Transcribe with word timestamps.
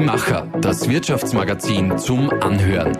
Die 0.00 0.06
Macher, 0.06 0.46
das 0.62 0.88
Wirtschaftsmagazin 0.88 1.98
zum 1.98 2.30
Anhören. 2.30 2.96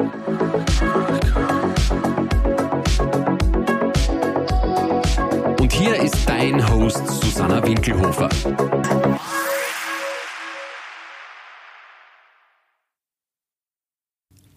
Und 5.59 5.73
hier 5.73 5.95
ist 5.97 6.29
dein 6.29 6.71
Host 6.71 7.07
Susanna 7.07 7.67
Winkelhofer. 7.67 8.29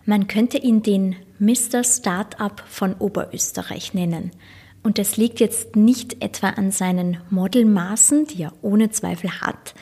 Man 0.03 0.27
könnte 0.27 0.57
ihn 0.57 0.83
den 0.83 1.15
Mr. 1.39 1.85
Startup 1.85 2.61
von 2.67 2.95
Oberösterreich 2.95 3.93
nennen. 3.93 4.31
Und 4.83 4.97
das 4.97 5.15
liegt 5.15 5.39
jetzt 5.39 5.77
nicht 5.77 6.21
etwa 6.21 6.49
an 6.49 6.71
seinen 6.71 7.21
Modelmaßen, 7.29 8.27
die 8.27 8.43
er 8.43 8.53
ohne 8.61 8.89
Zweifel 8.89 9.31
hat, 9.39 9.73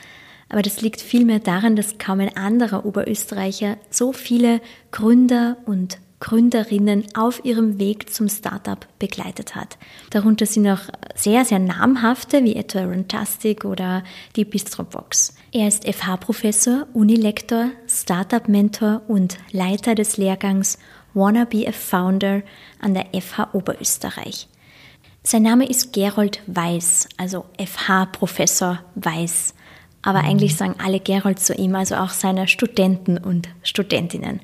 aber 0.52 0.62
das 0.62 0.82
liegt 0.82 1.00
vielmehr 1.00 1.40
daran, 1.40 1.74
dass 1.76 1.98
kaum 1.98 2.20
ein 2.20 2.36
anderer 2.36 2.84
Oberösterreicher 2.84 3.78
so 3.90 4.12
viele 4.12 4.60
Gründer 4.90 5.56
und 5.64 5.98
Gründerinnen 6.20 7.04
auf 7.14 7.44
ihrem 7.44 7.80
Weg 7.80 8.12
zum 8.12 8.28
Startup 8.28 8.86
begleitet 9.00 9.56
hat. 9.56 9.76
Darunter 10.10 10.46
sind 10.46 10.68
auch 10.68 10.82
sehr, 11.16 11.44
sehr 11.44 11.58
namhafte, 11.58 12.44
wie 12.44 12.54
etwa 12.54 12.84
Runtastic 12.84 13.64
oder 13.64 14.04
die 14.36 14.44
Bistrobox. 14.44 15.34
Er 15.50 15.66
ist 15.66 15.84
FH-Professor, 15.84 16.86
Unilektor, 16.92 17.70
Startup-Mentor 17.88 19.02
und 19.08 19.38
Leiter 19.50 19.96
des 19.96 20.16
Lehrgangs 20.16 20.78
Wanna 21.12 21.44
Be 21.44 21.66
a 21.66 21.72
Founder 21.72 22.42
an 22.78 22.94
der 22.94 23.06
FH 23.20 23.52
Oberösterreich. 23.52 24.48
Sein 25.24 25.42
Name 25.42 25.68
ist 25.68 25.92
Gerold 25.92 26.42
Weiß, 26.46 27.08
also 27.16 27.46
FH-Professor 27.58 28.80
Weiß. 28.94 29.54
Aber 30.02 30.20
eigentlich 30.20 30.56
sagen 30.56 30.74
alle 30.78 30.98
Gerold 30.98 31.38
zu 31.38 31.54
ihm, 31.54 31.74
also 31.76 31.94
auch 31.94 32.10
seine 32.10 32.48
Studenten 32.48 33.18
und 33.18 33.48
Studentinnen. 33.62 34.40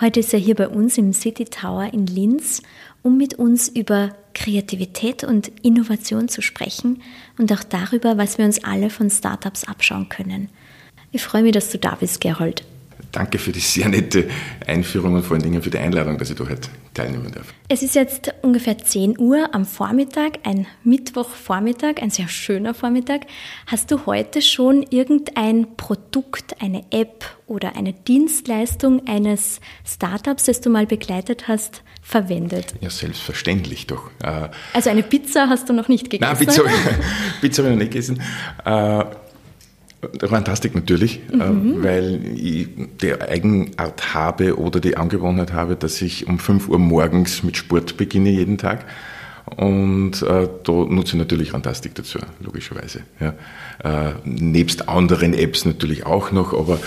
Heute 0.00 0.20
ist 0.20 0.32
er 0.32 0.38
hier 0.38 0.54
bei 0.54 0.68
uns 0.68 0.98
im 0.98 1.12
City 1.12 1.44
Tower 1.44 1.92
in 1.92 2.06
Linz, 2.06 2.62
um 3.02 3.16
mit 3.16 3.34
uns 3.34 3.68
über 3.68 4.14
Kreativität 4.34 5.24
und 5.24 5.48
Innovation 5.62 6.28
zu 6.28 6.42
sprechen 6.42 7.02
und 7.38 7.52
auch 7.52 7.64
darüber, 7.64 8.18
was 8.18 8.38
wir 8.38 8.44
uns 8.44 8.62
alle 8.62 8.88
von 8.88 9.10
Startups 9.10 9.64
abschauen 9.64 10.08
können. 10.08 10.48
Ich 11.10 11.22
freue 11.22 11.42
mich, 11.42 11.52
dass 11.52 11.70
du 11.70 11.78
da 11.78 11.96
bist, 11.96 12.20
Gerold. 12.20 12.64
Danke 13.12 13.38
für 13.38 13.52
die 13.52 13.60
sehr 13.60 13.88
nette 13.88 14.28
Einführung 14.66 15.14
und 15.14 15.22
vor 15.24 15.34
allen 15.34 15.42
Dingen 15.42 15.62
für 15.62 15.70
die 15.70 15.78
Einladung, 15.78 16.18
dass 16.18 16.30
ich 16.30 16.36
da 16.36 16.48
heute 16.48 16.68
teilnehmen 16.94 17.32
darf. 17.32 17.52
Es 17.68 17.82
ist 17.82 17.94
jetzt 17.94 18.32
ungefähr 18.42 18.78
10 18.78 19.18
Uhr 19.18 19.48
am 19.52 19.64
Vormittag, 19.64 20.38
ein 20.44 20.66
Mittwochvormittag, 20.84 22.02
ein 22.02 22.10
sehr 22.10 22.28
schöner 22.28 22.74
Vormittag. 22.74 23.22
Hast 23.66 23.90
du 23.90 24.06
heute 24.06 24.42
schon 24.42 24.84
irgendein 24.90 25.76
Produkt, 25.76 26.60
eine 26.60 26.84
App 26.90 27.24
oder 27.46 27.76
eine 27.76 27.92
Dienstleistung 27.92 29.06
eines 29.06 29.60
Startups, 29.84 30.44
das 30.44 30.60
du 30.60 30.70
mal 30.70 30.86
begleitet 30.86 31.48
hast, 31.48 31.82
verwendet? 32.02 32.74
Ja, 32.80 32.90
selbstverständlich 32.90 33.86
doch. 33.86 34.10
Äh, 34.22 34.48
also 34.72 34.90
eine 34.90 35.02
Pizza 35.02 35.48
hast 35.48 35.68
du 35.68 35.72
noch 35.72 35.88
nicht 35.88 36.10
gegessen? 36.10 36.32
Nein, 36.32 36.46
Pizza, 36.46 36.62
Pizza 37.40 37.62
habe 37.62 37.72
ich 37.72 37.78
noch 37.78 37.82
nicht 37.82 37.92
gegessen. 37.92 38.22
Fantastik 40.28 40.74
natürlich, 40.74 41.20
äh, 41.30 41.36
mhm. 41.36 41.82
weil 41.82 42.20
ich 42.34 42.68
die 43.02 43.20
Eigenart 43.20 44.14
habe 44.14 44.58
oder 44.58 44.80
die 44.80 44.96
Angewohnheit 44.96 45.52
habe, 45.52 45.76
dass 45.76 46.00
ich 46.00 46.26
um 46.26 46.38
5 46.38 46.68
Uhr 46.68 46.78
morgens 46.78 47.42
mit 47.42 47.56
Sport 47.56 47.96
beginne 47.96 48.30
jeden 48.30 48.56
Tag. 48.56 48.86
Und 49.56 50.22
äh, 50.22 50.48
da 50.62 50.72
nutze 50.72 51.16
ich 51.16 51.18
natürlich 51.18 51.50
Fantastik 51.50 51.94
dazu, 51.94 52.18
logischerweise. 52.40 53.00
Ja. 53.18 53.34
Äh, 53.82 54.14
nebst 54.24 54.88
anderen 54.88 55.34
Apps 55.34 55.64
natürlich 55.64 56.06
auch 56.06 56.32
noch, 56.32 56.54
aber 56.54 56.78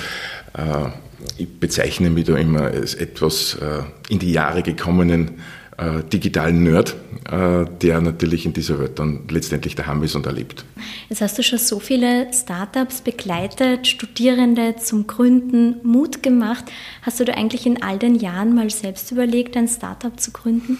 äh, 0.53 0.89
ich 1.37 1.59
bezeichne 1.59 2.09
mich 2.09 2.25
da 2.25 2.35
immer 2.35 2.63
als 2.63 2.95
etwas 2.95 3.55
äh, 3.55 3.83
in 4.09 4.19
die 4.19 4.31
Jahre 4.31 4.63
gekommenen 4.63 5.41
äh, 5.77 6.03
digitalen 6.03 6.63
Nerd, 6.63 6.95
äh, 7.29 7.65
der 7.81 8.01
natürlich 8.01 8.45
in 8.45 8.53
dieser 8.53 8.79
Welt 8.79 8.99
dann 8.99 9.21
letztendlich 9.29 9.75
daheim 9.75 10.03
ist 10.03 10.15
und 10.15 10.25
erlebt. 10.25 10.65
Jetzt 11.09 11.21
hast 11.21 11.37
du 11.37 11.43
schon 11.43 11.59
so 11.59 11.79
viele 11.79 12.31
Startups 12.33 13.01
begleitet, 13.01 13.87
Studierende 13.87 14.75
zum 14.77 15.07
Gründen, 15.07 15.77
Mut 15.83 16.21
gemacht. 16.21 16.65
Hast 17.01 17.19
du 17.19 17.25
da 17.25 17.33
eigentlich 17.33 17.65
in 17.65 17.81
all 17.81 17.97
den 17.97 18.15
Jahren 18.15 18.53
mal 18.53 18.69
selbst 18.69 19.11
überlegt, 19.11 19.57
ein 19.57 19.67
Startup 19.67 20.19
zu 20.19 20.31
gründen? 20.31 20.77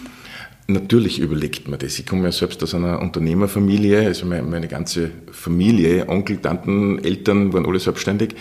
Natürlich 0.68 1.20
überlegt 1.20 1.68
man 1.68 1.80
das. 1.80 2.00
Ich 2.00 2.06
komme 2.06 2.24
ja 2.24 2.32
selbst 2.32 2.64
aus 2.64 2.74
einer 2.74 3.02
Unternehmerfamilie, 3.02 4.06
also 4.06 4.26
meine, 4.26 4.68
ganze 4.68 5.12
Familie, 5.32 6.08
Onkel, 6.08 6.38
Tanten, 6.38 7.04
Eltern 7.04 7.52
waren 7.52 7.66
alle 7.66 7.80
selbstständig. 7.80 8.36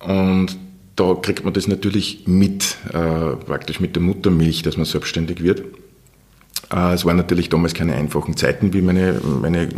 Und 0.00 0.56
da 0.96 1.14
kriegt 1.14 1.44
man 1.44 1.52
das 1.52 1.66
natürlich 1.66 2.24
mit, 2.26 2.76
äh, 2.92 3.36
praktisch 3.36 3.80
mit 3.80 3.96
der 3.96 4.02
Muttermilch, 4.02 4.62
dass 4.62 4.76
man 4.76 4.86
selbstständig 4.86 5.42
wird. 5.42 5.62
Äh, 6.72 6.94
es 6.94 7.04
waren 7.04 7.16
natürlich 7.16 7.48
damals 7.48 7.74
keine 7.74 7.94
einfachen 7.94 8.36
Zeiten, 8.36 8.72
wie 8.72 8.82
meine, 8.82 9.20
meine, 9.40 9.68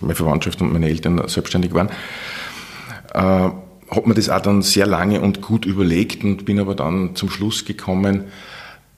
meine 0.00 0.14
Verwandtschaft 0.14 0.60
und 0.60 0.72
meine 0.72 0.88
Eltern 0.88 1.26
selbstständig 1.28 1.72
waren. 1.72 1.88
Äh, 3.14 3.50
hat 3.88 4.06
man 4.06 4.16
das 4.16 4.28
auch 4.28 4.40
dann 4.40 4.62
sehr 4.62 4.86
lange 4.86 5.20
und 5.20 5.40
gut 5.40 5.64
überlegt 5.64 6.24
und 6.24 6.44
bin 6.44 6.58
aber 6.58 6.74
dann 6.74 7.14
zum 7.14 7.30
Schluss 7.30 7.64
gekommen, 7.64 8.24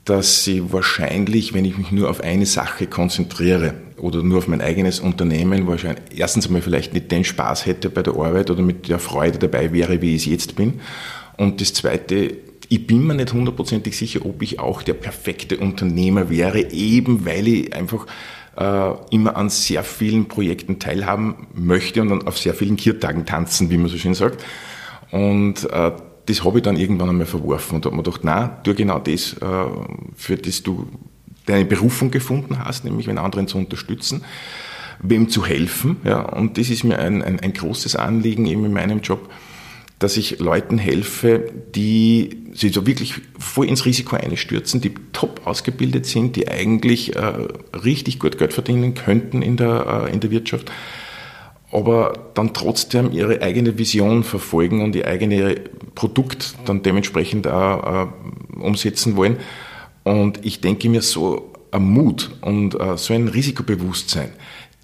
dass 0.04 0.46
ich 0.46 0.72
wahrscheinlich, 0.72 1.52
wenn 1.52 1.66
ich 1.66 1.76
mich 1.76 1.92
nur 1.92 2.08
auf 2.08 2.22
eine 2.22 2.46
Sache 2.46 2.86
konzentriere 2.86 3.74
oder 3.98 4.22
nur 4.22 4.38
auf 4.38 4.48
mein 4.48 4.62
eigenes 4.62 5.00
Unternehmen, 5.00 5.66
wahrscheinlich 5.66 6.04
erstens 6.16 6.46
einmal 6.46 6.62
vielleicht 6.62 6.94
nicht 6.94 7.12
den 7.12 7.24
Spaß 7.24 7.66
hätte 7.66 7.90
bei 7.90 8.02
der 8.02 8.14
Arbeit 8.14 8.50
oder 8.50 8.62
mit 8.62 8.88
der 8.88 8.98
Freude 8.98 9.38
dabei 9.38 9.72
wäre, 9.72 10.00
wie 10.00 10.14
ich 10.14 10.22
es 10.22 10.30
jetzt 10.32 10.56
bin. 10.56 10.80
Und 11.38 11.62
das 11.62 11.72
Zweite, 11.72 12.37
ich 12.69 12.87
bin 12.87 13.06
mir 13.06 13.15
nicht 13.15 13.32
hundertprozentig 13.32 13.97
sicher, 13.97 14.26
ob 14.26 14.43
ich 14.43 14.59
auch 14.59 14.82
der 14.82 14.94
perfekte 14.94 15.56
Unternehmer 15.56 16.28
wäre, 16.28 16.71
eben 16.71 17.25
weil 17.25 17.49
ich 17.49 17.75
einfach 17.75 18.06
äh, 18.59 18.91
immer 19.10 19.37
an 19.37 19.49
sehr 19.49 19.84
vielen 19.84 20.26
Projekten 20.26 20.78
teilhaben 20.78 21.47
möchte 21.54 22.03
und 22.03 22.10
dann 22.10 22.26
auf 22.26 22.37
sehr 22.37 22.54
vielen 22.54 22.76
Kirtagen 22.76 23.25
tanzen, 23.25 23.71
wie 23.71 23.78
man 23.78 23.88
so 23.88 23.97
schön 23.97 24.15
sagt. 24.15 24.44
Und 25.10 25.65
äh, 25.71 25.93
das 26.26 26.44
habe 26.44 26.59
ich 26.59 26.65
dann 26.65 26.76
irgendwann 26.76 27.09
einmal 27.09 27.26
verworfen 27.26 27.76
und 27.76 27.87
habe 27.87 27.97
mir 27.97 28.03
gedacht, 28.03 28.20
na, 28.25 28.49
tu 28.62 28.75
genau 28.75 28.99
das, 28.99 29.34
äh, 29.34 29.47
für 30.15 30.37
das 30.37 30.62
du 30.62 30.87
deine 31.47 31.65
Berufung 31.65 32.10
gefunden 32.10 32.62
hast, 32.62 32.84
nämlich 32.84 33.06
wenn 33.06 33.16
anderen 33.16 33.49
zu 33.49 33.56
unterstützen, 33.56 34.22
wem 35.00 35.31
zu 35.31 35.47
helfen. 35.47 35.97
Ja, 36.05 36.20
und 36.20 36.59
das 36.59 36.69
ist 36.69 36.84
mir 36.84 36.99
ein, 36.99 37.22
ein, 37.22 37.41
ein 37.41 37.53
großes 37.55 37.97
Anliegen 37.97 38.44
eben 38.44 38.65
in 38.66 38.72
meinem 38.72 39.00
Job, 39.00 39.31
dass 39.98 40.16
ich 40.16 40.38
Leuten 40.38 40.78
helfe, 40.78 41.50
die 41.75 42.44
sich 42.53 42.72
so 42.72 42.86
wirklich 42.86 43.14
voll 43.38 43.66
ins 43.66 43.84
Risiko 43.84 44.16
einstürzen, 44.16 44.81
die 44.81 44.94
top 45.12 45.42
ausgebildet 45.44 46.06
sind, 46.06 46.36
die 46.36 46.48
eigentlich 46.48 47.16
äh, 47.16 47.48
richtig 47.84 48.19
gut 48.19 48.38
Geld 48.38 48.53
verdienen 48.53 48.94
könnten 48.94 49.42
in 49.42 49.56
der, 49.56 50.06
äh, 50.06 50.12
in 50.12 50.20
der 50.20 50.31
Wirtschaft, 50.31 50.70
aber 51.70 52.31
dann 52.34 52.54
trotzdem 52.54 53.12
ihre 53.12 53.42
eigene 53.42 53.76
Vision 53.76 54.25
verfolgen 54.25 54.82
und 54.82 54.94
ihr 54.94 55.06
eigenes 55.06 55.56
Produkt 55.94 56.54
dann 56.64 56.82
dementsprechend 56.82 57.47
auch 57.47 58.06
äh, 58.06 58.60
umsetzen 58.60 59.16
wollen. 59.16 59.37
Und 60.04 60.44
ich 60.47 60.60
denke 60.60 60.88
mir 60.88 61.03
so 61.03 61.53
ein 61.70 61.82
Mut 61.82 62.31
und 62.41 62.81
äh, 62.81 62.97
so 62.97 63.12
ein 63.12 63.28
Risikobewusstsein, 63.28 64.31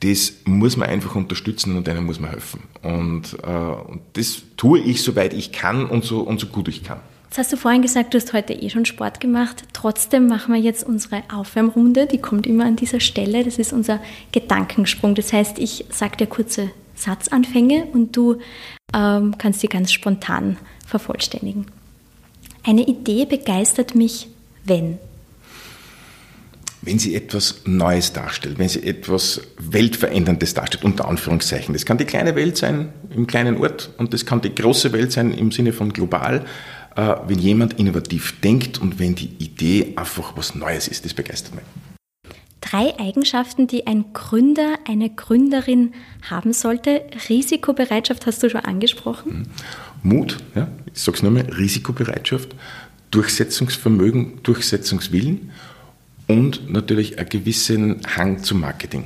das 0.04 0.34
muss 0.44 0.76
man 0.76 0.88
einfach 0.88 1.14
unterstützen 1.14 1.76
und 1.76 1.86
denen 1.86 2.04
muss 2.04 2.20
man 2.20 2.30
helfen. 2.30 2.62
Und, 2.82 3.38
äh, 3.42 3.46
und 3.46 4.02
das 4.12 4.42
tue 4.56 4.78
ich, 4.80 5.02
soweit 5.02 5.32
ich 5.32 5.50
kann 5.50 5.86
und 5.86 6.04
so, 6.04 6.20
und 6.20 6.40
so 6.40 6.46
gut 6.46 6.68
ich 6.68 6.84
kann. 6.84 7.00
Jetzt 7.24 7.38
hast 7.38 7.52
du 7.52 7.56
vorhin 7.56 7.82
gesagt, 7.82 8.12
du 8.12 8.18
hast 8.18 8.32
heute 8.32 8.52
eh 8.52 8.68
schon 8.70 8.84
Sport 8.84 9.18
gemacht. 9.18 9.64
Trotzdem 9.72 10.28
machen 10.28 10.54
wir 10.54 10.60
jetzt 10.60 10.84
unsere 10.86 11.22
Aufwärmrunde. 11.32 12.06
Die 12.06 12.18
kommt 12.18 12.46
immer 12.46 12.66
an 12.66 12.76
dieser 12.76 13.00
Stelle. 13.00 13.44
Das 13.44 13.58
ist 13.58 13.72
unser 13.72 13.98
Gedankensprung. 14.30 15.14
Das 15.14 15.32
heißt, 15.32 15.58
ich 15.58 15.86
sage 15.90 16.18
dir 16.18 16.26
kurze 16.26 16.70
Satzanfänge 16.94 17.86
und 17.92 18.14
du 18.14 18.36
ähm, 18.94 19.36
kannst 19.38 19.60
sie 19.60 19.68
ganz 19.68 19.90
spontan 19.90 20.58
vervollständigen. 20.86 21.66
Eine 22.62 22.86
Idee 22.86 23.24
begeistert 23.24 23.94
mich, 23.94 24.28
wenn 24.64 24.98
wenn 26.84 26.98
sie 26.98 27.14
etwas 27.14 27.62
Neues 27.64 28.12
darstellt, 28.12 28.58
wenn 28.58 28.68
sie 28.68 28.82
etwas 28.82 29.40
Weltveränderndes 29.58 30.54
darstellt, 30.54 30.84
unter 30.84 31.08
Anführungszeichen. 31.08 31.72
Das 31.72 31.86
kann 31.86 31.98
die 31.98 32.04
kleine 32.04 32.34
Welt 32.34 32.56
sein 32.56 32.92
im 33.10 33.26
kleinen 33.26 33.56
Ort 33.58 33.90
und 33.96 34.12
das 34.12 34.26
kann 34.26 34.40
die 34.40 34.54
große 34.54 34.92
Welt 34.92 35.12
sein 35.12 35.32
im 35.32 35.50
Sinne 35.50 35.72
von 35.72 35.92
global. 35.92 36.44
Äh, 36.96 37.16
wenn 37.26 37.38
jemand 37.38 37.78
innovativ 37.78 38.40
denkt 38.40 38.78
und 38.78 38.98
wenn 38.98 39.14
die 39.14 39.30
Idee 39.38 39.94
einfach 39.96 40.36
was 40.36 40.54
Neues 40.54 40.88
ist, 40.88 41.04
das 41.04 41.14
begeistert 41.14 41.54
mich. 41.54 41.64
Drei 42.60 42.98
Eigenschaften, 42.98 43.66
die 43.66 43.86
ein 43.86 44.12
Gründer, 44.14 44.78
eine 44.88 45.10
Gründerin 45.10 45.92
haben 46.22 46.52
sollte. 46.52 47.02
Risikobereitschaft 47.28 48.26
hast 48.26 48.42
du 48.42 48.48
schon 48.48 48.62
angesprochen. 48.62 49.46
Mhm. 50.02 50.10
Mut, 50.10 50.38
ja, 50.54 50.68
ich 50.92 51.00
sage 51.00 51.16
es 51.16 51.22
nochmal, 51.22 51.42
Risikobereitschaft, 51.42 52.54
Durchsetzungsvermögen, 53.10 54.42
Durchsetzungswillen 54.42 55.50
und 56.26 56.70
natürlich 56.70 57.18
einen 57.18 57.28
gewissen 57.28 58.00
Hang 58.16 58.42
zum 58.42 58.60
Marketing. 58.60 59.04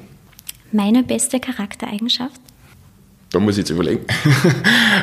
Meine 0.72 1.02
beste 1.02 1.40
Charaktereigenschaft? 1.40 2.40
da 3.30 3.40
muss 3.40 3.54
ich 3.54 3.58
jetzt 3.58 3.70
überlegen. 3.70 4.04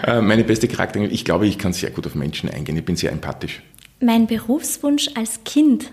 Äh, 0.06 0.21
meine 0.21 0.44
beste 0.44 0.67
Charaktereigenschaft, 0.67 1.19
ich 1.19 1.25
glaube, 1.25 1.47
ich 1.47 1.57
kann 1.57 1.71
sehr 1.71 1.89
gut 1.89 2.06
auf 2.06 2.15
Menschen 2.15 2.50
eingehen. 2.50 2.75
Ich 2.75 2.83
bin 2.83 2.95
sehr 2.97 3.12
empathisch. 3.12 3.62
Mein 4.01 4.27
Berufswunsch 4.27 5.09
als 5.15 5.44
Kind. 5.45 5.89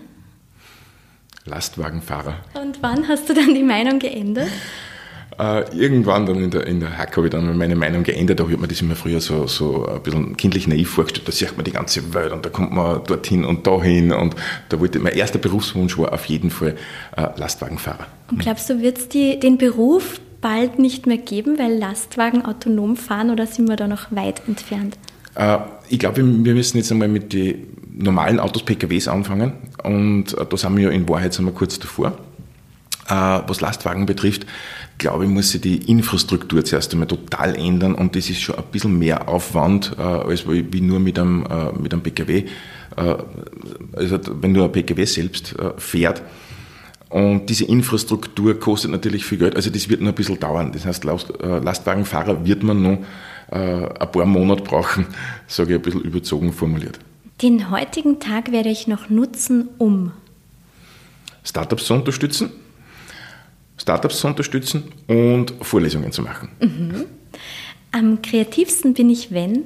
Lastwagenfahrer. 1.45 2.35
Und 2.61 2.83
wann 2.83 3.07
hast 3.07 3.29
du 3.29 3.33
dann 3.33 3.55
die 3.55 3.63
Meinung 3.63 3.99
geändert? 3.99 4.49
Äh, 5.39 5.75
irgendwann 5.75 6.25
dann 6.25 6.43
in 6.43 6.51
der, 6.51 6.67
in 6.67 6.79
der 6.79 6.97
Hack 6.97 7.17
habe 7.17 7.27
ich 7.27 7.31
dann 7.31 7.57
meine 7.57 7.75
Meinung 7.75 8.03
geändert. 8.03 8.39
Da 8.39 8.43
habe 8.43 8.53
ich 8.53 8.59
mir 8.59 8.67
das 8.67 8.81
immer 8.81 8.95
früher 8.95 9.19
so, 9.19 9.47
so 9.47 9.87
ein 9.87 10.01
bisschen 10.01 10.37
kindlich 10.37 10.67
naiv 10.67 10.91
vorgestellt. 10.91 11.27
Da 11.27 11.31
sieht 11.31 11.55
man 11.55 11.65
die 11.65 11.71
ganze 11.71 12.13
Welt 12.13 12.31
und 12.31 12.45
da 12.45 12.49
kommt 12.49 12.71
man 12.71 13.03
dorthin 13.05 13.43
und 13.45 13.65
dahin. 13.65 14.11
Und 14.11 14.35
da 14.69 14.79
wollte 14.79 14.99
mein 14.99 15.13
erster 15.13 15.39
Berufswunsch 15.39 15.97
war 15.97 16.13
auf 16.13 16.25
jeden 16.25 16.51
Fall 16.51 16.75
äh, 17.17 17.27
Lastwagenfahrer. 17.35 18.07
Und 18.29 18.39
glaubst 18.39 18.69
du, 18.69 18.81
wird 18.81 18.97
es 18.97 19.09
den 19.09 19.57
Beruf 19.57 20.19
bald 20.41 20.77
nicht 20.77 21.07
mehr 21.07 21.17
geben, 21.17 21.57
weil 21.57 21.77
Lastwagen 21.77 22.45
autonom 22.45 22.95
fahren 22.97 23.31
oder 23.31 23.47
sind 23.47 23.67
wir 23.69 23.75
da 23.75 23.87
noch 23.87 24.11
weit 24.11 24.43
entfernt? 24.47 24.97
Äh, 25.35 25.57
ich 25.89 25.99
glaube, 25.99 26.17
wir 26.17 26.53
müssen 26.53 26.77
jetzt 26.77 26.91
einmal 26.91 27.07
mit 27.07 27.33
den 27.33 27.67
normalen 27.95 28.39
Autos, 28.39 28.63
PKWs 28.63 29.07
anfangen. 29.07 29.53
Und 29.83 30.37
äh, 30.37 30.45
da 30.45 30.57
sind 30.57 30.77
wir 30.77 30.83
ja 30.85 30.89
in 30.91 31.07
Wahrheit 31.09 31.33
sind 31.33 31.45
wir 31.45 31.53
kurz 31.53 31.79
davor. 31.79 32.17
Äh, 33.07 33.13
was 33.47 33.59
Lastwagen 33.61 34.05
betrifft, 34.05 34.45
glaube 35.03 35.25
ich, 35.25 35.29
muss 35.29 35.51
sich 35.51 35.61
die 35.61 35.77
Infrastruktur 35.91 36.63
zuerst 36.63 36.93
einmal 36.93 37.07
total 37.07 37.55
ändern 37.55 37.93
und 37.93 38.15
das 38.15 38.29
ist 38.29 38.41
schon 38.41 38.55
ein 38.55 38.63
bisschen 38.71 38.97
mehr 38.97 39.27
Aufwand, 39.27 39.99
als 39.99 40.47
wie 40.47 40.81
nur 40.81 40.99
mit 40.99 41.19
einem, 41.19 41.45
mit 41.77 41.93
einem 41.93 42.01
PKW. 42.01 42.45
Also 42.95 44.19
wenn 44.41 44.53
nur 44.53 44.65
ein 44.65 44.71
PKW 44.71 45.05
selbst 45.05 45.55
fährt, 45.77 46.21
und 47.09 47.47
diese 47.47 47.65
Infrastruktur 47.65 48.59
kostet 48.59 48.89
natürlich 48.91 49.23
viel 49.25 49.37
Geld, 49.37 49.55
also 49.55 49.69
das 49.69 49.87
wird 49.87 50.01
noch 50.01 50.09
ein 50.09 50.15
bisschen 50.15 50.39
dauern. 50.39 50.71
Das 50.71 50.85
heißt, 50.85 51.03
Lastwagenfahrer 51.03 52.43
wird 52.45 52.63
man 52.63 52.81
noch 52.81 52.97
ein 53.51 54.11
paar 54.11 54.25
Monate 54.25 54.63
brauchen, 54.63 55.05
sage 55.47 55.73
ich 55.73 55.79
ein 55.79 55.81
bisschen 55.83 56.01
überzogen 56.01 56.53
formuliert. 56.53 56.97
Den 57.41 57.69
heutigen 57.69 58.19
Tag 58.19 58.51
werde 58.51 58.69
ich 58.69 58.87
noch 58.87 59.09
nutzen, 59.09 59.67
um 59.77 60.11
Startups 61.43 61.85
zu 61.85 61.93
unterstützen, 61.93 62.51
Startups 63.83 64.19
zu 64.19 64.27
unterstützen 64.27 64.83
und 65.07 65.53
Vorlesungen 65.61 66.13
zu 66.13 66.21
machen. 66.21 66.49
Mhm. 66.61 67.05
Am 67.91 68.21
kreativsten 68.21 68.93
bin 68.93 69.09
ich, 69.09 69.31
wenn? 69.31 69.65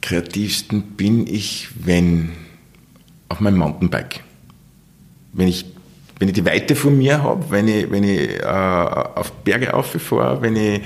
Kreativsten 0.00 0.82
bin 0.82 1.26
ich, 1.26 1.68
wenn 1.74 2.30
auf 3.28 3.40
meinem 3.40 3.58
Mountainbike. 3.58 4.22
Wenn 5.32 5.48
ich, 5.48 5.66
wenn 6.20 6.28
ich 6.28 6.34
die 6.34 6.46
Weite 6.46 6.76
von 6.76 6.96
mir 6.96 7.20
habe, 7.22 7.50
wenn 7.50 7.66
ich, 7.66 7.90
wenn 7.90 8.04
ich 8.04 8.40
äh, 8.40 8.44
auf 8.44 9.32
Berge 9.42 9.74
auffahre, 9.74 10.40
wenn 10.40 10.54
ich, 10.54 10.80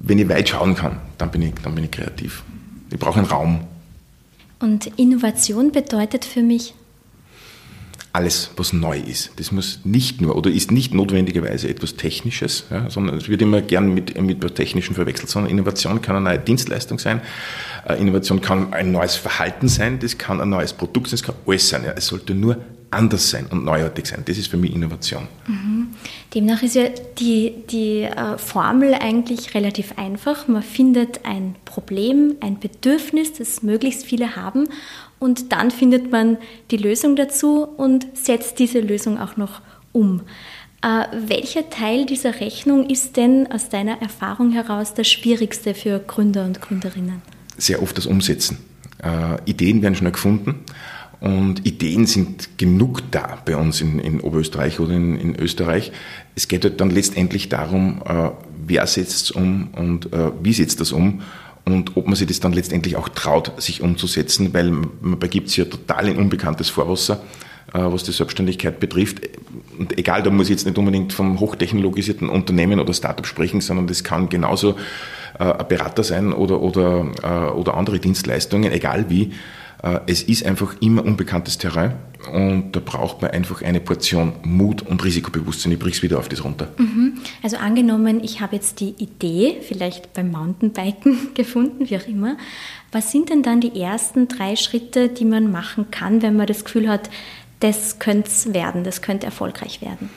wenn 0.00 0.18
ich 0.18 0.28
weit 0.30 0.48
schauen 0.48 0.74
kann, 0.74 1.00
dann 1.18 1.30
bin 1.30 1.42
ich, 1.42 1.52
dann 1.62 1.74
bin 1.74 1.84
ich 1.84 1.90
kreativ. 1.90 2.42
Ich 2.90 2.98
brauche 2.98 3.18
einen 3.18 3.28
Raum. 3.28 3.60
Und 4.58 4.86
Innovation 4.96 5.70
bedeutet 5.70 6.24
für 6.24 6.42
mich? 6.42 6.72
Alles, 8.16 8.50
was 8.56 8.72
neu 8.72 8.98
ist. 8.98 9.32
Das 9.36 9.52
muss 9.52 9.80
nicht 9.84 10.22
nur 10.22 10.36
oder 10.36 10.50
ist 10.50 10.70
nicht 10.70 10.94
notwendigerweise 10.94 11.68
etwas 11.68 11.96
Technisches, 11.96 12.64
ja, 12.70 12.88
sondern 12.88 13.18
es 13.18 13.28
wird 13.28 13.42
immer 13.42 13.60
gern 13.60 13.92
mit, 13.92 14.18
mit 14.18 14.38
etwas 14.38 14.54
Technischen 14.54 14.94
verwechselt, 14.94 15.28
sondern 15.28 15.50
Innovation 15.50 16.00
kann 16.00 16.16
eine 16.16 16.24
neue 16.24 16.38
Dienstleistung 16.38 16.98
sein, 16.98 17.20
äh, 17.86 18.00
Innovation 18.00 18.40
kann 18.40 18.72
ein 18.72 18.90
neues 18.90 19.16
Verhalten 19.16 19.68
sein, 19.68 19.98
das 19.98 20.16
kann 20.16 20.40
ein 20.40 20.48
neues 20.48 20.72
Produkt 20.72 21.08
sein, 21.08 21.18
das 21.18 21.22
kann 21.24 21.34
alles 21.46 21.68
sein. 21.68 21.84
Ja. 21.84 21.92
Es 21.92 22.06
sollte 22.06 22.34
nur 22.34 22.56
anders 22.90 23.28
sein 23.28 23.46
und 23.50 23.64
neuartig 23.64 24.06
sein. 24.06 24.22
Das 24.24 24.38
ist 24.38 24.48
für 24.48 24.56
mich 24.56 24.74
Innovation. 24.74 25.28
Mhm. 25.46 25.88
Demnach 26.34 26.62
ist 26.62 26.74
ja 26.74 26.84
die, 27.18 27.52
die 27.70 28.02
äh, 28.02 28.38
Formel 28.38 28.94
eigentlich 28.94 29.54
relativ 29.54 29.98
einfach. 29.98 30.48
Man 30.48 30.62
findet 30.62 31.24
ein 31.26 31.56
Problem, 31.64 32.36
ein 32.40 32.58
Bedürfnis, 32.58 33.34
das 33.34 33.62
möglichst 33.62 34.06
viele 34.06 34.36
haben 34.36 34.68
und 35.18 35.52
dann 35.52 35.70
findet 35.70 36.10
man 36.10 36.38
die 36.70 36.76
Lösung 36.76 37.16
dazu 37.16 37.64
und 37.64 38.06
setzt 38.14 38.58
diese 38.58 38.80
Lösung 38.80 39.18
auch 39.18 39.36
noch 39.36 39.60
um. 39.92 40.22
Äh, 40.82 41.06
welcher 41.26 41.70
Teil 41.70 42.06
dieser 42.06 42.40
Rechnung 42.40 42.88
ist 42.88 43.16
denn 43.16 43.50
aus 43.50 43.68
deiner 43.68 44.02
Erfahrung 44.02 44.52
heraus 44.52 44.94
das 44.94 45.08
schwierigste 45.08 45.74
für 45.74 45.98
Gründer 45.98 46.44
und 46.44 46.60
Gründerinnen? 46.60 47.22
Sehr 47.56 47.82
oft 47.82 47.96
das 47.96 48.06
Umsetzen. 48.06 48.58
Äh, 49.02 49.38
Ideen 49.46 49.82
werden 49.82 49.94
schnell 49.94 50.12
gefunden 50.12 50.64
und 51.20 51.66
Ideen 51.66 52.06
sind 52.06 52.58
genug 52.58 53.10
da 53.10 53.38
bei 53.44 53.56
uns 53.56 53.80
in, 53.80 53.98
in 53.98 54.20
Oberösterreich 54.20 54.80
oder 54.80 54.92
in, 54.92 55.18
in, 55.18 55.36
Österreich. 55.36 55.92
Es 56.34 56.46
geht 56.46 56.64
halt 56.64 56.80
dann 56.80 56.90
letztendlich 56.90 57.48
darum, 57.48 58.02
äh, 58.06 58.30
wer 58.66 58.86
setzt 58.86 59.24
es 59.24 59.30
um 59.30 59.68
und 59.74 60.12
äh, 60.12 60.30
wie 60.42 60.52
setzt 60.52 60.80
das 60.80 60.92
um 60.92 61.22
und 61.66 61.96
ob 61.96 62.06
man 62.06 62.14
sich 62.14 62.28
das 62.28 62.38
dann 62.38 62.52
letztendlich 62.52 62.96
auch 62.96 63.08
traut, 63.08 63.52
sich 63.60 63.82
umzusetzen, 63.82 64.54
weil 64.54 64.70
man 64.70 65.18
begibt 65.18 65.48
sich 65.48 65.58
ja 65.58 65.64
total 65.64 66.08
in 66.08 66.16
unbekanntes 66.16 66.70
Vorwasser, 66.70 67.24
äh, 67.74 67.78
was 67.80 68.04
die 68.04 68.12
Selbstständigkeit 68.12 68.78
betrifft. 68.78 69.28
Und 69.76 69.98
egal, 69.98 70.22
da 70.22 70.30
muss 70.30 70.46
ich 70.46 70.52
jetzt 70.52 70.66
nicht 70.66 70.78
unbedingt 70.78 71.12
vom 71.12 71.40
hochtechnologisierten 71.40 72.28
Unternehmen 72.28 72.78
oder 72.78 72.94
Startup 72.94 73.26
sprechen, 73.26 73.60
sondern 73.60 73.88
das 73.88 74.04
kann 74.04 74.28
genauso 74.28 74.76
äh, 75.40 75.44
ein 75.44 75.66
Berater 75.68 76.04
sein 76.04 76.32
oder, 76.32 76.60
oder, 76.60 77.10
äh, 77.24 77.50
oder 77.50 77.74
andere 77.74 77.98
Dienstleistungen, 77.98 78.70
egal 78.70 79.10
wie. 79.10 79.32
Äh, 79.86 80.00
es 80.06 80.22
ist 80.22 80.44
einfach 80.44 80.74
immer 80.80 81.04
unbekanntes 81.04 81.58
Terrain 81.58 81.94
und 82.32 82.72
da 82.72 82.80
braucht 82.80 83.22
man 83.22 83.30
einfach 83.30 83.62
eine 83.62 83.80
Portion 83.80 84.32
Mut 84.42 84.82
und 84.82 85.04
Risikobewusstsein. 85.04 85.72
Ich 85.72 85.78
brich's 85.78 86.02
wieder 86.02 86.18
auf 86.18 86.28
das 86.28 86.44
runter. 86.44 86.68
Mhm. 86.78 87.18
Also 87.42 87.56
angenommen, 87.56 88.22
ich 88.22 88.40
habe 88.40 88.56
jetzt 88.56 88.80
die 88.80 88.94
Idee, 88.98 89.58
vielleicht 89.62 90.12
beim 90.12 90.32
Mountainbiken 90.32 91.28
gefunden, 91.34 91.88
wie 91.88 91.96
auch 91.96 92.08
immer. 92.08 92.36
Was 92.90 93.12
sind 93.12 93.30
denn 93.30 93.42
dann 93.42 93.60
die 93.60 93.80
ersten 93.80 94.28
drei 94.28 94.56
Schritte, 94.56 95.08
die 95.08 95.24
man 95.24 95.52
machen 95.52 95.90
kann, 95.90 96.22
wenn 96.22 96.36
man 96.36 96.46
das 96.46 96.64
Gefühl 96.64 96.88
hat, 96.88 97.08
das 97.60 97.98
könnte 97.98 98.28
es 98.28 98.52
werden, 98.52 98.84
das 98.84 99.02
könnte 99.02 99.26
erfolgreich 99.26 99.80
werden? 99.80 100.10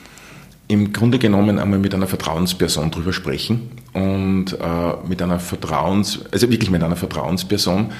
Im 0.67 0.93
Grunde 0.93 1.17
genommen 1.17 1.57
einmal 1.57 1.79
mit 1.79 1.95
einer 1.95 2.05
Vertrauensperson 2.05 2.91
drüber 2.91 3.11
sprechen 3.11 3.71
und 3.93 4.53
äh, 4.53 5.07
mit 5.07 5.21
einer 5.21 5.39
Vertrauens, 5.39 6.25
also 6.31 6.49
wirklich 6.51 6.69
mit 6.69 6.83
einer 6.83 6.95
Vertrauensperson, 6.95 7.91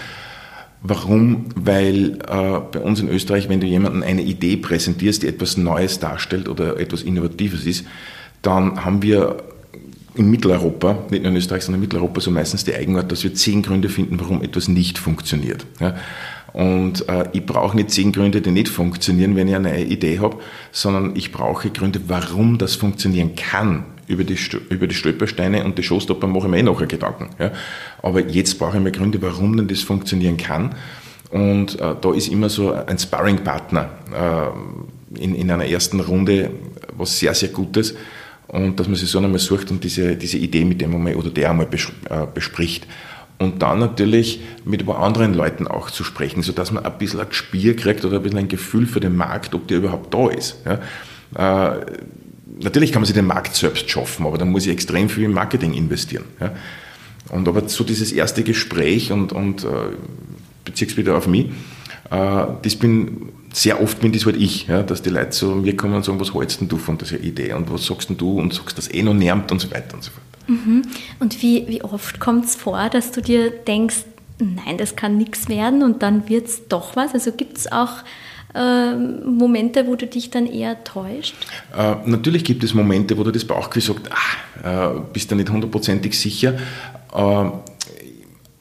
Warum? 0.81 1.45
Weil 1.55 2.19
äh, 2.27 2.59
bei 2.71 2.79
uns 2.79 2.99
in 3.01 3.09
Österreich, 3.09 3.49
wenn 3.49 3.59
du 3.59 3.67
jemandem 3.67 4.01
eine 4.01 4.21
Idee 4.21 4.55
präsentierst, 4.55 5.23
die 5.23 5.27
etwas 5.27 5.57
Neues 5.57 5.99
darstellt 5.99 6.47
oder 6.47 6.79
etwas 6.79 7.01
Innovatives 7.01 7.65
ist, 7.65 7.85
dann 8.41 8.85
haben 8.85 9.01
wir 9.01 9.43
in 10.15 10.31
Mitteleuropa, 10.31 11.03
nicht 11.09 11.23
nur 11.23 11.31
in 11.31 11.37
Österreich, 11.37 11.63
sondern 11.63 11.81
in 11.81 11.87
Mitteleuropa 11.87 12.21
so 12.21 12.31
meistens 12.31 12.63
die 12.63 12.73
Eigenart, 12.73 13.11
dass 13.11 13.23
wir 13.23 13.33
zehn 13.33 13.61
Gründe 13.61 13.89
finden, 13.89 14.19
warum 14.19 14.42
etwas 14.42 14.68
nicht 14.68 14.97
funktioniert. 14.97 15.65
Ja? 15.80 15.95
Und 16.54 17.07
äh, 17.09 17.25
ich 17.33 17.45
brauche 17.45 17.75
nicht 17.75 17.92
zehn 17.92 18.11
Gründe, 18.11 18.42
die 18.42 18.51
nicht 18.51 18.69
funktionieren, 18.69 19.35
wenn 19.35 19.47
ich 19.47 19.56
eine 19.56 19.83
Idee 19.83 20.19
habe, 20.19 20.37
sondern 20.71 21.15
ich 21.15 21.31
brauche 21.31 21.69
Gründe, 21.69 22.01
warum 22.07 22.57
das 22.57 22.75
funktionieren 22.75 23.35
kann 23.35 23.83
über 24.09 24.23
die, 24.23 24.37
über 24.69 24.87
die 24.87 24.95
Stolpersteine 24.95 25.63
und 25.63 25.78
die 25.78 25.83
Showstopper 25.83 26.28
mache 26.28 26.47
ich 26.47 26.51
mir 26.51 26.57
eh 26.57 26.63
nachher 26.63 26.87
Gedanken. 26.87 27.30
Ja. 27.37 27.51
Aber 28.01 28.19
jetzt 28.28 28.57
brauche 28.57 28.78
ich 28.78 28.83
mir 28.83 28.92
Gründe, 28.92 29.21
warum 29.21 29.56
denn 29.56 29.68
das 29.68 29.81
funktionieren 29.81 30.35
kann. 30.35 30.75
Und 31.30 31.80
äh, 31.80 31.95
da 32.01 32.13
ist 32.13 32.28
immer 32.28 32.49
so 32.49 32.73
ein 32.73 32.97
Sparring-Partner 32.97 33.89
äh, 35.16 35.23
in, 35.23 35.35
in 35.35 35.51
einer 35.51 35.66
ersten 35.66 35.99
Runde 35.99 36.49
was 36.97 37.19
sehr, 37.19 37.35
sehr 37.35 37.49
Gutes. 37.49 37.95
Und 38.47 38.80
dass 38.80 38.87
man 38.87 38.95
sich 38.95 39.09
so 39.09 39.19
einmal 39.19 39.39
sucht 39.39 39.69
und 39.69 39.83
diese, 39.83 40.16
diese 40.16 40.39
Idee 40.39 40.66
mit 40.66 40.81
dem 40.81 40.95
einmal 40.95 41.16
oder 41.16 41.30
der 41.30 41.51
einmal 41.51 41.68
äh, 41.68 42.25
bespricht. 42.33 42.87
Und 43.37 43.61
dann 43.61 43.80
natürlich 43.80 44.42
mit 44.66 44.81
über 44.81 44.99
anderen 44.99 45.35
Leuten 45.35 45.68
auch 45.68 45.92
zu 45.92 46.04
sprechen, 46.04 46.42
sodass 46.42 46.71
man 46.71 46.83
ein 46.83 46.97
bisschen 46.97 47.19
ein 47.19 47.30
Gespür 47.30 47.75
kriegt 47.75 48.04
oder 48.04 48.18
ein 48.18 48.23
bisschen 48.23 48.39
ein 48.39 48.47
Gefühl 48.47 48.87
für 48.87 48.99
den 48.99 49.16
Markt, 49.16 49.54
ob 49.54 49.68
der 49.68 49.78
überhaupt 49.78 50.11
da 50.13 50.30
ist. 50.30 50.57
Ja. 50.66 51.75
Äh, 51.75 51.85
natürlich 52.61 52.92
kann 52.92 53.01
man 53.01 53.06
sich 53.06 53.16
den 53.16 53.28
Markt 53.28 53.56
selbst 53.56 53.89
schaffen, 53.89 54.25
aber 54.25 54.37
dann 54.37 54.49
muss 54.51 54.66
ich 54.66 54.71
extrem 54.71 55.09
viel 55.09 55.25
in 55.25 55.33
Marketing 55.33 55.73
investieren. 55.73 56.25
Ja. 56.39 56.51
Und 57.30 57.47
aber 57.47 57.68
so 57.69 57.83
dieses 57.83 58.11
erste 58.11 58.44
Gespräch 58.44 59.11
und, 59.11 59.33
und 59.33 59.63
äh, 59.63 59.68
beziehe 60.66 60.95
wieder 60.97 61.16
auf 61.18 61.28
mich, 61.28 61.47
äh, 62.09 62.45
das 62.61 62.75
bin 62.75 63.31
sehr 63.54 63.81
oft 63.81 63.99
bin 63.99 64.11
das 64.11 64.25
halt 64.25 64.37
ich, 64.37 64.68
ja, 64.68 64.83
dass 64.83 65.01
die 65.01 65.09
Leute 65.09 65.31
so 65.31 65.56
mir 65.56 65.75
kommen 65.75 65.95
und 65.95 66.06
sagen, 66.06 66.19
was 66.19 66.33
hältst 66.33 66.59
du 66.61 66.78
von 66.78 66.97
dieser 66.97 67.19
Idee 67.19 67.54
und 67.54 67.71
was 67.71 67.85
sagst 67.85 68.09
du 68.16 68.39
und 68.39 68.54
sagst 68.54 68.78
das 68.78 68.94
eh 68.94 69.01
noch 69.01 69.13
nervt 69.13 69.51
und 69.51 69.59
so 69.59 69.71
weiter 69.71 69.95
und 69.95 70.04
so 70.04 70.11
fort. 70.11 70.23
Mhm. 70.47 70.83
Und 71.19 71.42
wie, 71.42 71.68
wie 71.68 71.83
oft 71.83 72.19
kommt 72.19 72.45
es 72.45 72.56
vor, 72.56 72.89
dass 72.89 73.11
du 73.11 73.21
dir 73.21 73.49
denkst, 73.49 74.06
nein, 74.39 74.78
das 74.78 74.95
kann 74.95 75.18
nichts 75.18 75.49
werden 75.49 75.83
und 75.83 76.04
dann 76.04 76.30
wird 76.30 76.47
es 76.47 76.68
doch 76.68 76.95
was? 76.95 77.13
Also 77.13 77.31
gibt 77.31 77.57
es 77.57 77.71
auch 77.71 78.04
äh, 78.53 78.95
Momente, 78.95 79.87
wo 79.87 79.95
du 79.95 80.07
dich 80.07 80.29
dann 80.29 80.45
eher 80.45 80.83
täuscht? 80.83 81.35
Äh, 81.77 81.95
natürlich 82.06 82.44
gibt 82.44 82.63
es 82.63 82.73
Momente, 82.73 83.18
wo 83.18 83.23
du 83.23 83.31
das 83.31 83.45
Bauchgefühl 83.45 83.95
sagst, 83.95 84.09
ah, 84.63 84.95
äh, 84.95 84.99
bist 85.13 85.31
du 85.31 85.35
nicht 85.35 85.49
hundertprozentig 85.49 86.18
sicher. 86.18 86.56
Äh, 87.13 87.49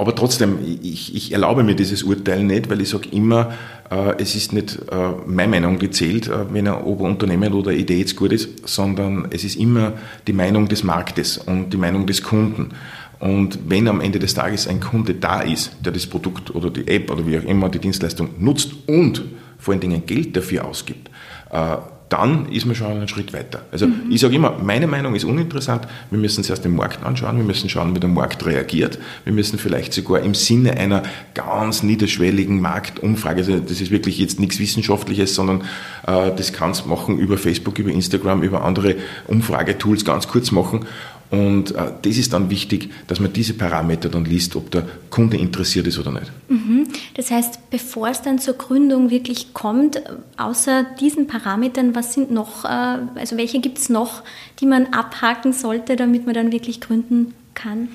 aber 0.00 0.14
trotzdem, 0.14 0.58
ich, 0.80 1.16
ich 1.16 1.32
erlaube 1.32 1.64
mir 1.64 1.74
dieses 1.74 2.04
Urteil 2.04 2.44
nicht, 2.44 2.70
weil 2.70 2.80
ich 2.80 2.88
sage 2.88 3.08
immer, 3.10 3.52
äh, 3.90 4.14
es 4.18 4.36
ist 4.36 4.52
nicht 4.52 4.78
äh, 4.92 5.12
meine 5.26 5.50
Meinung, 5.50 5.80
die 5.80 5.90
zählt, 5.90 6.28
äh, 6.28 6.52
wenn 6.52 6.68
ein 6.68 6.82
Oberunternehmen 6.82 7.52
oder 7.52 7.70
eine 7.70 7.80
Idee 7.80 7.98
jetzt 7.98 8.14
gut 8.14 8.32
ist, 8.32 8.68
sondern 8.68 9.26
es 9.30 9.42
ist 9.42 9.56
immer 9.56 9.94
die 10.28 10.32
Meinung 10.32 10.68
des 10.68 10.84
Marktes 10.84 11.38
und 11.38 11.70
die 11.72 11.76
Meinung 11.76 12.06
des 12.06 12.22
Kunden. 12.22 12.70
Und 13.18 13.58
wenn 13.68 13.88
am 13.88 14.00
Ende 14.00 14.20
des 14.20 14.34
Tages 14.34 14.68
ein 14.68 14.78
Kunde 14.78 15.14
da 15.14 15.40
ist, 15.40 15.72
der 15.84 15.90
das 15.90 16.06
Produkt 16.06 16.54
oder 16.54 16.70
die 16.70 16.86
App 16.86 17.10
oder 17.10 17.26
wie 17.26 17.36
auch 17.36 17.42
immer 17.42 17.68
die 17.68 17.80
Dienstleistung 17.80 18.30
nutzt 18.38 18.70
und 18.86 19.24
vor 19.58 19.72
allen 19.72 19.80
Dingen 19.80 20.06
Geld 20.06 20.36
dafür 20.36 20.64
ausgibt, 20.64 21.10
äh, 21.50 21.76
dann 22.08 22.50
ist 22.50 22.64
man 22.64 22.74
schon 22.74 22.86
einen 22.86 23.08
Schritt 23.08 23.32
weiter. 23.32 23.62
Also 23.70 23.86
mhm. 23.86 24.10
ich 24.10 24.20
sage 24.20 24.34
immer, 24.34 24.56
meine 24.62 24.86
Meinung 24.86 25.14
ist 25.14 25.24
uninteressant. 25.24 25.86
Wir 26.10 26.18
müssen 26.18 26.42
zuerst 26.42 26.64
den 26.64 26.74
Markt 26.74 27.04
anschauen, 27.04 27.36
wir 27.36 27.44
müssen 27.44 27.68
schauen, 27.68 27.94
wie 27.94 28.00
der 28.00 28.08
Markt 28.08 28.46
reagiert. 28.46 28.98
Wir 29.24 29.32
müssen 29.32 29.58
vielleicht 29.58 29.92
sogar 29.92 30.20
im 30.20 30.34
Sinne 30.34 30.72
einer 30.78 31.02
ganz 31.34 31.82
niederschwelligen 31.82 32.60
Marktumfrage, 32.60 33.40
also 33.40 33.58
das 33.58 33.80
ist 33.80 33.90
wirklich 33.90 34.18
jetzt 34.18 34.40
nichts 34.40 34.58
Wissenschaftliches, 34.58 35.34
sondern 35.34 35.62
äh, 36.06 36.30
das 36.34 36.52
kannst 36.52 36.86
machen 36.86 37.18
über 37.18 37.36
Facebook, 37.36 37.78
über 37.78 37.90
Instagram, 37.90 38.42
über 38.42 38.64
andere 38.64 38.96
Umfragetools 39.26 40.04
ganz 40.04 40.28
kurz 40.28 40.50
machen 40.50 40.86
und 41.30 41.72
äh, 41.72 41.92
das 42.02 42.16
ist 42.16 42.32
dann 42.32 42.48
wichtig, 42.48 42.90
dass 43.06 43.20
man 43.20 43.32
diese 43.32 43.54
Parameter 43.54 44.08
dann 44.08 44.24
liest, 44.24 44.56
ob 44.56 44.70
der 44.70 44.86
Kunde 45.10 45.36
interessiert 45.36 45.86
ist 45.86 45.98
oder 45.98 46.10
nicht. 46.10 46.32
Mhm. 46.48 46.88
Das 47.14 47.30
heißt, 47.30 47.70
bevor 47.70 48.08
es 48.08 48.22
dann 48.22 48.38
zur 48.38 48.54
Gründung 48.54 49.10
wirklich 49.10 49.52
kommt, 49.52 50.00
außer 50.38 50.86
diesen 50.98 51.26
Parametern, 51.26 51.94
was 51.94 52.14
sind 52.14 52.30
noch, 52.30 52.64
äh, 52.64 52.68
also 52.68 53.36
welche 53.36 53.60
gibt 53.60 53.78
es 53.78 53.90
noch, 53.90 54.22
die 54.60 54.66
man 54.66 54.86
abhaken 54.86 55.52
sollte, 55.52 55.96
damit 55.96 56.24
man 56.24 56.34
dann 56.34 56.50
wirklich 56.50 56.80
gründen 56.80 57.34
kann? 57.54 57.88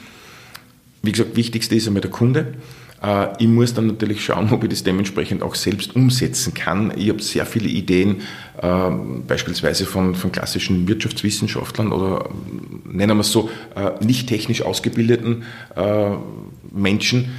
Wie 1.02 1.12
gesagt, 1.12 1.36
wichtigste 1.36 1.76
ist 1.76 1.88
einmal 1.88 2.02
der 2.02 2.12
Kunde. 2.12 2.54
Äh, 3.02 3.28
ich 3.40 3.48
muss 3.48 3.74
dann 3.74 3.88
natürlich 3.88 4.24
schauen, 4.24 4.52
ob 4.52 4.64
ich 4.64 4.70
das 4.70 4.84
dementsprechend 4.84 5.44
auch 5.44 5.56
selbst 5.56 5.96
umsetzen 5.96 6.54
kann. 6.54 6.94
Ich 6.96 7.10
habe 7.10 7.22
sehr 7.22 7.46
viele 7.46 7.68
Ideen, 7.68 8.22
äh, 8.64 8.92
beispielsweise 9.28 9.86
von, 9.86 10.16
von 10.16 10.32
klassischen 10.32 10.88
Wirtschaftswissenschaftlern 10.88 11.92
oder 11.92 12.30
nennen 12.86 13.18
wir 13.18 13.22
es 13.22 13.32
so, 13.32 13.50
äh, 13.76 14.04
nicht 14.04 14.28
technisch 14.28 14.62
ausgebildeten 14.62 15.44
Menschen, 16.72 17.32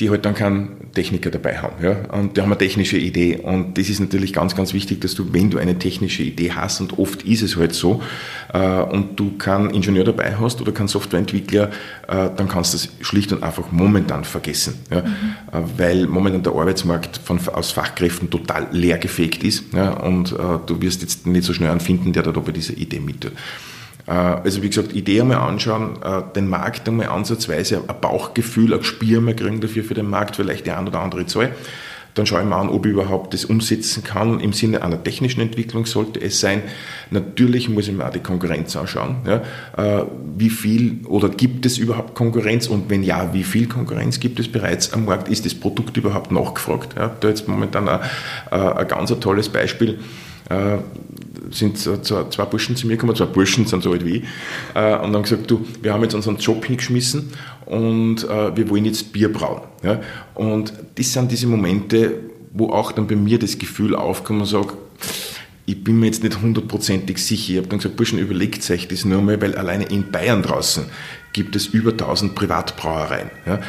die 0.00 0.08
halt 0.08 0.24
dann 0.24 0.34
keinen 0.34 0.90
Techniker 0.92 1.30
dabei 1.30 1.58
haben. 1.58 1.84
Ja? 1.84 1.96
Und 2.12 2.36
die 2.36 2.40
haben 2.40 2.48
eine 2.48 2.56
technische 2.56 2.96
Idee. 2.96 3.36
Und 3.36 3.76
das 3.76 3.90
ist 3.90 4.00
natürlich 4.00 4.32
ganz, 4.32 4.56
ganz 4.56 4.72
wichtig, 4.72 5.02
dass 5.02 5.14
du, 5.14 5.34
wenn 5.34 5.50
du 5.50 5.58
eine 5.58 5.78
technische 5.78 6.22
Idee 6.22 6.52
hast, 6.52 6.80
und 6.80 6.98
oft 6.98 7.22
ist 7.24 7.42
es 7.42 7.56
halt 7.56 7.74
so, 7.74 8.02
äh, 8.54 8.58
und 8.58 9.20
du 9.20 9.36
keinen 9.36 9.70
Ingenieur 9.70 10.04
dabei 10.04 10.36
hast 10.36 10.62
oder 10.62 10.72
keinen 10.72 10.88
Softwareentwickler, 10.88 11.70
äh, 12.08 12.30
dann 12.34 12.48
kannst 12.48 12.72
du 12.72 12.78
das 12.78 12.88
schlicht 13.06 13.32
und 13.32 13.42
einfach 13.42 13.70
momentan 13.70 14.24
vergessen. 14.24 14.74
Ja? 14.90 15.02
Mhm. 15.02 15.06
Äh, 15.52 15.62
weil 15.76 16.06
momentan 16.06 16.42
der 16.42 16.54
Arbeitsmarkt 16.54 17.20
von, 17.22 17.38
aus 17.48 17.72
Fachkräften 17.72 18.30
total 18.30 18.68
leergefegt 18.72 19.44
ist. 19.44 19.74
Ja? 19.74 19.90
Und 19.90 20.32
äh, 20.32 20.36
du 20.64 20.80
wirst 20.80 21.02
jetzt 21.02 21.26
nicht 21.26 21.44
so 21.44 21.52
schnell 21.52 21.70
einen 21.70 21.80
finden, 21.80 22.14
der 22.14 22.22
da 22.22 22.30
bei 22.32 22.52
dieser 22.52 22.76
Idee 22.78 23.00
mittut. 23.00 23.32
Äh, 23.32 23.36
also 24.10 24.62
wie 24.62 24.68
gesagt, 24.68 24.94
Idee 24.94 25.20
einmal 25.20 25.38
anschauen, 25.38 26.02
äh, 26.02 26.22
den 26.34 26.48
Markt 26.48 26.88
einmal 26.88 27.08
ansatzweise 27.08 27.82
ein 27.86 28.00
Bauchgefühl, 28.00 28.74
ein 28.74 28.80
Gespür 28.80 29.20
mal 29.20 29.34
kriegen 29.34 29.60
dafür 29.60 29.84
für 29.84 29.94
den 29.94 30.10
Markt, 30.10 30.36
vielleicht 30.36 30.66
die 30.66 30.72
ein 30.72 30.86
oder 30.86 31.00
andere 31.00 31.26
Zahl. 31.26 31.52
Dann 32.14 32.26
schaue 32.26 32.42
ich 32.42 32.46
mal 32.46 32.60
an, 32.60 32.68
ob 32.68 32.84
ich 32.84 32.92
überhaupt 32.92 33.32
das 33.32 33.46
umsetzen 33.46 34.04
kann. 34.04 34.38
Im 34.40 34.52
Sinne 34.52 34.82
einer 34.82 35.02
technischen 35.02 35.40
Entwicklung 35.40 35.86
sollte 35.86 36.20
es 36.20 36.40
sein. 36.40 36.62
Natürlich 37.10 37.70
muss 37.70 37.88
ich 37.88 37.94
mir 37.94 38.06
auch 38.06 38.12
die 38.12 38.18
Konkurrenz 38.18 38.76
anschauen. 38.76 39.16
Ja. 39.26 40.00
Äh, 40.00 40.04
wie 40.36 40.50
viel 40.50 41.00
oder 41.06 41.30
gibt 41.30 41.64
es 41.64 41.78
überhaupt 41.78 42.14
Konkurrenz? 42.14 42.66
Und 42.66 42.90
wenn 42.90 43.02
ja, 43.02 43.32
wie 43.32 43.44
viel 43.44 43.66
Konkurrenz 43.66 44.20
gibt 44.20 44.40
es 44.40 44.48
bereits 44.48 44.92
am 44.92 45.06
Markt? 45.06 45.28
Ist 45.28 45.46
das 45.46 45.54
Produkt 45.54 45.96
überhaupt 45.96 46.32
nachgefragt? 46.32 46.96
Ja. 46.98 47.16
Da 47.18 47.28
jetzt 47.28 47.48
momentan 47.48 47.88
ein, 47.88 48.00
ein 48.50 48.88
ganz 48.88 49.08
tolles 49.20 49.48
Beispiel 49.48 49.98
sind 51.54 51.78
zwei 51.78 52.44
Burschen 52.44 52.76
zu 52.76 52.86
mir 52.86 52.94
gekommen, 52.96 53.14
zwei 53.16 53.26
Burschen 53.26 53.66
sind 53.66 53.82
so 53.82 53.92
alt 53.92 54.04
wie 54.04 54.16
ich, 54.16 54.24
äh, 54.74 54.96
und 54.96 55.14
haben 55.14 55.22
gesagt, 55.22 55.50
du, 55.50 55.64
wir 55.80 55.92
haben 55.92 56.02
jetzt 56.02 56.14
unseren 56.14 56.36
Job 56.36 56.64
hingeschmissen 56.64 57.30
und 57.66 58.24
äh, 58.24 58.56
wir 58.56 58.68
wollen 58.68 58.84
jetzt 58.84 59.12
Bier 59.12 59.32
brauen. 59.32 59.62
Und 60.34 60.72
das 60.94 61.12
sind 61.12 61.30
diese 61.30 61.46
Momente, 61.46 62.20
wo 62.52 62.70
auch 62.70 62.92
dann 62.92 63.06
bei 63.06 63.16
mir 63.16 63.38
das 63.38 63.58
Gefühl 63.58 63.94
aufkommt 63.94 64.40
und 64.40 64.46
sage, 64.46 64.74
ich 65.64 65.82
bin 65.82 66.00
mir 66.00 66.06
jetzt 66.06 66.22
nicht 66.22 66.40
hundertprozentig 66.40 67.18
sicher. 67.18 67.52
Ich 67.52 67.58
habe 67.58 67.68
dann 67.68 67.78
gesagt, 67.78 67.96
Burschen, 67.96 68.18
überlegt 68.18 68.68
euch 68.70 68.88
das 68.88 69.04
nur 69.04 69.22
mal, 69.22 69.40
weil 69.40 69.54
alleine 69.54 69.84
in 69.84 70.10
Bayern 70.10 70.42
draußen 70.42 70.84
gibt 71.32 71.56
es 71.56 71.66
über 71.66 71.90
1000 71.92 72.34
Privatbrauereien. 72.34 73.30
Ja, 73.46 73.60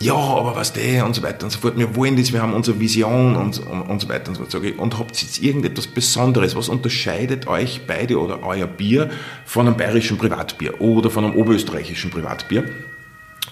ja 0.00 0.14
aber 0.14 0.56
was 0.56 0.72
der 0.72 1.06
und 1.06 1.14
so 1.14 1.22
weiter 1.22 1.44
und 1.44 1.50
so 1.50 1.58
fort. 1.58 1.76
Wir 1.76 1.94
wollen 1.96 2.16
das, 2.16 2.32
wir 2.32 2.42
haben 2.42 2.54
unsere 2.54 2.80
Vision 2.80 3.36
und, 3.36 3.58
und, 3.58 3.82
und 3.82 4.00
so 4.00 4.08
weiter 4.08 4.28
und 4.28 4.36
so 4.36 4.44
fort. 4.44 4.78
Und 4.78 4.98
habt 4.98 5.20
jetzt 5.20 5.42
irgendetwas 5.42 5.86
Besonderes? 5.86 6.56
Was 6.56 6.68
unterscheidet 6.68 7.46
euch 7.46 7.82
beide 7.86 8.18
oder 8.18 8.42
euer 8.42 8.66
Bier 8.66 9.10
von 9.44 9.66
einem 9.66 9.76
bayerischen 9.76 10.18
Privatbier 10.18 10.80
oder 10.80 11.10
von 11.10 11.24
einem 11.24 11.36
oberösterreichischen 11.36 12.10
Privatbier? 12.10 12.64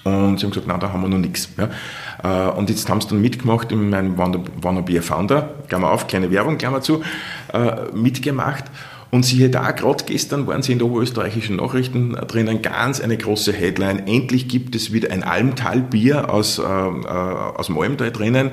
Und 0.03 0.39
sie 0.39 0.47
haben 0.47 0.51
gesagt, 0.51 0.67
nein, 0.67 0.81
da 0.81 0.93
haben 0.93 1.03
wir 1.03 1.09
noch 1.09 1.19
nichts. 1.19 1.51
Ja. 1.59 2.49
Äh, 2.49 2.51
und 2.53 2.71
jetzt 2.71 2.89
haben 2.89 3.01
sie 3.01 3.09
dann 3.09 3.21
mitgemacht 3.21 3.71
in 3.71 3.91
meinem 3.91 4.17
Wanna 4.17 4.81
Beer 4.81 5.03
Founder, 5.03 5.55
Klammer 5.69 5.91
auf, 5.91 6.07
kleine 6.07 6.31
Werbung, 6.31 6.57
Klammer 6.59 6.81
zu, 6.81 7.03
äh, 7.53 7.93
mitgemacht. 7.93 8.65
Und 9.11 9.25
siehe 9.25 9.51
da, 9.51 9.73
gerade 9.73 10.05
gestern 10.05 10.47
waren 10.47 10.63
sie 10.63 10.73
in 10.73 10.79
den 10.79 10.89
oberösterreichischen 10.89 11.57
Nachrichten 11.57 12.13
drinnen, 12.13 12.63
ganz 12.63 13.01
eine 13.01 13.17
große 13.17 13.53
Headline. 13.53 14.07
Endlich 14.07 14.47
gibt 14.47 14.77
es 14.77 14.93
wieder 14.93 15.11
ein 15.11 15.25
Almtalbier 15.25 16.33
aus, 16.33 16.59
äh, 16.59 16.63
äh, 16.63 16.65
aus 16.67 17.69
Malm 17.69 17.97
da 17.97 18.11
drinnen 18.11 18.53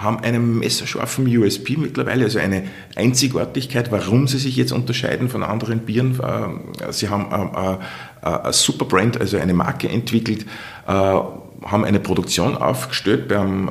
haben 0.00 0.20
einen 0.20 0.58
messerscharfen 0.58 1.26
USP 1.26 1.76
mittlerweile, 1.76 2.24
also 2.24 2.38
eine 2.38 2.64
Einzigartigkeit, 2.96 3.92
warum 3.92 4.26
sie 4.26 4.38
sich 4.38 4.56
jetzt 4.56 4.72
unterscheiden 4.72 5.28
von 5.28 5.42
anderen 5.42 5.80
Bieren. 5.80 6.18
Äh, 6.18 6.90
sie 6.90 7.10
haben 7.10 7.26
äh, 7.30 8.26
äh, 8.26 8.46
ein 8.46 8.52
super 8.52 8.86
Brand, 8.86 9.20
also 9.20 9.36
eine 9.36 9.52
Marke 9.52 9.88
entwickelt, 9.88 10.46
haben 10.86 11.84
eine 11.84 12.00
Produktion 12.00 12.56
aufgestellt 12.56 13.28
beim, 13.28 13.70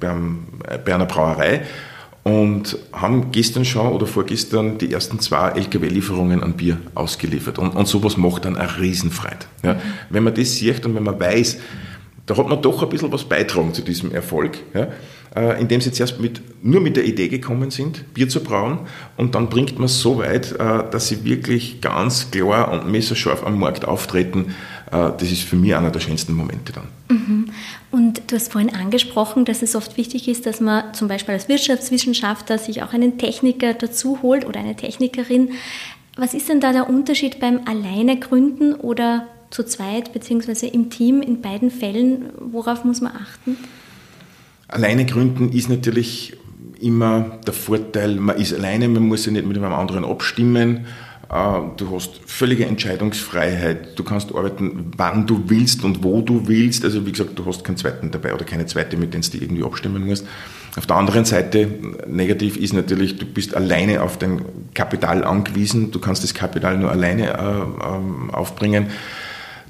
beim, 0.00 0.48
bei 0.84 0.94
einer 0.94 1.06
Brauerei 1.06 1.62
und 2.22 2.76
haben 2.92 3.32
gestern 3.32 3.64
schon 3.64 3.88
oder 3.92 4.06
vorgestern 4.06 4.78
die 4.78 4.92
ersten 4.92 5.20
zwei 5.20 5.50
LKW-Lieferungen 5.50 6.42
an 6.42 6.54
Bier 6.54 6.78
ausgeliefert. 6.94 7.58
Und, 7.58 7.70
und 7.70 7.88
sowas 7.88 8.16
macht 8.16 8.44
dann 8.44 8.56
eine 8.56 8.78
Riesenfreude. 8.78 9.46
Ja. 9.62 9.80
Wenn 10.10 10.24
man 10.24 10.34
das 10.34 10.56
sieht 10.56 10.84
und 10.84 10.94
wenn 10.94 11.02
man 11.02 11.18
weiß, 11.18 11.58
da 12.26 12.36
hat 12.36 12.48
man 12.48 12.60
doch 12.62 12.82
ein 12.82 12.88
bisschen 12.88 13.10
was 13.10 13.24
beitragen 13.24 13.74
zu 13.74 13.82
diesem 13.82 14.12
Erfolg, 14.12 14.58
ja, 14.74 14.88
äh, 15.34 15.60
indem 15.60 15.80
sie 15.80 15.90
zuerst 15.90 16.20
mit, 16.20 16.40
nur 16.62 16.80
mit 16.80 16.96
der 16.96 17.04
Idee 17.04 17.28
gekommen 17.28 17.70
sind, 17.70 18.12
Bier 18.14 18.28
zu 18.28 18.42
brauen 18.42 18.80
und 19.16 19.34
dann 19.34 19.48
bringt 19.48 19.78
man 19.78 19.86
es 19.86 20.00
so 20.00 20.18
weit, 20.18 20.52
äh, 20.52 20.56
dass 20.90 21.08
sie 21.08 21.24
wirklich 21.24 21.80
ganz 21.80 22.30
klar 22.30 22.70
und 22.70 22.90
messerscharf 22.90 23.44
am 23.44 23.58
Markt 23.58 23.84
auftreten. 23.84 24.54
Äh, 24.92 25.10
das 25.18 25.22
ist 25.22 25.42
für 25.42 25.56
mich 25.56 25.74
einer 25.74 25.90
der 25.90 26.00
schönsten 26.00 26.34
Momente 26.34 26.72
dann. 26.72 26.84
Mhm. 27.08 27.46
Und 27.90 28.22
du 28.28 28.36
hast 28.36 28.52
vorhin 28.52 28.74
angesprochen, 28.74 29.44
dass 29.44 29.62
es 29.62 29.74
oft 29.74 29.96
wichtig 29.96 30.28
ist, 30.28 30.46
dass 30.46 30.60
man 30.60 30.94
zum 30.94 31.08
Beispiel 31.08 31.34
als 31.34 31.48
Wirtschaftswissenschaftler 31.48 32.58
sich 32.58 32.82
auch 32.82 32.92
einen 32.92 33.18
Techniker 33.18 33.74
dazu 33.74 34.22
holt 34.22 34.46
oder 34.46 34.60
eine 34.60 34.76
Technikerin. 34.76 35.50
Was 36.16 36.34
ist 36.34 36.48
denn 36.48 36.60
da 36.60 36.72
der 36.72 36.88
Unterschied 36.88 37.40
beim 37.40 37.60
Alleine 37.66 38.18
gründen 38.18 38.74
oder 38.74 39.26
zu 39.50 39.64
zweit 39.64 40.12
beziehungsweise 40.12 40.68
im 40.68 40.90
Team 40.90 41.20
in 41.20 41.40
beiden 41.40 41.70
Fällen? 41.70 42.26
Worauf 42.38 42.84
muss 42.84 43.00
man 43.00 43.12
achten? 43.12 43.56
Alleine 44.68 45.04
gründen 45.04 45.52
ist 45.52 45.68
natürlich 45.68 46.36
immer 46.80 47.38
der 47.44 47.52
Vorteil, 47.52 48.16
man 48.16 48.36
ist 48.36 48.54
alleine, 48.54 48.88
man 48.88 49.06
muss 49.06 49.24
sich 49.24 49.32
nicht 49.32 49.46
mit 49.46 49.56
einem 49.56 49.72
anderen 49.72 50.04
abstimmen. 50.04 50.86
Äh, 51.30 51.60
du 51.76 51.94
hast 51.94 52.20
völlige 52.26 52.66
Entscheidungsfreiheit. 52.66 53.98
Du 53.98 54.04
kannst 54.04 54.34
arbeiten, 54.34 54.92
wann 54.96 55.26
du 55.26 55.44
willst 55.46 55.84
und 55.84 56.02
wo 56.02 56.22
du 56.22 56.48
willst. 56.48 56.84
Also 56.84 57.06
wie 57.06 57.12
gesagt, 57.12 57.38
du 57.38 57.46
hast 57.46 57.64
keinen 57.64 57.76
zweiten 57.76 58.10
dabei 58.10 58.34
oder 58.34 58.44
keine 58.44 58.66
zweite, 58.66 58.96
mit 58.96 59.14
denen 59.14 59.22
du 59.22 59.38
irgendwie 59.38 59.64
abstimmen 59.64 60.06
musst. 60.06 60.26
Auf 60.76 60.86
der 60.86 60.96
anderen 60.96 61.24
Seite, 61.24 61.68
negativ 62.06 62.56
ist 62.56 62.72
natürlich, 62.72 63.18
du 63.18 63.26
bist 63.26 63.56
alleine 63.56 64.02
auf 64.02 64.18
dein 64.18 64.42
Kapital 64.74 65.24
angewiesen. 65.24 65.90
Du 65.90 65.98
kannst 65.98 66.22
das 66.22 66.34
Kapital 66.34 66.78
nur 66.78 66.90
alleine 66.90 67.28
äh, 67.28 67.86
ähm, 67.86 68.30
aufbringen. 68.32 68.86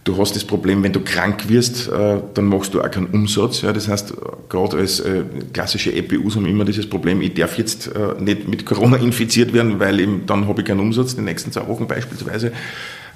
Du 0.02 0.16
hast 0.16 0.35
das 0.35 0.45
Problem, 0.45 0.83
wenn 0.83 0.92
du 0.92 1.00
krank 1.00 1.49
wirst, 1.49 1.88
äh, 1.88 2.21
dann 2.33 2.47
machst 2.47 2.73
du 2.73 2.80
auch 2.80 2.90
keinen 2.90 3.07
Umsatz. 3.07 3.61
Das 3.61 3.87
heißt, 3.87 4.14
gerade 4.49 4.78
als 4.78 5.00
äh, 5.00 5.25
klassische 5.52 5.92
EPUs 5.92 6.37
haben 6.37 6.47
immer 6.47 6.64
dieses 6.64 6.88
Problem, 6.88 7.21
ich 7.21 7.35
darf 7.35 7.59
jetzt 7.59 7.88
äh, 7.88 8.21
nicht 8.21 8.49
mit 8.49 8.64
Corona 8.64 8.97
infiziert 8.97 9.52
werden, 9.52 9.78
weil 9.78 10.00
eben, 10.00 10.25
dann 10.26 10.49
habe 10.49 10.62
ich 10.62 10.66
keinen 10.66 10.80
Umsatz, 10.80 11.16
die 11.16 11.23
nächsten 11.23 11.52
zwei 11.52 11.69
Wochen 11.69 11.87
beispielsweise. 11.87 12.52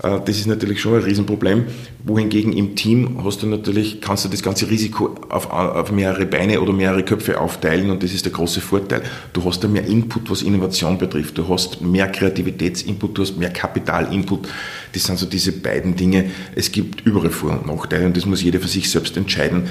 Äh, 0.02 0.20
das 0.24 0.36
ist 0.36 0.46
natürlich 0.46 0.80
schon 0.80 0.94
ein 0.94 1.02
Riesenproblem. 1.02 1.66
Wohingegen 2.04 2.52
im 2.52 2.76
Team 2.76 3.24
hast 3.24 3.42
du 3.42 3.46
natürlich, 3.46 4.00
kannst 4.00 4.24
du 4.24 4.28
das 4.28 4.42
ganze 4.42 4.70
Risiko 4.70 5.14
auf, 5.28 5.50
auf 5.50 5.92
mehrere 5.92 6.26
Beine 6.26 6.60
oder 6.60 6.72
mehrere 6.72 7.02
Köpfe 7.02 7.40
aufteilen 7.40 7.90
und 7.90 8.02
das 8.02 8.12
ist 8.12 8.24
der 8.24 8.32
große 8.32 8.60
Vorteil. 8.60 9.02
Du 9.32 9.44
hast 9.44 9.64
da 9.64 9.68
mehr 9.68 9.86
Input, 9.86 10.30
was 10.30 10.42
Innovation 10.42 10.98
betrifft. 10.98 11.38
Du 11.38 11.48
hast 11.48 11.80
mehr 11.80 12.08
Kreativitätsinput, 12.08 13.18
du 13.18 13.22
hast 13.22 13.36
mehr 13.36 13.50
Kapitalinput. 13.50 14.48
Das 14.92 15.04
sind 15.04 15.18
so 15.18 15.26
diese 15.26 15.52
beiden 15.52 15.96
Dinge. 15.96 16.30
Es 16.54 16.72
gibt 16.72 17.00
überall 17.06 17.30
Vor- 17.30 17.52
und 17.52 17.66
Nachteile 17.66 18.06
und 18.06 18.16
das 18.16 18.26
muss 18.26 18.42
jeder 18.42 18.60
für 18.60 18.68
sich 18.68 18.90
selbst 18.90 19.16
entscheiden. 19.16 19.64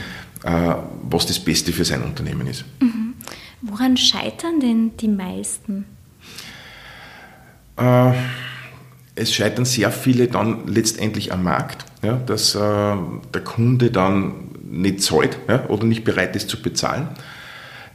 äh, 0.44 0.76
was 1.04 1.26
das 1.26 1.40
Beste 1.40 1.72
für 1.72 1.86
sein 1.86 2.04
Unternehmen 2.04 2.48
ist. 2.48 2.66
Mhm. 2.80 3.16
Woran 3.62 3.98
scheitern 3.98 4.60
denn 4.60 4.92
die 4.98 5.08
meisten? 5.08 5.86
Äh, 7.78 8.12
es 9.16 9.34
scheitern 9.34 9.66
sehr 9.66 9.92
viele 9.92 10.28
dann 10.28 10.68
letztendlich 10.68 11.32
am 11.32 11.44
Markt, 11.44 11.86
ja, 12.02 12.20
dass 12.26 12.56
äh, 12.56 12.60
der 12.60 13.42
Kunde 13.44 13.92
dann 13.92 14.34
nicht 14.70 15.02
zahlt 15.02 15.38
ja, 15.48 15.68
oder 15.68 15.86
nicht 15.86 16.04
bereit 16.04 16.36
ist 16.36 16.50
zu 16.50 16.62
bezahlen. 16.62 17.10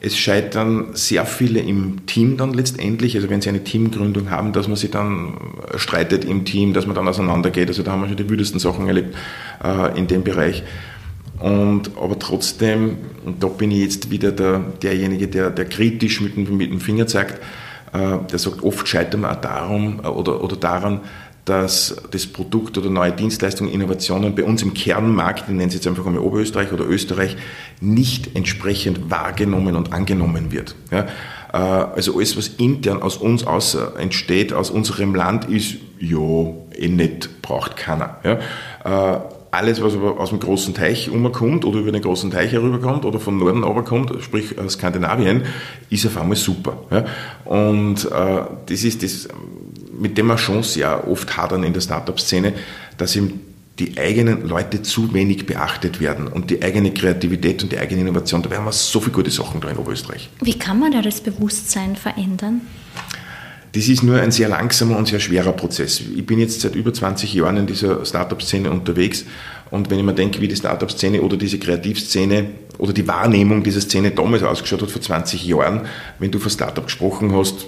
Es 0.01 0.17
scheitern 0.17 0.91
sehr 0.93 1.27
viele 1.27 1.59
im 1.59 2.07
Team 2.07 2.37
dann 2.37 2.55
letztendlich, 2.55 3.17
also 3.17 3.31
wenn 3.31 3.41
sie 3.41 3.49
eine 3.49 3.65
Teamgründung 3.65 4.31
haben, 4.31 4.53
dass 4.53 4.69
man 4.69 4.77
sich 4.77 4.93
dann 4.93 5.35
streitet 5.75 6.25
im 6.25 6.45
Team, 6.45 6.73
dass 6.73 6.87
man 6.87 6.95
dann 6.95 7.09
auseinandergeht. 7.09 7.67
Also 7.67 7.83
da 7.83 7.91
haben 7.91 8.03
wir 8.03 8.09
schon 8.09 8.17
die 8.17 8.31
wüdesten 8.31 8.61
Sachen 8.61 8.87
erlebt 8.87 9.17
äh, 9.65 9.99
in 9.99 10.07
dem 10.07 10.23
Bereich. 10.23 10.63
Und, 11.41 11.91
aber 12.01 12.17
trotzdem, 12.21 12.99
und 13.25 13.43
da 13.43 13.49
bin 13.49 13.73
ich 13.73 13.81
jetzt 13.81 14.11
wieder 14.11 14.31
der, 14.31 14.61
derjenige, 14.83 15.27
der, 15.27 15.51
der 15.51 15.65
kritisch 15.65 16.21
mit 16.21 16.37
dem, 16.37 16.57
mit 16.57 16.71
dem 16.71 16.81
Finger 16.81 17.09
zeigt, 17.09 17.41
der 17.93 18.39
sagt, 18.39 18.63
oft 18.63 18.87
scheitern 18.87 19.23
wir 19.23 19.33
auch 19.33 19.41
darum, 19.41 20.01
äh, 20.03 20.09
oder, 20.09 20.43
oder 20.43 20.57
daran, 20.57 21.01
dass 21.45 21.97
das 22.11 22.27
Produkt 22.27 22.77
oder 22.77 22.91
neue 22.91 23.13
Dienstleistungen, 23.13 23.73
Innovationen 23.73 24.35
bei 24.35 24.45
uns 24.45 24.63
im 24.63 24.75
Kernmarkt, 24.75 25.45
ich 25.45 25.49
nenne 25.49 25.69
es 25.69 25.75
jetzt 25.75 25.87
einfach 25.87 26.05
einmal 26.05 26.23
Oberösterreich 26.23 26.73
oder 26.73 26.87
Österreich, 26.87 27.37
nicht 27.81 28.37
entsprechend 28.37 29.11
wahrgenommen 29.11 29.75
und 29.75 29.93
angenommen 29.95 30.53
wird. 30.53 30.75
Ja, 30.91 31.07
äh, 31.53 31.57
also 31.57 32.17
alles, 32.17 32.37
was 32.37 32.49
intern 32.49 33.01
aus 33.03 33.17
uns 33.17 33.47
aus 33.47 33.75
entsteht, 33.75 34.53
aus 34.53 34.71
unserem 34.71 35.15
Land, 35.15 35.47
ist, 35.47 35.77
ja, 35.99 36.19
eh 36.77 36.89
nicht, 36.89 37.41
braucht 37.41 37.77
keiner. 37.77 38.19
Ja, 38.25 39.15
äh, 39.15 39.21
alles, 39.51 39.83
was 39.83 39.95
aus 39.95 40.31
dem 40.31 40.41
großen 40.41 40.75
Teich 40.75 41.11
umkommt 41.11 41.65
oder 41.65 41.81
über 41.81 41.93
den 41.93 42.03
großen 42.03 42.31
Teich 42.31 42.53
herüberkommt 42.53 43.05
oder 43.05 43.19
von 43.19 43.39
Norden 43.39 43.65
runterkommt, 43.65 44.13
sprich 44.23 44.55
Skandinavien, 44.69 45.43
ist 45.91 46.07
auf 46.07 46.17
einmal 46.19 46.37
super. 46.37 46.77
Und 47.45 48.05
äh, 48.05 48.41
das 48.67 48.85
ist 48.85 49.03
das, 49.03 49.29
mit 49.99 50.19
dem 50.19 50.27
wir 50.27 50.39
schon 50.39 50.63
sehr 50.63 51.09
oft 51.09 51.37
hadern 51.37 51.65
in 51.65 51.73
der 51.73 51.81
Startup-Szene, 51.81 52.53
dass 52.97 53.17
eben 53.17 53.41
die 53.79 53.97
eigenen 53.97 54.49
Leute 54.49 54.83
zu 54.83 55.15
wenig 55.15 55.47
beachtet 55.47 56.01
werden 56.01 56.27
und 56.27 56.51
die 56.51 56.63
eigene 56.63 56.93
Kreativität 56.93 57.63
und 57.63 57.71
die 57.71 57.79
eigene 57.79 58.01
Innovation. 58.01 58.43
Da 58.43 58.51
werden 58.51 58.65
wir 58.65 58.73
so 58.73 59.01
viele 59.01 59.13
gute 59.13 59.31
Sachen 59.31 59.61
da 59.61 59.69
in 59.69 59.77
Oberösterreich. 59.77 60.31
Wie 60.43 60.59
kann 60.59 60.81
man 60.81 60.93
da 60.93 61.01
das 61.01 61.21
Bewusstsein 61.21 61.95
verändern? 61.95 62.63
Das 63.79 63.87
ist 63.87 64.03
nur 64.03 64.21
ein 64.21 64.33
sehr 64.33 64.49
langsamer 64.49 64.97
und 64.97 65.07
sehr 65.07 65.21
schwerer 65.21 65.53
Prozess. 65.53 66.01
Ich 66.01 66.27
bin 66.27 66.41
jetzt 66.41 66.63
seit 66.63 66.75
über 66.75 66.93
20 66.93 67.33
Jahren 67.33 67.59
in 67.59 67.69
dieser 67.69 68.05
Startup-Szene 68.05 68.73
unterwegs 68.73 69.25
und 69.71 69.89
wenn 69.89 70.01
ich 70.01 70.05
mir 70.05 70.15
denke, 70.15 70.41
wie 70.41 70.49
die 70.49 70.57
Startup-Szene 70.57 71.23
oder 71.23 71.37
diese 71.37 71.61
Kreativszene 71.61 72.47
oder 72.79 72.93
die 72.93 73.07
Wahrnehmung 73.07 73.63
dieser 73.63 73.81
Szene 73.81 74.11
damals 74.11 74.43
ausgeschaut 74.43 74.83
hat, 74.83 74.91
vor 74.91 75.01
20 75.01 75.47
Jahren, 75.47 75.83
wenn 76.19 76.33
du 76.33 76.41
von 76.41 76.51
Startup 76.51 76.85
gesprochen 76.85 77.33
hast, 77.37 77.67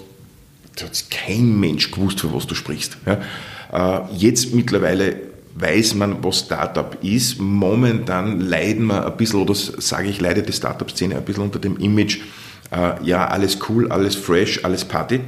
da 0.75 0.87
hat 0.87 1.05
kein 1.13 1.61
Mensch 1.61 1.93
gewusst, 1.93 2.19
für 2.19 2.35
was 2.35 2.49
du 2.49 2.57
sprichst. 2.57 2.97
Äh, 3.07 3.99
jetzt 4.17 4.53
mittlerweile 4.53 5.15
weiß 5.55 5.95
man, 5.95 6.25
was 6.25 6.41
Startup 6.41 6.99
ist. 7.05 7.39
Momentan 7.39 8.41
leiden 8.41 8.87
wir 8.87 9.07
ein 9.07 9.17
bisschen, 9.17 9.43
oder 9.43 9.55
sage 9.55 10.09
ich, 10.09 10.21
leidet 10.21 10.49
die 10.49 10.53
Startup-Szene 10.55 11.15
ein 11.15 11.25
bisschen 11.25 11.45
unter 11.45 11.61
dem 11.61 11.77
Image, 11.77 12.19
äh, 12.71 13.05
ja, 13.05 13.27
alles 13.27 13.59
cool, 13.69 13.91
alles 13.91 14.15
fresh, 14.15 14.65
alles 14.65 14.85
Party. 14.85 15.21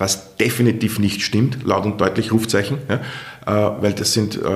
Was 0.00 0.34
definitiv 0.38 0.98
nicht 0.98 1.20
stimmt, 1.20 1.58
laut 1.62 1.84
und 1.84 2.00
deutlich 2.00 2.32
Rufzeichen, 2.32 2.78
ja, 2.88 3.00
äh, 3.46 3.82
weil 3.82 3.92
das 3.92 4.14
sind 4.14 4.34
äh, 4.34 4.48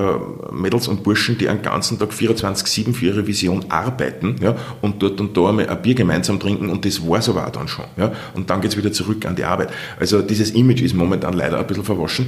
Mädels 0.51 0.87
und 0.87 1.03
Burschen, 1.03 1.37
die 1.37 1.47
einen 1.47 1.61
ganzen 1.61 1.99
Tag 1.99 2.09
24-7 2.09 2.95
für 2.95 3.05
ihre 3.05 3.27
Vision 3.27 3.65
arbeiten 3.69 4.37
ja, 4.41 4.55
und 4.81 5.03
dort 5.03 5.21
und 5.21 5.37
da 5.37 5.49
einmal 5.49 5.69
ein 5.69 5.81
Bier 5.83 5.93
gemeinsam 5.93 6.39
trinken 6.39 6.69
und 6.69 6.83
das 6.83 7.07
war 7.07 7.21
aber 7.29 7.45
auch 7.45 7.51
dann 7.51 7.67
schon. 7.67 7.85
Ja, 7.95 8.11
und 8.33 8.49
dann 8.49 8.59
geht 8.59 8.71
es 8.71 8.77
wieder 8.77 8.91
zurück 8.91 9.23
an 9.27 9.35
die 9.35 9.43
Arbeit. 9.43 9.69
Also 9.99 10.23
dieses 10.23 10.49
Image 10.49 10.81
ist 10.81 10.95
momentan 10.95 11.35
leider 11.35 11.59
ein 11.59 11.67
bisschen 11.67 11.85
verwaschen 11.85 12.27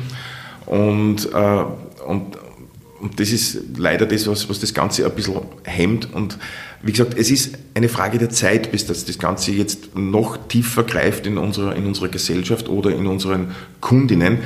und, 0.68 1.34
äh, 1.34 1.64
und, 2.06 2.38
und 3.00 3.20
das 3.20 3.32
ist 3.32 3.60
leider 3.78 4.06
das, 4.06 4.28
was, 4.28 4.50
was 4.50 4.60
das 4.60 4.74
Ganze 4.74 5.06
ein 5.06 5.12
bisschen 5.14 5.36
hemmt. 5.64 6.14
Und 6.14 6.38
wie 6.82 6.92
gesagt, 6.92 7.16
es 7.18 7.30
ist 7.30 7.58
eine 7.76 7.90
Frage 7.90 8.18
der 8.18 8.30
Zeit, 8.30 8.72
bis 8.72 8.86
das, 8.86 9.06
das 9.06 9.20
Ganze 9.20 9.52
jetzt 9.52 9.96
noch 9.96 10.38
tiefer 10.48 10.84
greift 10.84 11.28
in 11.28 11.38
unserer, 11.38 11.76
in 11.76 11.86
unserer 11.86 12.08
Gesellschaft 12.08 12.70
oder 12.70 12.90
in 12.92 13.06
unseren 13.06 13.52
Kundinnen, 13.82 14.40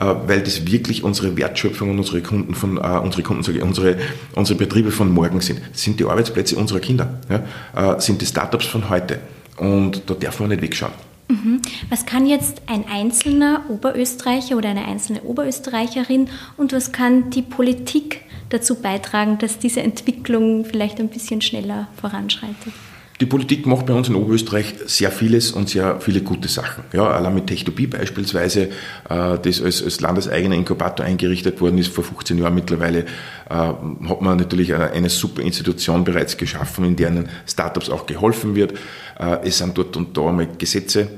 äh, 0.00 0.14
weil 0.26 0.40
das 0.42 0.66
wirklich 0.66 1.04
unsere 1.04 1.36
Wertschöpfung 1.36 1.90
und 1.90 1.98
unsere 1.98 2.22
Kunden 2.22 2.54
von, 2.54 2.78
äh, 2.78 2.80
unsere 2.80 3.22
Kunden, 3.22 3.42
sage 3.42 3.58
ich, 3.58 3.64
unsere, 3.64 3.98
unsere 4.34 4.58
Betriebe 4.58 4.90
von 4.90 5.12
morgen 5.12 5.40
sind. 5.42 5.60
Das 5.72 5.82
sind 5.82 6.00
die 6.00 6.04
Arbeitsplätze 6.04 6.56
unserer 6.56 6.80
Kinder, 6.80 7.20
ja? 7.28 7.94
äh, 7.96 8.00
sind 8.00 8.22
die 8.22 8.26
Startups 8.26 8.66
von 8.66 8.88
heute. 8.88 9.18
Und 9.58 10.02
da 10.06 10.14
darf 10.14 10.40
man 10.40 10.48
nicht 10.48 10.62
wegschauen. 10.62 10.92
Mhm. 11.28 11.60
Was 11.90 12.06
kann 12.06 12.26
jetzt 12.26 12.62
ein 12.66 12.86
einzelner 12.88 13.62
Oberösterreicher 13.68 14.56
oder 14.56 14.70
eine 14.70 14.86
einzelne 14.86 15.22
Oberösterreicherin 15.22 16.28
und 16.56 16.72
was 16.72 16.92
kann 16.92 17.30
die 17.30 17.42
Politik 17.42 18.22
dazu 18.48 18.76
beitragen, 18.76 19.38
dass 19.38 19.58
diese 19.58 19.82
Entwicklung 19.82 20.64
vielleicht 20.64 20.98
ein 21.00 21.08
bisschen 21.08 21.42
schneller 21.42 21.88
voranschreitet? 22.00 22.72
Die 23.20 23.26
Politik 23.26 23.66
macht 23.66 23.86
bei 23.86 23.94
uns 23.94 24.08
in 24.08 24.14
Oberösterreich 24.14 24.74
sehr 24.86 25.10
vieles 25.10 25.50
und 25.50 25.68
sehr 25.68 26.00
viele 26.00 26.20
gute 26.20 26.46
Sachen. 26.46 26.84
Ja, 26.92 27.08
allein 27.08 27.34
mit 27.34 27.48
Techtopie 27.48 27.88
beispielsweise, 27.88 28.68
äh, 29.08 29.38
das 29.42 29.60
als, 29.60 29.82
als 29.82 30.00
landeseigener 30.00 30.54
Inkubator 30.54 31.04
eingerichtet 31.04 31.60
worden 31.60 31.78
ist 31.78 31.92
vor 31.92 32.04
15 32.04 32.38
Jahren 32.38 32.54
mittlerweile, 32.54 33.00
äh, 33.00 33.04
hat 33.50 34.20
man 34.20 34.38
natürlich 34.38 34.72
eine, 34.72 35.08
super 35.08 35.42
Institution 35.42 36.04
bereits 36.04 36.36
geschaffen, 36.36 36.84
in 36.84 36.94
der 36.94 37.24
Startups 37.44 37.90
auch 37.90 38.06
geholfen 38.06 38.54
wird. 38.54 38.74
Äh, 39.18 39.38
es 39.42 39.58
sind 39.58 39.76
dort 39.76 39.96
und 39.96 40.16
da 40.16 40.28
einmal 40.28 40.46
Gesetze 40.56 41.08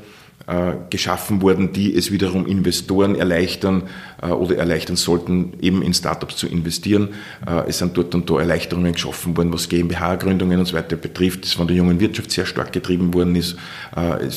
geschaffen 0.90 1.42
worden, 1.42 1.72
die 1.72 1.94
es 1.94 2.10
wiederum 2.10 2.46
Investoren 2.46 3.14
erleichtern 3.14 3.84
äh, 4.20 4.26
oder 4.26 4.56
erleichtern 4.56 4.96
sollten, 4.96 5.52
eben 5.60 5.80
in 5.82 5.94
Startups 5.94 6.36
zu 6.36 6.48
investieren. 6.48 7.10
Äh, 7.46 7.68
es 7.68 7.78
sind 7.78 7.96
dort 7.96 8.14
und 8.14 8.28
da 8.28 8.40
Erleichterungen 8.40 8.92
geschaffen 8.92 9.36
worden, 9.36 9.52
was 9.52 9.68
GmbH-Gründungen 9.68 10.58
und 10.58 10.66
so 10.66 10.76
weiter 10.76 10.96
betrifft, 10.96 11.44
das 11.44 11.52
von 11.52 11.68
der 11.68 11.76
jungen 11.76 12.00
Wirtschaft 12.00 12.32
sehr 12.32 12.46
stark 12.46 12.72
getrieben 12.72 13.14
worden 13.14 13.36
ist, 13.36 13.56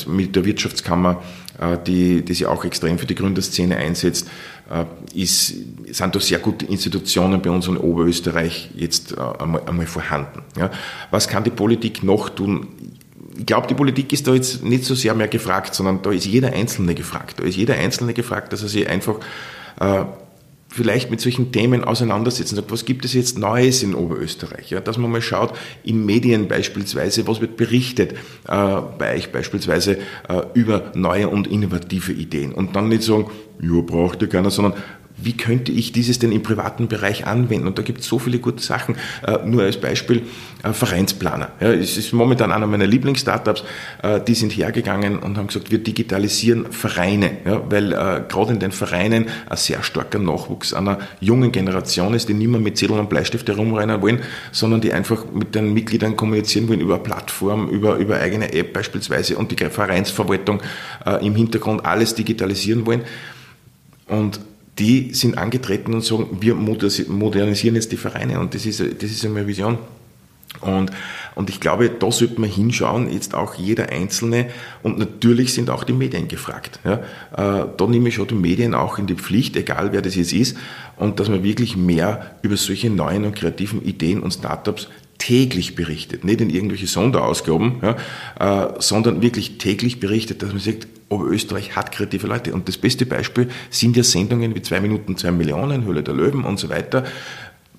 mit 0.06 0.36
der 0.36 0.44
Wirtschaftskammer, 0.44 1.22
die, 1.86 2.22
die 2.22 2.34
sich 2.34 2.46
auch 2.46 2.64
extrem 2.64 2.98
für 2.98 3.06
die 3.06 3.14
Gründerszene 3.14 3.76
einsetzt, 3.76 4.28
ist, 5.14 5.54
sind 5.90 6.14
da 6.14 6.20
sehr 6.20 6.38
gute 6.38 6.66
Institutionen 6.66 7.40
bei 7.42 7.50
uns 7.50 7.68
in 7.68 7.76
Oberösterreich 7.76 8.70
jetzt 8.74 9.16
einmal, 9.18 9.62
einmal 9.66 9.86
vorhanden. 9.86 10.42
Ja. 10.58 10.70
Was 11.10 11.28
kann 11.28 11.44
die 11.44 11.50
Politik 11.50 12.02
noch 12.02 12.28
tun? 12.30 12.68
Ich 13.36 13.46
glaube, 13.46 13.66
die 13.66 13.74
Politik 13.74 14.12
ist 14.12 14.26
da 14.26 14.34
jetzt 14.34 14.64
nicht 14.64 14.84
so 14.84 14.94
sehr 14.94 15.14
mehr 15.14 15.28
gefragt, 15.28 15.74
sondern 15.74 16.02
da 16.02 16.10
ist 16.10 16.26
jeder 16.26 16.52
Einzelne 16.52 16.94
gefragt. 16.94 17.40
Da 17.40 17.44
ist 17.44 17.56
jeder 17.56 17.74
Einzelne 17.74 18.14
gefragt, 18.14 18.52
dass 18.52 18.62
er 18.62 18.68
sich 18.68 18.88
einfach 18.88 19.16
äh, 19.80 20.04
vielleicht 20.68 21.10
mit 21.10 21.20
solchen 21.20 21.52
Themen 21.52 21.84
auseinandersetzt 21.84 22.52
und 22.52 22.56
sagt, 22.56 22.72
was 22.72 22.84
gibt 22.84 23.04
es 23.04 23.12
jetzt 23.12 23.38
Neues 23.38 23.82
in 23.82 23.94
Oberösterreich? 23.94 24.70
Ja, 24.70 24.80
dass 24.80 24.98
man 24.98 25.10
mal 25.10 25.22
schaut, 25.22 25.56
in 25.84 26.04
Medien 26.04 26.48
beispielsweise, 26.48 27.26
was 27.26 27.40
wird 27.40 27.56
berichtet 27.56 28.12
äh, 28.12 28.80
bei 28.98 29.14
euch 29.14 29.30
beispielsweise 29.30 29.98
äh, 30.28 30.42
über 30.54 30.92
neue 30.94 31.28
und 31.28 31.46
innovative 31.46 32.12
Ideen. 32.12 32.52
Und 32.52 32.74
dann 32.74 32.88
nicht 32.88 33.02
sagen, 33.02 33.30
ja, 33.60 33.80
braucht 33.80 34.22
ihr 34.22 34.28
keiner, 34.28 34.50
sondern 34.50 34.74
wie 35.16 35.36
könnte 35.36 35.70
ich 35.70 35.92
dieses 35.92 36.18
denn 36.18 36.32
im 36.32 36.42
privaten 36.42 36.88
Bereich 36.88 37.26
anwenden? 37.26 37.68
Und 37.68 37.78
da 37.78 37.82
gibt 37.82 38.00
es 38.00 38.06
so 38.06 38.18
viele 38.18 38.40
gute 38.40 38.62
Sachen. 38.62 38.96
Äh, 39.26 39.38
nur 39.44 39.62
als 39.62 39.76
Beispiel 39.76 40.22
äh, 40.62 40.72
Vereinsplaner. 40.72 41.52
Ja, 41.60 41.72
es 41.72 41.96
ist 41.96 42.12
momentan 42.12 42.50
einer 42.50 42.66
meiner 42.66 42.86
Lieblingsstartups. 42.86 43.64
Äh, 44.02 44.20
die 44.20 44.34
sind 44.34 44.50
hergegangen 44.52 45.20
und 45.20 45.38
haben 45.38 45.46
gesagt, 45.46 45.70
wir 45.70 45.78
digitalisieren 45.78 46.72
Vereine, 46.72 47.38
ja, 47.44 47.62
weil 47.70 47.90
gerade 48.28 48.52
in 48.52 48.58
den 48.58 48.72
Vereinen 48.72 49.26
ein 49.48 49.56
sehr 49.56 49.82
starker 49.82 50.18
Nachwuchs 50.18 50.74
einer 50.74 50.98
jungen 51.20 51.52
Generation 51.52 52.14
ist, 52.14 52.28
die 52.28 52.34
nicht 52.34 52.48
mehr 52.48 52.60
mit 52.60 52.76
Zetteln 52.76 52.98
und 52.98 53.08
Bleistift 53.08 53.48
herumrennen 53.48 54.02
wollen, 54.02 54.20
sondern 54.50 54.80
die 54.80 54.92
einfach 54.92 55.24
mit 55.32 55.54
den 55.54 55.72
Mitgliedern 55.72 56.16
kommunizieren 56.16 56.68
wollen 56.68 56.80
über 56.80 56.98
Plattform, 56.98 57.68
über, 57.68 57.96
über 57.96 58.18
eigene 58.18 58.52
App 58.52 58.72
beispielsweise 58.72 59.36
und 59.36 59.50
die 59.50 59.64
Vereinsverwaltung 59.64 60.60
im 61.20 61.34
Hintergrund 61.34 61.84
alles 61.84 62.14
digitalisieren 62.14 62.86
wollen. 62.86 63.02
Und 64.06 64.40
die 64.78 65.14
sind 65.14 65.38
angetreten 65.38 65.94
und 65.94 66.04
sagen, 66.04 66.38
wir 66.40 66.54
modernisieren 66.54 67.76
jetzt 67.76 67.92
die 67.92 67.96
Vereine 67.96 68.40
und 68.40 68.54
das 68.54 68.66
ist, 68.66 68.80
das 68.80 69.10
ist 69.10 69.24
eine 69.24 69.46
Vision. 69.46 69.78
Und, 70.60 70.92
und 71.34 71.50
ich 71.50 71.60
glaube, 71.60 71.90
da 71.90 72.12
sollte 72.12 72.40
man 72.40 72.48
hinschauen, 72.48 73.10
jetzt 73.10 73.34
auch 73.34 73.54
jeder 73.54 73.90
Einzelne. 73.90 74.50
Und 74.82 74.98
natürlich 74.98 75.52
sind 75.52 75.68
auch 75.68 75.84
die 75.84 75.92
Medien 75.92 76.28
gefragt. 76.28 76.78
Ja. 76.84 76.94
Äh, 77.36 77.66
da 77.76 77.86
nehme 77.86 78.08
ich 78.08 78.14
schon 78.14 78.28
die 78.28 78.34
Medien 78.34 78.74
auch 78.74 78.98
in 78.98 79.06
die 79.06 79.16
Pflicht, 79.16 79.56
egal 79.56 79.92
wer 79.92 80.00
das 80.00 80.14
jetzt 80.14 80.32
ist. 80.32 80.56
Und 80.96 81.18
dass 81.18 81.28
man 81.28 81.42
wirklich 81.42 81.76
mehr 81.76 82.36
über 82.42 82.56
solche 82.56 82.88
neuen 82.88 83.24
und 83.24 83.34
kreativen 83.34 83.84
Ideen 83.84 84.20
und 84.22 84.32
Startups 84.32 84.88
täglich 85.24 85.74
berichtet. 85.74 86.22
Nicht 86.22 86.42
in 86.42 86.50
irgendwelche 86.50 86.86
Sonderausgaben, 86.86 87.80
ja, 87.82 88.66
äh, 88.66 88.74
sondern 88.78 89.22
wirklich 89.22 89.56
täglich 89.56 89.98
berichtet, 89.98 90.42
dass 90.42 90.50
man 90.50 90.60
sagt, 90.60 90.86
aber 91.08 91.24
Österreich 91.24 91.76
hat 91.76 91.92
kreative 91.92 92.26
Leute. 92.26 92.52
Und 92.52 92.68
das 92.68 92.76
beste 92.76 93.06
Beispiel 93.06 93.48
sind 93.70 93.96
ja 93.96 94.02
Sendungen 94.02 94.54
wie 94.54 94.60
zwei 94.60 94.80
Minuten, 94.80 95.16
zwei 95.16 95.30
Millionen, 95.30 95.84
Höhle 95.86 96.02
der 96.02 96.12
Löwen 96.12 96.44
und 96.44 96.58
so 96.58 96.68
weiter. 96.68 97.04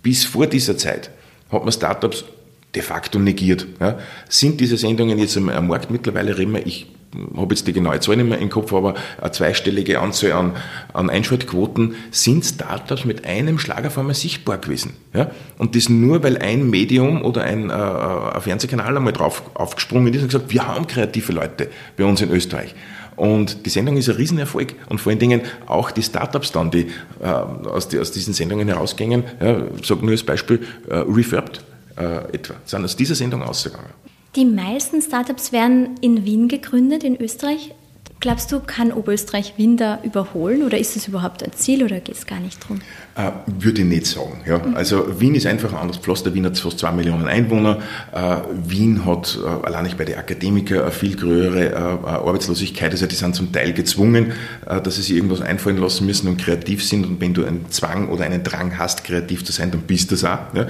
Bis 0.02 0.26
vor 0.26 0.48
dieser 0.48 0.76
Zeit 0.76 1.12
hat 1.52 1.64
man 1.64 1.72
Startups 1.72 2.26
de 2.74 2.82
facto 2.82 3.20
negiert. 3.20 3.68
Ja. 3.80 4.00
Sind 4.28 4.60
diese 4.60 4.78
Sendungen 4.78 5.20
jetzt 5.20 5.38
am 5.38 5.68
Markt 5.68 5.92
mittlerweile, 5.92 6.38
reden 6.38 6.54
wir, 6.54 6.66
ich 6.66 6.88
habe 7.36 7.54
jetzt 7.54 7.68
die 7.68 7.74
genaue 7.74 8.00
Zahl 8.00 8.18
nicht 8.18 8.30
mehr 8.30 8.40
im 8.40 8.50
Kopf, 8.50 8.74
aber 8.74 8.96
eine 9.22 9.32
zweistellige 9.32 10.00
Anzahl 10.00 10.34
an, 10.34 10.54
an 10.94 11.10
Einschaltquoten, 11.10 11.96
sind 12.12 12.46
Startups 12.46 13.06
mit 13.06 13.26
einem 13.26 13.60
Schlag 13.60 13.86
auf 13.86 13.98
einmal 13.98 14.16
sichtbar 14.16 14.58
gewesen. 14.58 14.94
Ja? 15.14 15.32
Und 15.58 15.76
das 15.76 15.90
nur, 15.90 16.24
weil 16.24 16.38
ein 16.38 16.70
Medium 16.70 17.24
oder 17.24 17.44
ein, 17.44 17.70
äh, 17.70 17.74
ein 17.74 18.42
Fernsehkanal 18.42 18.96
einmal 18.96 19.14
drauf 19.14 19.44
aufgesprungen 19.54 20.14
ist 20.14 20.22
und 20.22 20.28
gesagt, 20.28 20.52
wir 20.52 20.68
haben 20.68 20.88
kreative 20.88 21.32
Leute 21.32 21.70
bei 21.98 22.06
uns 22.06 22.22
in 22.22 22.32
Österreich. 22.32 22.76
Und 23.16 23.66
die 23.66 23.70
Sendung 23.70 23.98
ist 23.98 24.10
ein 24.10 24.16
Riesenerfolg. 24.16 24.76
Und 24.90 25.00
vor 25.00 25.12
allen 25.12 25.20
Dingen 25.20 25.42
auch 25.68 25.92
die 25.92 26.04
Startups 26.04 26.52
dann, 26.52 26.72
die, 26.72 26.88
äh, 27.22 27.26
aus, 27.26 27.88
die 27.88 28.00
aus 28.00 28.12
diesen 28.12 28.34
Sendungen 28.34 28.68
herausgingen, 28.68 29.24
ja, 29.42 29.62
sage 29.84 30.02
nur 30.02 30.12
als 30.12 30.24
Beispiel, 30.24 30.62
äh, 30.90 30.98
Refurbed 31.08 31.64
äh, 31.98 32.34
etwa, 32.34 32.56
sind 32.66 32.84
aus 32.84 32.96
dieser 32.96 33.16
Sendung 33.16 33.42
ausgegangen. 33.44 33.90
Die 34.36 34.44
meisten 34.44 35.02
Startups 35.02 35.54
werden 35.54 35.92
in 36.02 36.26
Wien 36.26 36.50
gegründet, 36.50 37.06
in 37.06 37.16
Österreich. 37.22 37.74
Glaubst 38.20 38.52
du, 38.52 38.60
kann 38.60 38.92
Oberösterreich 38.92 39.54
Wien 39.56 39.78
da 39.78 40.00
überholen 40.04 40.64
oder 40.64 40.78
ist 40.78 40.96
es 40.98 41.08
überhaupt 41.08 41.44
ein 41.44 41.54
Ziel 41.54 41.84
oder 41.84 42.00
geht 42.00 42.16
es 42.16 42.26
gar 42.26 42.40
nicht 42.40 42.68
drum? 42.68 42.82
Äh, 43.16 43.32
würde 43.60 43.82
ich 43.82 43.88
nicht 43.88 44.08
sagen. 44.08 44.42
Ja. 44.46 44.58
Mhm. 44.58 44.76
Also 44.76 45.22
Wien 45.22 45.36
ist 45.36 45.46
einfach 45.46 45.72
anders 45.74 45.98
Pflaster. 45.98 46.34
Wien 46.34 46.46
hat 46.46 46.58
fast 46.58 46.80
zwei 46.80 46.92
Millionen 46.92 47.28
Einwohner. 47.28 47.80
Äh, 48.14 48.38
Wien 48.68 49.06
hat 49.06 49.40
äh, 49.42 49.66
allein 49.66 49.84
nicht 49.84 49.98
bei 49.98 50.06
den 50.06 50.18
Akademikern 50.18 50.82
eine 50.82 50.92
viel 50.92 51.16
größere 51.16 51.72
äh, 51.72 51.76
Arbeitslosigkeit. 51.76 52.92
Also 52.92 53.06
die 53.06 53.16
sind 53.16 53.36
zum 53.36 53.52
Teil 53.52 53.74
gezwungen, 53.74 54.34
äh, 54.66 54.82
dass 54.82 54.96
sie 54.96 55.04
sich 55.04 55.16
irgendwas 55.16 55.42
einfallen 55.42 55.78
lassen 55.78 56.06
müssen 56.06 56.28
und 56.28 56.38
kreativ 56.38 56.84
sind. 56.84 57.06
Und 57.06 57.22
wenn 57.22 57.34
du 57.34 57.46
einen 57.46 57.70
Zwang 57.70 58.10
oder 58.10 58.26
einen 58.26 58.44
Drang 58.44 58.78
hast, 58.78 59.04
kreativ 59.04 59.46
zu 59.46 59.52
sein, 59.52 59.72
dann 59.72 59.82
bist 59.82 60.12
du 60.12 60.16
das 60.16 60.26
auch. 60.26 60.54
Ja. 60.56 60.68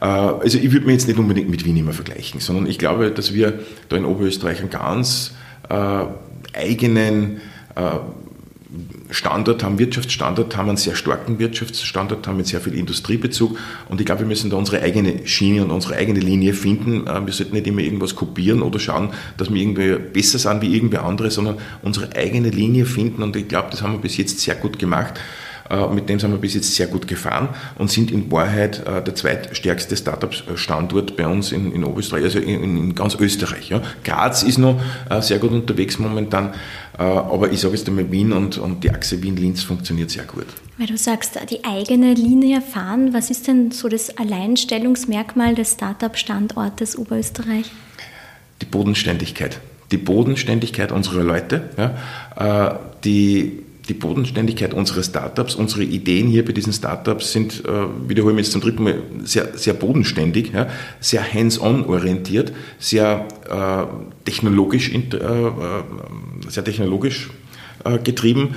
Äh, 0.00 0.04
also 0.04 0.58
ich 0.58 0.72
würde 0.72 0.86
mich 0.86 0.94
jetzt 0.94 1.08
nicht 1.08 1.18
unbedingt 1.18 1.48
mit 1.48 1.64
Wien 1.64 1.76
immer 1.76 1.92
vergleichen, 1.92 2.40
sondern 2.40 2.66
ich 2.66 2.78
glaube, 2.78 3.10
dass 3.10 3.34
wir 3.34 3.60
da 3.88 3.96
in 3.96 4.04
Oberösterreich 4.04 4.60
einen 4.60 4.70
ganz 4.70 5.32
äh, 5.68 6.04
eigenen 6.54 7.40
äh, 7.74 7.98
Standard 9.10 9.62
haben, 9.62 9.78
Wirtschaftsstandard 9.78 10.54
haben, 10.54 10.68
einen 10.68 10.76
sehr 10.76 10.94
starken 10.94 11.38
Wirtschaftsstandard 11.38 12.26
haben 12.26 12.36
mit 12.36 12.46
sehr 12.46 12.60
viel 12.60 12.74
Industriebezug 12.74 13.58
und 13.88 13.98
ich 14.00 14.04
glaube, 14.04 14.20
wir 14.20 14.26
müssen 14.26 14.50
da 14.50 14.58
unsere 14.58 14.82
eigene 14.82 15.26
Schiene 15.26 15.64
und 15.64 15.70
unsere 15.70 15.96
eigene 15.96 16.20
Linie 16.20 16.52
finden. 16.52 17.06
Wir 17.06 17.32
sollten 17.32 17.54
nicht 17.54 17.66
immer 17.66 17.80
irgendwas 17.80 18.14
kopieren 18.14 18.60
oder 18.60 18.78
schauen, 18.78 19.08
dass 19.38 19.50
wir 19.50 19.56
irgendwie 19.58 19.94
besser 19.94 20.38
sind 20.38 20.60
wie 20.60 20.74
irgendwer 20.74 21.04
andere, 21.06 21.30
sondern 21.30 21.56
unsere 21.80 22.14
eigene 22.14 22.50
Linie 22.50 22.84
finden 22.84 23.22
und 23.22 23.34
ich 23.36 23.48
glaube, 23.48 23.68
das 23.70 23.80
haben 23.80 23.94
wir 23.94 24.00
bis 24.00 24.18
jetzt 24.18 24.38
sehr 24.40 24.56
gut 24.56 24.78
gemacht. 24.78 25.14
Äh, 25.70 25.86
mit 25.88 26.08
dem 26.08 26.18
sind 26.18 26.30
wir 26.30 26.38
bis 26.38 26.54
jetzt 26.54 26.74
sehr 26.74 26.86
gut 26.86 27.06
gefahren 27.06 27.50
und 27.76 27.90
sind 27.90 28.10
in 28.10 28.30
Wahrheit 28.32 28.86
äh, 28.86 29.02
der 29.02 29.14
zweitstärkste 29.14 29.96
Startup-Standort 29.96 31.16
bei 31.16 31.26
uns 31.26 31.52
in, 31.52 31.72
in 31.72 31.84
Oberösterreich, 31.84 32.24
also 32.24 32.38
in, 32.38 32.76
in 32.76 32.94
ganz 32.94 33.16
Österreich. 33.16 33.68
Ja. 33.68 33.82
Graz 34.04 34.42
ist 34.42 34.58
noch 34.58 34.80
äh, 35.10 35.20
sehr 35.20 35.38
gut 35.38 35.52
unterwegs 35.52 35.98
momentan, 35.98 36.54
aber 36.98 37.52
ich 37.52 37.60
sage 37.60 37.76
jetzt 37.76 37.86
einmal 37.86 38.10
Wien 38.10 38.32
und, 38.32 38.58
und 38.58 38.82
die 38.82 38.90
Achse 38.90 39.22
Wien-Linz 39.22 39.62
funktioniert 39.62 40.10
sehr 40.10 40.24
gut. 40.24 40.46
Weil 40.78 40.88
du 40.88 40.96
sagst, 40.96 41.38
die 41.48 41.64
eigene 41.64 42.12
Linie 42.14 42.60
fahren, 42.60 43.14
was 43.14 43.30
ist 43.30 43.46
denn 43.46 43.70
so 43.70 43.88
das 43.88 44.18
Alleinstellungsmerkmal 44.18 45.54
des 45.54 45.74
Startup-Standortes 45.74 46.98
Oberösterreich? 46.98 47.70
Die 48.60 48.66
Bodenständigkeit. 48.66 49.60
Die 49.92 49.96
Bodenständigkeit 49.96 50.90
unserer 50.90 51.22
Leute, 51.22 51.70
ja, 51.78 52.80
die 53.04 53.62
die 53.88 53.94
Bodenständigkeit 53.94 54.74
unserer 54.74 55.02
Startups, 55.02 55.54
unsere 55.54 55.82
Ideen 55.82 56.28
hier 56.28 56.44
bei 56.44 56.52
diesen 56.52 56.72
Startups 56.72 57.32
sind, 57.32 57.64
äh, 57.64 58.08
wiederholen 58.08 58.36
wir 58.36 58.42
jetzt 58.42 58.52
zum 58.52 58.60
dritten 58.60 58.84
Mal, 58.84 59.02
sehr, 59.24 59.56
sehr 59.56 59.74
bodenständig, 59.74 60.52
ja, 60.52 60.68
sehr 61.00 61.22
hands-on 61.32 61.86
orientiert, 61.86 62.52
sehr 62.78 63.26
äh, 63.48 63.86
technologisch, 64.24 64.92
äh, 64.92 64.98
äh, 64.98 65.52
sehr 66.48 66.64
technologisch 66.64 67.30
äh, 67.84 67.98
getrieben, 67.98 68.54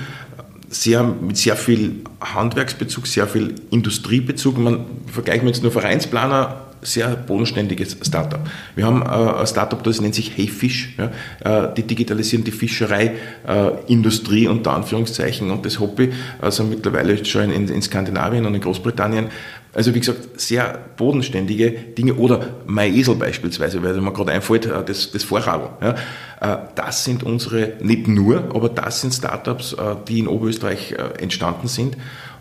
sehr, 0.68 1.02
mit 1.02 1.36
sehr 1.36 1.56
viel 1.56 2.00
Handwerksbezug, 2.20 3.06
sehr 3.06 3.26
viel 3.26 3.54
Industriebezug. 3.70 4.58
Man 4.58 4.84
vergleicht 5.06 5.44
jetzt 5.44 5.62
nur 5.62 5.72
Vereinsplaner 5.72 6.71
sehr 6.82 7.10
bodenständiges 7.10 7.96
Startup. 8.02 8.40
Wir 8.74 8.84
haben 8.84 9.02
äh, 9.02 9.40
ein 9.40 9.46
Startup, 9.46 9.82
das 9.82 10.00
nennt 10.00 10.14
sich 10.14 10.36
Hey 10.36 10.48
Fish. 10.48 10.96
Ja? 10.98 11.68
Äh, 11.68 11.74
die 11.74 11.84
digitalisieren 11.84 12.44
die 12.44 12.50
Fischereiindustrie 12.50 14.44
äh, 14.44 14.48
unter 14.48 14.72
Anführungszeichen 14.72 15.50
und 15.50 15.64
das 15.64 15.78
Hobby 15.78 16.12
also 16.40 16.64
mittlerweile 16.64 17.24
schon 17.24 17.52
in, 17.52 17.68
in 17.68 17.82
Skandinavien 17.82 18.44
und 18.44 18.54
in 18.54 18.60
Großbritannien. 18.60 19.28
Also 19.74 19.94
wie 19.94 20.00
gesagt, 20.00 20.38
sehr 20.38 20.78
bodenständige 20.96 21.70
Dinge 21.70 22.14
oder 22.14 22.48
MyEsel 22.66 23.14
beispielsweise, 23.14 23.82
weil 23.82 23.98
mir 24.00 24.12
gerade 24.12 24.32
einfällt, 24.32 24.68
das, 24.86 25.10
das 25.12 25.24
Vorradl. 25.24 25.70
Ja? 25.80 26.68
Das 26.74 27.04
sind 27.04 27.22
unsere, 27.22 27.74
nicht 27.80 28.06
nur, 28.06 28.50
aber 28.54 28.68
das 28.68 29.00
sind 29.00 29.14
Startups, 29.14 29.74
die 30.08 30.18
in 30.18 30.28
Oberösterreich 30.28 30.94
entstanden 31.18 31.68
sind 31.68 31.96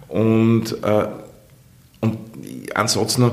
und 0.09 0.75
und 2.01 2.17
ansonsten 2.73 3.31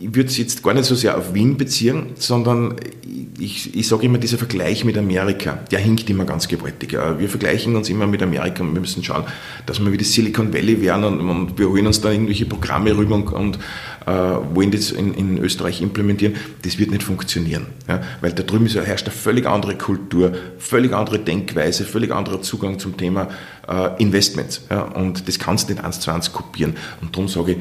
ich 0.00 0.14
würde 0.14 0.28
es 0.28 0.38
jetzt 0.38 0.62
gar 0.62 0.74
nicht 0.74 0.84
so 0.84 0.94
sehr 0.94 1.16
auf 1.16 1.34
Wien 1.34 1.56
beziehen, 1.56 2.06
sondern 2.14 2.76
ich, 3.38 3.74
ich 3.74 3.88
sage 3.88 4.06
immer, 4.06 4.18
dieser 4.18 4.38
Vergleich 4.38 4.84
mit 4.84 4.96
Amerika, 4.96 5.60
der 5.70 5.78
hinkt 5.78 6.08
immer 6.10 6.24
ganz 6.24 6.48
gewaltig. 6.48 6.92
Wir 6.92 7.28
vergleichen 7.28 7.74
uns 7.76 7.88
immer 7.88 8.06
mit 8.06 8.22
Amerika 8.22 8.62
und 8.62 8.74
wir 8.74 8.80
müssen 8.80 9.02
schauen, 9.02 9.24
dass 9.66 9.80
wir 9.80 9.92
wie 9.92 9.96
das 9.96 10.12
Silicon 10.12 10.52
Valley 10.52 10.80
werden 10.80 11.04
und, 11.04 11.20
und 11.20 11.58
wir 11.58 11.68
holen 11.68 11.86
uns 11.86 12.00
da 12.00 12.10
irgendwelche 12.10 12.46
Programme 12.46 12.96
rüber 12.96 13.14
und, 13.14 13.32
und 13.32 13.58
äh, 14.06 14.10
wollen 14.10 14.70
das 14.70 14.90
in, 14.90 15.14
in, 15.14 15.38
Österreich 15.38 15.82
implementieren. 15.82 16.36
Das 16.62 16.78
wird 16.78 16.90
nicht 16.90 17.02
funktionieren, 17.02 17.66
ja? 17.88 18.00
weil 18.20 18.32
da 18.32 18.42
drüben 18.42 18.66
ist, 18.66 18.76
herrscht 18.76 19.06
eine 19.06 19.14
völlig 19.14 19.46
andere 19.46 19.76
Kultur, 19.76 20.32
völlig 20.58 20.92
andere 20.92 21.18
Denkweise, 21.18 21.84
völlig 21.84 22.12
anderer 22.12 22.42
Zugang 22.42 22.78
zum 22.78 22.96
Thema 22.96 23.28
äh, 23.68 24.00
Investments. 24.02 24.62
Ja? 24.70 24.82
Und 24.82 25.28
das 25.28 25.38
kannst 25.38 25.68
du 25.68 25.74
nicht 25.74 25.84
eins 25.84 26.00
zu 26.00 26.10
eins 26.10 26.32
kopieren. 26.32 26.74
Und 27.00 27.14
darum 27.14 27.28
sage 27.28 27.52
ich, 27.52 27.58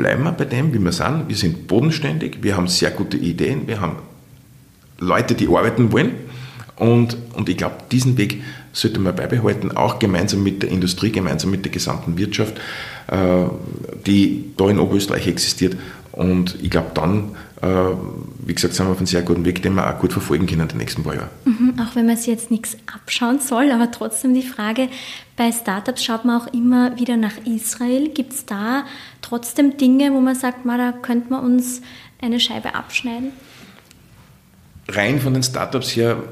bleiben 0.00 0.24
wir 0.24 0.32
bei 0.32 0.46
dem, 0.46 0.72
wie 0.72 0.78
wir 0.78 0.92
sind. 0.92 1.28
Wir 1.28 1.36
sind 1.36 1.68
bodenständig, 1.68 2.38
wir 2.40 2.56
haben 2.56 2.68
sehr 2.68 2.90
gute 2.90 3.18
Ideen, 3.18 3.68
wir 3.68 3.82
haben 3.82 3.96
Leute, 4.98 5.34
die 5.34 5.46
arbeiten 5.46 5.92
wollen. 5.92 6.12
Und, 6.76 7.18
und 7.34 7.50
ich 7.50 7.58
glaube, 7.58 7.74
diesen 7.92 8.16
Weg 8.16 8.42
sollte 8.72 8.98
man 8.98 9.14
beibehalten, 9.14 9.76
auch 9.76 9.98
gemeinsam 9.98 10.42
mit 10.42 10.62
der 10.62 10.70
Industrie, 10.70 11.12
gemeinsam 11.12 11.50
mit 11.50 11.66
der 11.66 11.72
gesamten 11.72 12.16
Wirtschaft, 12.16 12.56
äh, 13.08 13.44
die 14.06 14.46
da 14.56 14.70
in 14.70 14.78
Oberösterreich 14.78 15.26
existiert. 15.26 15.76
Und 16.12 16.56
ich 16.62 16.70
glaube, 16.70 16.92
dann, 16.94 17.36
wie 17.62 18.54
gesagt, 18.54 18.74
sind 18.74 18.86
wir 18.86 18.92
auf 18.92 18.96
einem 18.96 19.06
sehr 19.06 19.22
guten 19.22 19.44
Weg, 19.44 19.62
den 19.62 19.74
wir 19.74 19.88
auch 19.88 19.98
gut 19.98 20.12
verfolgen 20.12 20.46
können 20.46 20.62
in 20.62 20.68
den 20.68 20.78
nächsten 20.78 21.02
paar 21.02 21.14
Jahren. 21.14 21.28
Mhm, 21.44 21.74
auch 21.78 21.94
wenn 21.94 22.06
man 22.06 22.16
sich 22.16 22.28
jetzt 22.28 22.50
nichts 22.50 22.76
abschauen 22.92 23.38
soll, 23.38 23.70
aber 23.70 23.90
trotzdem 23.90 24.32
die 24.32 24.42
Frage, 24.42 24.88
bei 25.36 25.52
Startups 25.52 26.02
schaut 26.02 26.24
man 26.24 26.40
auch 26.40 26.46
immer 26.54 26.98
wieder 26.98 27.18
nach 27.18 27.36
Israel. 27.44 28.08
Gibt 28.08 28.32
es 28.32 28.46
da 28.46 28.84
trotzdem 29.20 29.76
Dinge, 29.76 30.12
wo 30.12 30.20
man 30.20 30.34
sagt, 30.34 30.64
mal, 30.64 30.78
da 30.78 30.92
könnte 30.92 31.30
man 31.30 31.44
uns 31.44 31.82
eine 32.22 32.40
Scheibe 32.40 32.74
abschneiden? 32.74 33.32
Rein 34.88 35.20
von 35.20 35.34
den 35.34 35.42
Startups 35.42 35.94
her 35.94 36.22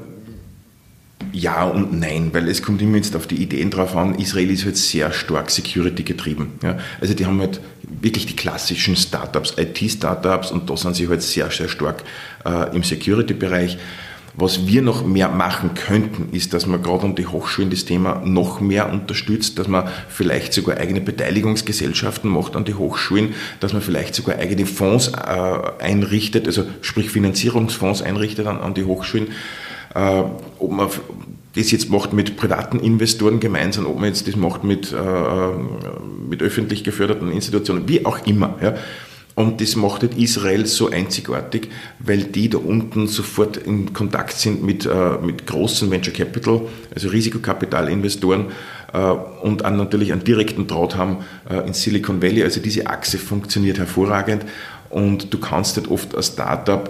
ja 1.31 1.63
und 1.65 1.99
nein, 1.99 2.29
weil 2.33 2.47
es 2.47 2.63
kommt 2.63 2.81
immer 2.81 2.97
jetzt 2.97 3.15
auf 3.15 3.27
die 3.27 3.35
Ideen 3.35 3.69
drauf 3.69 3.95
an. 3.95 4.15
Israel 4.15 4.49
ist 4.49 4.65
halt 4.65 4.77
sehr 4.77 5.11
stark 5.11 5.51
Security 5.51 6.03
getrieben. 6.03 6.53
Ja. 6.63 6.77
Also 7.01 7.13
die 7.13 7.25
haben 7.25 7.39
halt 7.39 7.61
wirklich 8.01 8.25
die 8.25 8.35
klassischen 8.35 8.95
Startups, 8.95 9.53
IT-Startups 9.57 10.51
und 10.51 10.69
da 10.69 10.77
sind 10.77 10.95
sie 10.95 11.07
halt 11.07 11.21
sehr, 11.21 11.49
sehr 11.51 11.69
stark 11.69 12.03
äh, 12.45 12.75
im 12.75 12.83
Security-Bereich. 12.83 13.77
Was 14.35 14.67
wir 14.67 14.81
noch 14.81 15.05
mehr 15.05 15.27
machen 15.27 15.73
könnten, 15.73 16.33
ist, 16.33 16.53
dass 16.53 16.65
man 16.65 16.81
gerade 16.81 17.03
an 17.03 17.15
die 17.15 17.27
Hochschulen 17.27 17.71
das 17.71 17.83
Thema 17.83 18.21
noch 18.23 18.61
mehr 18.61 18.89
unterstützt, 18.89 19.59
dass 19.59 19.67
man 19.67 19.89
vielleicht 20.07 20.53
sogar 20.53 20.77
eigene 20.77 21.01
Beteiligungsgesellschaften 21.01 22.29
macht 22.29 22.55
an 22.55 22.63
die 22.63 22.75
Hochschulen, 22.75 23.33
dass 23.59 23.73
man 23.73 23.81
vielleicht 23.81 24.15
sogar 24.15 24.37
eigene 24.37 24.65
Fonds 24.65 25.09
äh, 25.09 25.83
einrichtet, 25.83 26.47
also 26.47 26.63
sprich 26.81 27.09
Finanzierungsfonds 27.09 28.01
einrichtet 28.01 28.47
an, 28.47 28.59
an 28.59 28.75
die 28.75 28.85
Hochschulen 28.85 29.29
äh, 29.95 30.23
ob 30.59 30.71
man 30.71 30.89
das 31.55 31.71
jetzt 31.71 31.89
macht 31.89 32.13
mit 32.13 32.37
privaten 32.37 32.79
Investoren 32.79 33.39
gemeinsam, 33.39 33.85
ob 33.87 33.95
man 33.95 34.05
jetzt 34.05 34.27
das 34.27 34.35
macht 34.35 34.63
mit, 34.63 34.93
äh, 34.93 34.97
mit 36.29 36.41
öffentlich 36.41 36.83
geförderten 36.83 37.31
Institutionen, 37.31 37.87
wie 37.87 38.05
auch 38.05 38.25
immer. 38.25 38.55
Ja. 38.61 38.75
Und 39.35 39.61
das 39.61 39.77
macht 39.77 40.01
halt 40.01 40.17
Israel 40.17 40.65
so 40.65 40.89
einzigartig, 40.89 41.69
weil 41.99 42.23
die 42.23 42.49
da 42.49 42.57
unten 42.57 43.07
sofort 43.07 43.55
in 43.55 43.93
Kontakt 43.93 44.33
sind 44.33 44.63
mit, 44.63 44.85
äh, 44.85 45.17
mit 45.23 45.47
großen 45.47 45.89
Venture 45.89 46.13
Capital, 46.13 46.61
also 46.93 47.07
Risikokapitalinvestoren 47.07 48.47
äh, 48.93 48.97
und 48.99 49.63
an 49.63 49.77
natürlich 49.77 50.11
einen 50.11 50.25
direkten 50.25 50.67
Draht 50.67 50.97
haben 50.97 51.19
äh, 51.49 51.65
in 51.65 51.73
Silicon 51.73 52.21
Valley. 52.21 52.43
Also 52.43 52.59
diese 52.59 52.87
Achse 52.87 53.17
funktioniert 53.17 53.77
hervorragend 53.77 54.43
und 54.89 55.33
du 55.33 55.39
kannst 55.39 55.77
halt 55.77 55.89
oft 55.89 56.15
als 56.15 56.27
Startup 56.27 56.89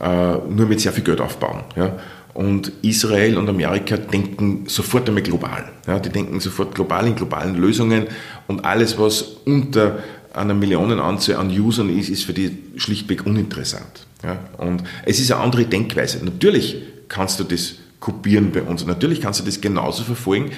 äh, 0.00 0.36
nur 0.48 0.66
mit 0.66 0.80
sehr 0.80 0.92
viel 0.92 1.04
Geld 1.04 1.20
aufbauen. 1.20 1.60
Ja. 1.76 1.98
Und 2.34 2.72
Israel 2.82 3.36
und 3.36 3.48
Amerika 3.48 3.96
denken 3.96 4.64
sofort 4.66 5.08
einmal 5.08 5.22
global. 5.22 5.70
Ja, 5.86 5.98
die 5.98 6.08
denken 6.08 6.40
sofort 6.40 6.74
global 6.74 7.06
in 7.06 7.14
globalen 7.14 7.56
Lösungen 7.56 8.06
und 8.46 8.64
alles, 8.64 8.98
was 8.98 9.22
unter 9.44 9.98
einer 10.32 10.54
Millionenanzahl 10.54 11.36
an 11.36 11.50
Usern 11.50 11.90
ist, 11.90 12.08
ist 12.08 12.24
für 12.24 12.32
die 12.32 12.56
schlichtweg 12.76 13.26
uninteressant. 13.26 14.06
Ja? 14.22 14.38
Und 14.58 14.82
es 15.04 15.20
ist 15.20 15.30
eine 15.30 15.42
andere 15.42 15.64
Denkweise. 15.64 16.24
Natürlich 16.24 16.82
kannst 17.08 17.38
du 17.38 17.44
das 17.44 17.74
kopieren 18.00 18.50
bei 18.50 18.62
uns. 18.62 18.86
Natürlich 18.86 19.20
kannst 19.20 19.40
du 19.40 19.44
das 19.44 19.60
genauso 19.60 20.02
verfolgen. 20.02 20.50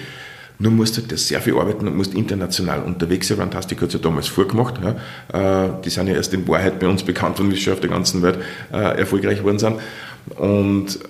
Nur 0.60 0.70
musst 0.70 0.96
du 0.96 1.00
halt 1.00 1.18
sehr 1.18 1.40
viel 1.40 1.54
arbeiten 1.54 1.88
und 1.88 1.96
musst 1.96 2.14
international 2.14 2.84
unterwegs 2.84 3.26
sein. 3.26 3.38
Fantastik 3.38 3.80
hat 3.82 3.88
es 3.88 3.94
ja 3.94 4.00
damals 4.00 4.28
vorgemacht. 4.28 4.80
Ja. 4.82 5.66
Äh, 5.66 5.82
die 5.84 5.90
sind 5.90 6.06
ja 6.06 6.14
erst 6.14 6.32
in 6.32 6.46
Wahrheit 6.46 6.78
bei 6.78 6.86
uns 6.86 7.02
bekannt 7.02 7.38
worden, 7.38 7.50
wie 7.50 7.56
sie 7.56 7.62
schon 7.62 7.72
auf 7.72 7.80
der 7.80 7.90
ganzen 7.90 8.22
Welt 8.22 8.38
äh, 8.72 8.98
erfolgreich 8.98 9.38
geworden 9.38 9.58
sind. 9.58 9.80
Und 10.36 11.00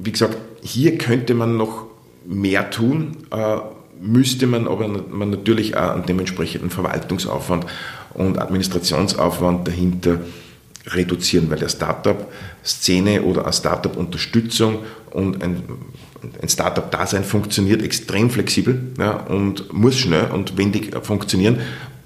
wie 0.00 0.12
gesagt, 0.12 0.36
hier 0.62 0.98
könnte 0.98 1.34
man 1.34 1.56
noch 1.56 1.86
mehr 2.26 2.70
tun, 2.70 3.16
äh, 3.30 3.56
müsste 4.00 4.46
man 4.46 4.68
aber 4.68 4.88
man 4.88 5.30
natürlich 5.30 5.76
auch 5.76 5.94
einen 5.94 6.06
dementsprechenden 6.06 6.70
Verwaltungsaufwand 6.70 7.66
und 8.14 8.38
Administrationsaufwand 8.38 9.66
dahinter 9.66 10.20
reduzieren, 10.86 11.50
weil 11.50 11.58
der 11.58 11.68
Startup-Szene 11.68 13.22
oder 13.22 13.44
eine 13.44 13.52
Startup-Unterstützung 13.52 14.78
und 15.10 15.42
ein, 15.42 15.62
ein 16.40 16.48
Startup-Dasein 16.48 17.24
funktioniert 17.24 17.82
extrem 17.82 18.30
flexibel 18.30 18.80
ja, 18.98 19.12
und 19.12 19.72
muss 19.72 19.98
schnell 19.98 20.30
und 20.30 20.56
wendig 20.56 20.94
funktionieren 21.02 21.58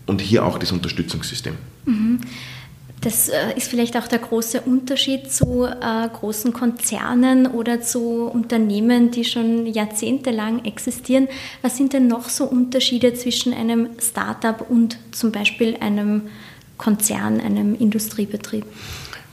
und 0.06 0.20
hier 0.20 0.44
auch 0.44 0.58
das 0.58 0.72
Unterstützungssystem. 0.72 1.54
Mhm. 1.84 2.20
Das 3.02 3.28
äh, 3.28 3.56
ist 3.56 3.68
vielleicht 3.68 3.96
auch 3.96 4.06
der 4.06 4.20
große 4.20 4.60
Unterschied 4.60 5.30
zu 5.30 5.64
äh, 5.64 6.08
großen 6.08 6.52
Konzernen 6.52 7.48
oder 7.48 7.80
zu 7.80 8.30
Unternehmen, 8.32 9.10
die 9.10 9.24
schon 9.24 9.66
jahrzehntelang 9.66 10.64
existieren. 10.64 11.26
Was 11.62 11.76
sind 11.76 11.94
denn 11.94 12.06
noch 12.06 12.28
so 12.28 12.44
Unterschiede 12.44 13.12
zwischen 13.14 13.52
einem 13.52 13.88
Startup 14.00 14.64
und 14.70 14.98
zum 15.10 15.32
Beispiel 15.32 15.76
einem 15.80 16.22
Konzern, 16.78 17.40
einem 17.40 17.74
Industriebetrieb? 17.74 18.64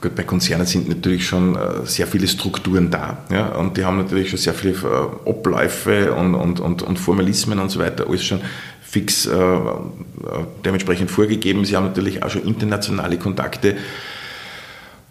Gut, 0.00 0.16
bei 0.16 0.22
Konzernen 0.24 0.66
sind 0.66 0.88
natürlich 0.88 1.26
schon 1.26 1.54
äh, 1.54 1.84
sehr 1.84 2.06
viele 2.06 2.26
Strukturen 2.26 2.90
da. 2.90 3.24
Ja, 3.30 3.54
und 3.54 3.76
die 3.76 3.84
haben 3.84 3.98
natürlich 3.98 4.30
schon 4.30 4.38
sehr 4.38 4.54
viele 4.54 4.72
äh, 4.72 5.28
Abläufe 5.30 6.14
und, 6.14 6.34
und, 6.34 6.58
und, 6.58 6.82
und 6.82 6.98
Formalismen 6.98 7.58
und 7.58 7.68
so 7.68 7.78
weiter, 7.78 8.08
alles 8.08 8.24
schon 8.24 8.40
fix 8.90 9.26
äh, 9.26 9.32
äh, 9.32 9.70
dementsprechend 10.64 11.10
vorgegeben. 11.10 11.64
Sie 11.64 11.76
haben 11.76 11.86
natürlich 11.86 12.24
auch 12.24 12.30
schon 12.30 12.42
internationale 12.42 13.18
Kontakte 13.18 13.76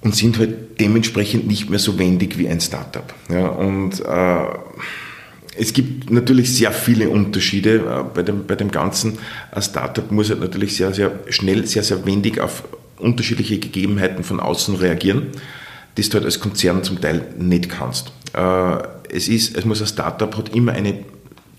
und 0.02 0.16
sind 0.16 0.38
halt 0.38 0.80
dementsprechend 0.80 1.48
nicht 1.48 1.70
mehr 1.70 1.80
so 1.80 1.98
wendig 1.98 2.38
wie 2.38 2.50
ein 2.50 2.60
Startup. 2.60 3.14
Ja, 3.30 3.48
und 3.48 4.02
äh, 4.02 4.46
es 5.58 5.72
gibt 5.72 6.12
natürlich 6.12 6.56
sehr 6.56 6.74
viele 6.74 7.10
Unterschiede 7.10 7.76
äh, 7.78 8.04
bei 8.14 8.24
dem, 8.24 8.46
bei 8.46 8.56
dem 8.56 8.70
Ganzen. 8.70 9.18
Ein 9.52 9.62
Startup 9.62 10.12
muss 10.12 10.30
halt 10.30 10.42
natürlich 10.42 10.76
sehr, 10.76 10.94
sehr 10.94 11.12
schnell, 11.30 11.66
sehr, 11.66 11.84
sehr 11.84 12.06
wendig 12.06 12.42
auf 12.42 12.64
unterschiedliche 12.98 13.60
Gegebenheiten 13.60 14.26
von 14.26 14.42
außen 14.42 14.76
reagieren, 14.76 15.28
das 15.96 16.10
du 16.10 16.16
halt 16.16 16.26
als 16.26 16.42
Konzern 16.42 16.84
zum 16.84 17.00
Teil 17.00 17.22
nicht 17.38 17.70
kannst. 17.70 18.12
Äh, 18.34 18.78
es 19.10 19.30
ist, 19.30 19.56
es 19.56 19.64
muss 19.64 19.80
ein 19.80 19.88
Startup 19.88 20.36
hat 20.38 20.54
immer 20.54 20.74
eine 20.74 21.06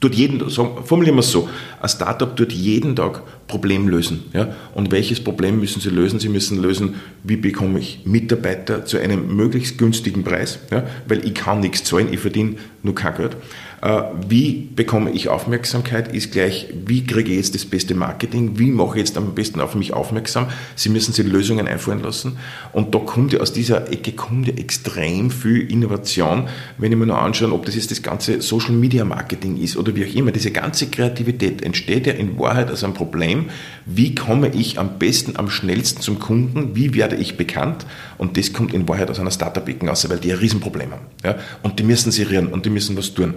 tut 0.01 0.15
jeden, 0.15 0.49
formulieren 0.51 1.17
wir 1.17 1.21
es 1.21 1.31
so, 1.31 1.49
ein 1.81 1.89
Startup 1.89 2.35
tut 2.35 2.53
jeden 2.53 2.97
Tag 2.97 3.23
Problem 3.47 3.89
lösen. 3.89 4.25
Ja? 4.33 4.55
Und 4.75 4.91
welches 4.91 5.23
Problem 5.23 5.61
müssen 5.61 5.81
Sie 5.81 5.91
lösen? 5.91 6.19
Sie 6.19 6.31
müssen 6.31 6.61
lösen, 6.61 6.95
wie 7.23 7.37
bekomme 7.37 7.79
ich 7.79 8.01
Mitarbeiter 8.05 8.87
zu 8.87 8.99
einem 8.99 9.37
möglichst 9.37 9.77
günstigen 9.77 10.25
Preis, 10.25 10.59
ja? 10.71 10.85
weil 11.07 11.25
ich 11.25 11.35
kann 11.35 11.61
nichts 11.61 11.85
zahlen, 11.85 12.13
ich 12.13 12.21
verdiene 12.21 12.57
nur 12.83 12.95
kein 12.95 13.15
Geld. 13.17 13.37
Äh, 13.83 14.03
wie 14.29 14.69
bekomme 14.75 15.11
ich 15.11 15.29
Aufmerksamkeit, 15.29 16.15
ist 16.15 16.33
gleich, 16.33 16.69
wie 16.85 17.05
kriege 17.05 17.31
ich 17.31 17.37
jetzt 17.37 17.55
das 17.55 17.65
beste 17.65 17.95
Marketing, 17.95 18.59
wie 18.59 18.71
mache 18.71 18.99
ich 18.99 19.07
jetzt 19.07 19.17
am 19.17 19.35
besten 19.35 19.61
auf 19.61 19.75
mich 19.75 19.95
aufmerksam. 19.95 20.49
Sie 20.77 20.91
müssen 20.91 21.13
sich 21.13 21.27
Lösungen 21.27 21.67
einfallen 21.67 22.03
lassen. 22.03 22.37
Und 22.73 22.95
da 22.95 22.99
kommt 22.99 23.33
ja 23.33 23.41
aus 23.41 23.53
dieser 23.53 23.91
Ecke 23.91 24.13
kommt 24.13 24.49
ja 24.49 24.55
extrem 24.55 25.31
viel 25.31 25.71
Innovation, 25.71 26.49
wenn 26.77 26.93
ich 26.93 26.99
mir 26.99 27.07
nur 27.07 27.21
anschaue, 27.21 27.53
ob 27.53 27.65
das 27.65 27.75
jetzt 27.75 27.91
das 27.91 28.03
ganze 28.03 28.43
Social 28.43 28.73
Media 28.73 29.05
Marketing 29.05 29.57
ist 29.57 29.77
oder 29.77 29.95
wie 29.97 30.05
auch 30.05 30.15
immer. 30.15 30.33
Diese 30.33 30.51
ganze 30.51 30.89
Kreativität 30.89 31.63
entsteht 31.63 32.07
ja 32.07 32.13
in 32.13 32.39
Wahrheit 32.39 32.71
aus 32.71 32.85
einem 32.85 32.95
Problem, 32.95 33.47
wie 33.87 34.15
komme 34.15 34.49
ich 34.49 34.79
am 34.79 34.99
besten, 34.99 35.37
am 35.37 35.49
schnellsten 35.49 36.03
zum 36.03 36.19
Kunden, 36.19 36.77
wie 36.77 36.95
werde 36.95 37.17
ich 37.17 37.39
bekannt. 37.39 37.87
Und 38.19 38.37
das 38.37 38.53
kommt 38.53 38.75
in 38.75 38.87
Wahrheit 38.89 39.11
aus 39.11 39.19
einer 39.19 39.31
Startup-Ecke 39.31 39.87
raus, 39.87 40.07
weil 40.11 40.19
die 40.19 40.33
ein 40.33 40.39
Riesenproblem 40.39 40.93
haben. 40.93 41.07
Ja? 41.25 41.37
Und 41.63 41.79
die 41.79 41.83
müssen 41.83 42.13
serieren 42.13 42.49
und 42.49 42.67
die 42.67 42.71
müssen 42.71 42.97
was 42.97 43.15
tun. 43.15 43.35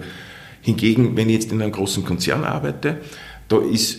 Hingegen, 0.64 1.16
wenn 1.16 1.28
ich 1.28 1.34
jetzt 1.34 1.52
in 1.52 1.62
einem 1.62 1.72
großen 1.72 2.04
Konzern 2.04 2.44
arbeite, 2.44 2.98
da 3.48 3.58
ist 3.58 3.98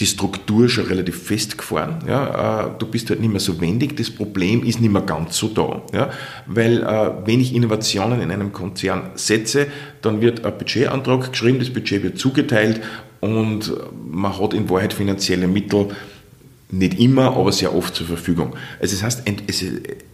die 0.00 0.06
Struktur 0.06 0.68
schon 0.68 0.86
relativ 0.86 1.22
festgefahren. 1.22 1.98
Ja, 2.06 2.66
äh, 2.66 2.70
du 2.78 2.86
bist 2.86 3.10
halt 3.10 3.20
nicht 3.20 3.30
mehr 3.30 3.40
so 3.40 3.60
wendig, 3.60 3.96
das 3.96 4.10
Problem 4.10 4.64
ist 4.64 4.80
nicht 4.80 4.92
mehr 4.92 5.02
ganz 5.02 5.36
so 5.36 5.48
da. 5.48 5.82
Ja, 5.92 6.10
weil 6.46 6.82
äh, 6.82 7.10
wenn 7.24 7.40
ich 7.40 7.54
Innovationen 7.54 8.20
in 8.20 8.30
einem 8.30 8.52
Konzern 8.52 9.10
setze, 9.14 9.68
dann 10.02 10.20
wird 10.20 10.44
ein 10.44 10.58
Budgetantrag 10.58 11.30
geschrieben, 11.30 11.60
das 11.60 11.70
Budget 11.70 12.02
wird 12.02 12.18
zugeteilt 12.18 12.80
und 13.20 13.72
man 14.10 14.38
hat 14.38 14.52
in 14.52 14.68
Wahrheit 14.68 14.92
finanzielle 14.92 15.46
Mittel 15.46 15.88
nicht 16.70 16.98
immer, 16.98 17.36
aber 17.36 17.52
sehr 17.52 17.74
oft 17.74 17.94
zur 17.94 18.06
Verfügung. 18.06 18.54
Also 18.80 18.96
das 18.96 19.04
heißt, 19.04 19.22
es, 19.46 19.64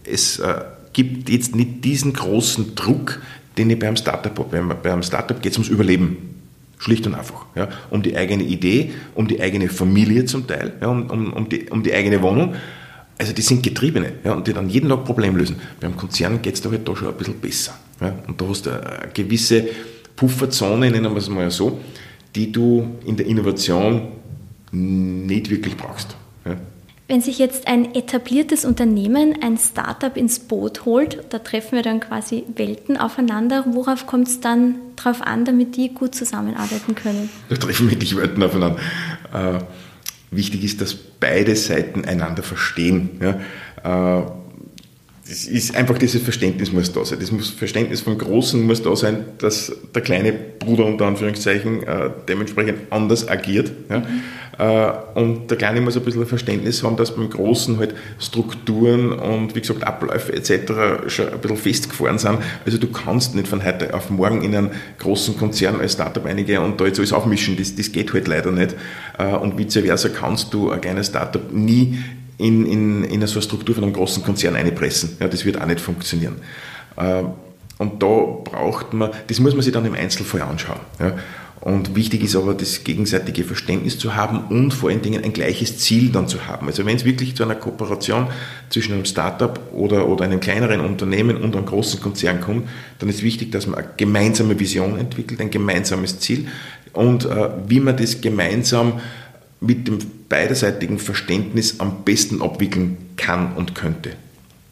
es 0.03 0.39
äh, 0.39 0.61
gibt 0.93 1.29
jetzt 1.29 1.55
nicht 1.55 1.83
diesen 1.83 2.13
großen 2.13 2.75
Druck, 2.75 3.19
den 3.61 3.69
ich 3.69 3.79
beim 3.79 3.95
Startup 3.95 4.37
habe. 4.37 4.75
Beim 4.81 5.03
Startup 5.03 5.41
geht 5.41 5.51
es 5.51 5.57
ums 5.57 5.69
Überleben. 5.69 6.17
Schlicht 6.79 7.05
und 7.05 7.13
einfach. 7.13 7.45
Ja, 7.55 7.69
um 7.91 8.01
die 8.01 8.17
eigene 8.17 8.43
Idee, 8.43 8.91
um 9.13 9.27
die 9.27 9.39
eigene 9.39 9.69
Familie 9.69 10.25
zum 10.25 10.47
Teil, 10.47 10.73
ja, 10.81 10.87
um, 10.87 11.09
um, 11.11 11.33
um, 11.33 11.47
die, 11.47 11.69
um 11.69 11.83
die 11.83 11.93
eigene 11.93 12.21
Wohnung. 12.23 12.55
Also 13.19 13.33
die 13.33 13.43
sind 13.43 13.61
Getriebene 13.61 14.13
ja, 14.23 14.33
und 14.33 14.47
die 14.47 14.53
dann 14.53 14.67
jeden 14.67 14.89
Tag 14.89 15.05
Problem 15.05 15.35
lösen. 15.35 15.57
Beim 15.79 15.95
Konzern 15.95 16.41
geht 16.41 16.55
es 16.55 16.61
da 16.61 16.71
halt 16.71 16.87
da 16.87 16.95
schon 16.95 17.09
ein 17.09 17.13
bisschen 17.13 17.39
besser. 17.39 17.77
Ja, 17.99 18.15
und 18.27 18.41
da 18.41 18.47
hast 18.47 18.65
du 18.65 18.71
eine 18.71 19.11
gewisse 19.13 19.67
Pufferzone, 20.15 20.89
nennen 20.89 21.11
wir 21.11 21.17
es 21.17 21.29
mal 21.29 21.51
so, 21.51 21.79
die 22.33 22.51
du 22.51 22.95
in 23.05 23.15
der 23.15 23.27
Innovation 23.27 24.07
nicht 24.71 25.51
wirklich 25.51 25.77
brauchst. 25.77 26.15
Ja. 26.45 26.55
Wenn 27.11 27.19
sich 27.19 27.39
jetzt 27.39 27.67
ein 27.67 27.93
etabliertes 27.93 28.63
Unternehmen 28.63 29.35
ein 29.41 29.57
Startup 29.57 30.15
ins 30.15 30.39
Boot 30.39 30.85
holt, 30.85 31.25
da 31.27 31.39
treffen 31.39 31.73
wir 31.73 31.83
dann 31.83 31.99
quasi 31.99 32.45
Welten 32.55 32.95
aufeinander. 32.95 33.65
Worauf 33.67 34.07
kommt 34.07 34.29
es 34.29 34.39
dann 34.39 34.75
drauf 34.95 35.21
an, 35.21 35.43
damit 35.43 35.75
die 35.75 35.93
gut 35.93 36.15
zusammenarbeiten 36.15 36.95
können? 36.95 37.29
Da 37.49 37.57
treffen 37.57 37.91
wirklich 37.91 38.15
Welten 38.15 38.41
aufeinander. 38.41 38.79
Äh, 39.33 39.59
wichtig 40.33 40.63
ist, 40.63 40.79
dass 40.79 40.95
beide 40.95 41.53
Seiten 41.57 42.05
einander 42.05 42.43
verstehen. 42.43 43.19
Ja? 43.19 44.19
Äh, 44.19 44.31
es 45.29 45.45
ist 45.45 45.75
einfach 45.75 45.97
dieses 45.97 46.21
Verständnis 46.23 46.71
muss 46.71 46.91
da 46.91 47.05
sein. 47.05 47.19
Das 47.19 47.31
muss, 47.31 47.49
Verständnis 47.49 48.01
vom 48.01 48.17
Großen 48.17 48.61
muss 48.61 48.81
da 48.81 48.95
sein, 48.95 49.25
dass 49.37 49.71
der 49.93 50.01
kleine 50.01 50.33
Bruder 50.33 50.85
unter 50.85 51.05
Anführungszeichen 51.05 51.83
äh, 51.83 52.09
dementsprechend 52.27 52.91
anders 52.91 53.27
agiert. 53.27 53.71
Ja? 53.89 53.99
Mhm. 53.99 54.05
Äh, 54.57 55.19
und 55.19 55.49
der 55.49 55.57
Kleine 55.57 55.81
muss 55.81 55.95
ein 55.95 56.03
bisschen 56.03 56.25
Verständnis 56.25 56.83
haben, 56.83 56.97
dass 56.97 57.15
beim 57.15 57.29
Großen 57.29 57.77
halt 57.77 57.95
Strukturen 58.19 59.11
und 59.13 59.55
wie 59.55 59.61
gesagt 59.61 59.83
Abläufe 59.83 60.33
etc. 60.33 61.07
schon 61.07 61.29
ein 61.29 61.39
bisschen 61.39 61.57
festgefahren 61.57 62.17
sind. 62.17 62.39
Also 62.65 62.77
du 62.77 62.87
kannst 62.87 63.35
nicht 63.35 63.47
von 63.47 63.63
heute 63.63 63.93
auf 63.93 64.09
morgen 64.09 64.41
in 64.41 64.55
einen 64.55 64.71
großen 64.99 65.37
Konzern 65.37 65.79
als 65.79 65.93
Startup 65.93 66.25
eingehen 66.25 66.63
und 66.63 66.79
da 66.79 66.85
jetzt 66.85 66.99
alles 66.99 67.13
aufmischen. 67.13 67.57
Das, 67.57 67.75
das 67.75 67.91
geht 67.91 68.13
halt 68.13 68.27
leider 68.27 68.51
nicht. 68.51 68.75
Äh, 69.17 69.33
und 69.35 69.57
vice 69.57 69.79
versa 69.83 70.09
kannst 70.09 70.53
du 70.53 70.71
ein 70.71 70.81
kleines 70.81 71.07
Startup 71.07 71.51
nie 71.51 71.97
in, 72.41 72.65
in, 72.65 73.03
in 73.03 73.27
so 73.27 73.35
eine 73.35 73.41
Struktur 73.41 73.75
von 73.75 73.83
einem 73.83 73.93
großen 73.93 74.23
Konzern 74.23 74.55
einpressen. 74.55 75.17
Ja, 75.19 75.27
das 75.27 75.45
wird 75.45 75.61
auch 75.61 75.65
nicht 75.65 75.79
funktionieren. 75.79 76.35
Äh, 76.97 77.23
und 77.77 78.03
da 78.03 78.07
braucht 78.43 78.93
man, 78.93 79.11
das 79.27 79.39
muss 79.39 79.53
man 79.53 79.63
sich 79.63 79.73
dann 79.73 79.85
im 79.85 79.95
Einzelfall 79.95 80.41
anschauen. 80.41 80.79
Ja. 80.99 81.15
Und 81.61 81.95
wichtig 81.95 82.23
ist 82.23 82.35
aber, 82.35 82.55
das 82.55 82.83
gegenseitige 82.83 83.43
Verständnis 83.43 83.99
zu 83.99 84.15
haben 84.15 84.45
und 84.49 84.73
vor 84.73 84.89
allen 84.89 85.03
Dingen 85.03 85.23
ein 85.23 85.31
gleiches 85.31 85.77
Ziel 85.77 86.09
dann 86.11 86.27
zu 86.27 86.47
haben. 86.47 86.65
Also 86.65 86.87
wenn 86.87 86.95
es 86.95 87.05
wirklich 87.05 87.35
zu 87.35 87.43
einer 87.43 87.53
Kooperation 87.53 88.27
zwischen 88.69 88.93
einem 88.93 89.05
Startup 89.05 89.59
oder, 89.71 90.07
oder 90.09 90.25
einem 90.25 90.39
kleineren 90.39 90.79
Unternehmen 90.79 91.37
und 91.37 91.55
einem 91.55 91.67
großen 91.67 92.01
Konzern 92.01 92.41
kommt, 92.41 92.67
dann 92.97 93.09
ist 93.09 93.21
wichtig, 93.21 93.51
dass 93.51 93.67
man 93.67 93.77
eine 93.77 93.89
gemeinsame 93.95 94.59
Vision 94.59 94.97
entwickelt, 94.97 95.39
ein 95.39 95.51
gemeinsames 95.51 96.19
Ziel 96.19 96.47
und 96.93 97.25
äh, 97.25 97.49
wie 97.67 97.79
man 97.79 97.95
das 97.95 98.21
gemeinsam 98.21 98.99
mit 99.61 99.87
dem 99.87 99.99
beiderseitigen 100.27 100.99
Verständnis 100.99 101.79
am 101.79 102.03
besten 102.03 102.41
abwickeln 102.41 102.97
kann 103.15 103.53
und 103.55 103.75
könnte. 103.75 104.13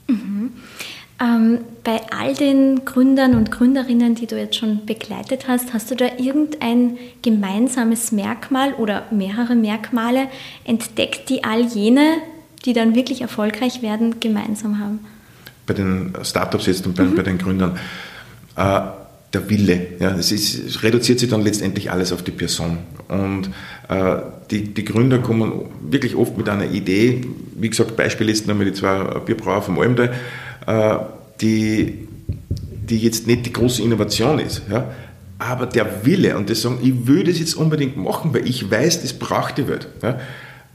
Mhm. 0.08 0.52
Ähm, 1.22 1.60
bei 1.84 2.02
all 2.12 2.34
den 2.34 2.86
Gründern 2.86 3.36
und 3.36 3.52
Gründerinnen, 3.52 4.16
die 4.16 4.26
du 4.26 4.38
jetzt 4.38 4.56
schon 4.56 4.86
begleitet 4.86 5.48
hast, 5.48 5.74
hast 5.74 5.92
du 5.92 5.96
da 5.96 6.06
irgendein 6.18 6.98
gemeinsames 7.22 8.12
Merkmal 8.12 8.74
oder 8.74 9.06
mehrere 9.12 9.56
Merkmale 9.56 10.28
entdeckt, 10.64 11.30
die 11.30 11.44
all 11.44 11.66
jene, 11.66 12.16
die 12.66 12.74
dann 12.74 12.96
wirklich 12.96 13.22
erfolgreich 13.22 13.82
werden, 13.82 14.20
gemeinsam 14.20 14.80
haben? 14.80 15.00
Bei 15.68 15.74
den 15.74 16.14
Startups 16.24 16.66
jetzt 16.66 16.88
und 16.88 16.96
bei, 16.96 17.04
mhm. 17.04 17.16
bei 17.16 17.24
den 17.24 17.38
Gründern. 17.38 17.78
Äh, 18.56 18.80
der 19.34 19.50
Wille. 19.50 19.88
Ja, 20.00 20.16
es, 20.16 20.32
ist, 20.32 20.56
es 20.56 20.84
reduziert 20.84 21.20
sich 21.20 21.30
dann 21.30 21.42
letztendlich 21.42 21.92
alles 21.92 22.12
auf 22.12 22.24
die 22.24 22.32
Person. 22.32 22.80
Und 23.08 23.50
äh, 23.88 24.16
die, 24.50 24.74
die 24.74 24.86
Gründer 24.86 25.20
kommen 25.20 25.66
wirklich 25.82 26.16
oft 26.16 26.38
mit 26.38 26.50
einer 26.50 26.70
Idee, 26.70 27.22
wie 27.56 27.70
gesagt, 27.70 27.96
Beispiel 27.96 28.30
ist 28.30 28.48
nochmal 28.48 28.66
die 28.66 28.74
zwei 28.74 29.04
Bierbrauer 29.20 29.62
vom 29.62 29.80
Almdal, 29.80 30.14
äh, 30.66 30.96
die, 31.42 32.08
die 32.90 32.98
jetzt 32.98 33.28
nicht 33.28 33.46
die 33.46 33.54
große 33.54 33.82
Innovation 33.82 34.40
ist. 34.40 34.64
Ja, 34.70 34.92
aber 35.38 35.68
der 35.68 36.06
Wille 36.06 36.36
und 36.36 36.50
das 36.50 36.62
sagen, 36.62 36.80
ich 36.82 37.08
will 37.08 37.24
das 37.24 37.40
jetzt 37.40 37.54
unbedingt 37.54 37.98
machen, 37.98 38.34
weil 38.34 38.48
ich 38.48 38.70
weiß, 38.70 39.02
das 39.02 39.14
braucht 39.14 39.58
die 39.58 39.68
Welt. 39.68 39.88
Ja, 40.02 40.20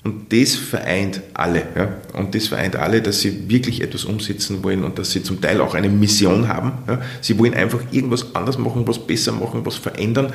und 0.04 0.32
das 0.32 0.54
vereint 0.54 1.22
alle. 1.32 1.66
Ja? 1.74 1.96
Und 2.12 2.34
das 2.34 2.48
vereint 2.48 2.76
alle, 2.76 3.00
dass 3.00 3.22
sie 3.22 3.48
wirklich 3.48 3.80
etwas 3.80 4.04
umsetzen 4.04 4.62
wollen 4.62 4.84
und 4.84 4.98
dass 4.98 5.12
sie 5.12 5.22
zum 5.22 5.40
Teil 5.40 5.62
auch 5.62 5.74
eine 5.74 5.88
Mission 5.88 6.46
haben. 6.46 6.72
Ja? 6.86 7.00
Sie 7.22 7.38
wollen 7.38 7.54
einfach 7.54 7.80
irgendwas 7.90 8.34
anders 8.34 8.58
machen, 8.58 8.86
was 8.86 8.98
besser 8.98 9.32
machen, 9.32 9.64
was 9.64 9.76
verändern. 9.76 10.32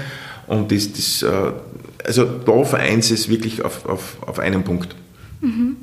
Und 0.47 0.71
das, 0.71 0.91
das, 0.91 1.21
äh, 1.21 1.51
also 2.03 2.25
da 2.25 2.63
vereint 2.63 3.09
es 3.11 3.29
wirklich 3.29 3.63
auf, 3.63 3.85
auf, 3.85 4.17
auf 4.25 4.39
einen 4.39 4.63
Punkt. 4.63 4.95
Mhm. 5.41 5.77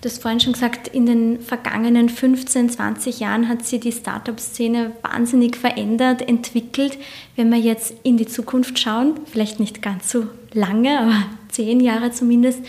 Du 0.00 0.08
hast 0.08 0.22
vorhin 0.22 0.40
schon 0.40 0.54
gesagt, 0.54 0.88
in 0.88 1.04
den 1.04 1.40
vergangenen 1.40 2.08
15, 2.08 2.70
20 2.70 3.20
Jahren 3.20 3.48
hat 3.48 3.66
sich 3.66 3.80
die 3.80 3.92
Startup-Szene 3.92 4.92
wahnsinnig 5.02 5.56
verändert, 5.56 6.26
entwickelt. 6.26 6.96
Wenn 7.34 7.50
wir 7.50 7.58
jetzt 7.58 7.92
in 8.02 8.16
die 8.16 8.26
Zukunft 8.26 8.78
schauen, 8.78 9.14
vielleicht 9.26 9.60
nicht 9.60 9.82
ganz 9.82 10.10
so 10.10 10.26
lange, 10.52 11.00
aber 11.00 11.22
zehn 11.48 11.80
Jahre 11.80 12.12
zumindest, 12.12 12.60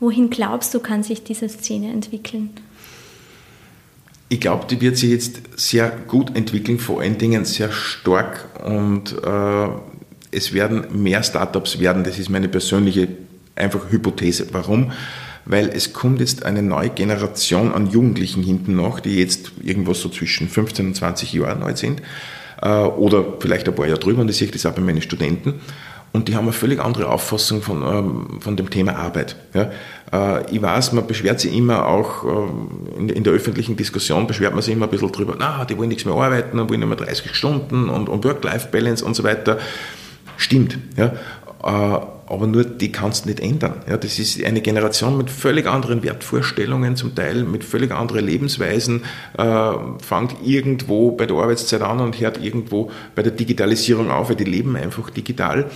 Wohin 0.00 0.30
glaubst 0.30 0.72
du, 0.74 0.80
kann 0.80 1.02
sich 1.02 1.22
diese 1.22 1.48
Szene 1.48 1.92
entwickeln? 1.92 2.50
Ich 4.30 4.40
glaube, 4.40 4.66
die 4.66 4.80
wird 4.80 4.96
sich 4.96 5.10
jetzt 5.10 5.40
sehr 5.56 5.90
gut 5.90 6.34
entwickeln, 6.36 6.78
vor 6.78 7.00
allen 7.00 7.18
Dingen 7.18 7.44
sehr 7.44 7.70
stark 7.70 8.48
und 8.64 9.12
äh, 9.22 9.68
es 10.30 10.52
werden 10.52 11.02
mehr 11.02 11.22
Startups 11.22 11.80
werden. 11.80 12.04
Das 12.04 12.18
ist 12.18 12.30
meine 12.30 12.48
persönliche 12.48 13.08
einfach 13.56 13.90
Hypothese. 13.90 14.46
Warum? 14.52 14.92
Weil 15.44 15.68
es 15.68 15.92
kommt 15.92 16.20
jetzt 16.20 16.44
eine 16.44 16.62
neue 16.62 16.90
Generation 16.90 17.72
an 17.72 17.90
Jugendlichen 17.90 18.42
hinten 18.42 18.76
noch, 18.76 19.00
die 19.00 19.18
jetzt 19.18 19.52
irgendwas 19.62 20.00
so 20.00 20.08
zwischen 20.08 20.48
15 20.48 20.86
und 20.86 20.94
20 20.94 21.32
Jahren 21.32 21.62
alt 21.62 21.78
sind 21.78 22.00
äh, 22.62 22.68
oder 22.68 23.24
vielleicht 23.40 23.68
ein 23.68 23.74
paar 23.74 23.86
Jahre 23.86 24.00
drüber 24.00 24.20
und 24.22 24.30
ich 24.30 24.36
sehe 24.36 24.48
das 24.48 24.64
auch 24.64 24.72
bei 24.72 24.82
meinen 24.82 25.02
Studenten 25.02 25.60
und 26.12 26.28
die 26.28 26.34
haben 26.34 26.44
eine 26.44 26.52
völlig 26.52 26.80
andere 26.80 27.08
Auffassung 27.08 27.62
von, 27.62 27.82
ähm, 27.82 28.40
von 28.40 28.56
dem 28.56 28.70
Thema 28.70 28.96
Arbeit. 28.96 29.36
Ja. 29.54 29.70
Äh, 30.12 30.50
ich 30.50 30.60
weiß, 30.60 30.92
man 30.92 31.06
beschwert 31.06 31.40
sich 31.40 31.54
immer 31.54 31.86
auch 31.86 32.24
ähm, 32.24 32.88
in, 32.98 33.08
in, 33.08 33.24
der 33.24 33.32
öffentlichen 33.32 33.76
Diskussion, 33.76 34.26
beschwert 34.26 34.52
man 34.52 34.62
sich 34.62 34.74
immer 34.74 34.86
ein 34.86 34.90
bisschen 34.90 35.12
drüber, 35.12 35.36
na, 35.38 35.64
die 35.64 35.78
wollen 35.78 35.88
nichts 35.88 36.04
mehr 36.04 36.14
arbeiten 36.14 36.58
und 36.58 36.68
wollen 36.68 36.82
immer 36.82 36.96
30 36.96 37.34
Stunden 37.34 37.88
und, 37.88 38.08
und 38.08 38.24
Work-Life-Balance 38.24 39.04
und 39.04 39.14
so 39.14 39.22
weiter. 39.22 39.58
Stimmt. 40.36 40.78
Ja. 40.96 41.12
Äh, 41.62 42.00
aber 42.30 42.46
nur 42.46 42.62
die 42.62 42.92
kannst 42.92 43.24
du 43.24 43.28
nicht 43.28 43.40
ändern. 43.40 43.82
Ja, 43.88 43.96
das 43.96 44.20
ist 44.20 44.42
eine 44.44 44.60
Generation 44.60 45.16
mit 45.18 45.30
völlig 45.30 45.66
anderen 45.66 46.04
Wertvorstellungen, 46.04 46.94
zum 46.94 47.12
Teil 47.16 47.42
mit 47.42 47.64
völlig 47.64 47.90
anderen 47.90 48.24
Lebensweisen, 48.24 49.02
äh, 49.36 49.72
fängt 50.00 50.36
irgendwo 50.44 51.10
bei 51.10 51.26
der 51.26 51.36
Arbeitszeit 51.36 51.82
an 51.82 51.98
und 51.98 52.20
hört 52.20 52.42
irgendwo 52.42 52.92
bei 53.16 53.24
der 53.24 53.32
Digitalisierung 53.32 54.12
auf, 54.12 54.28
weil 54.28 54.36
die 54.36 54.44
leben 54.44 54.76
einfach 54.76 55.10
digital. 55.10 55.68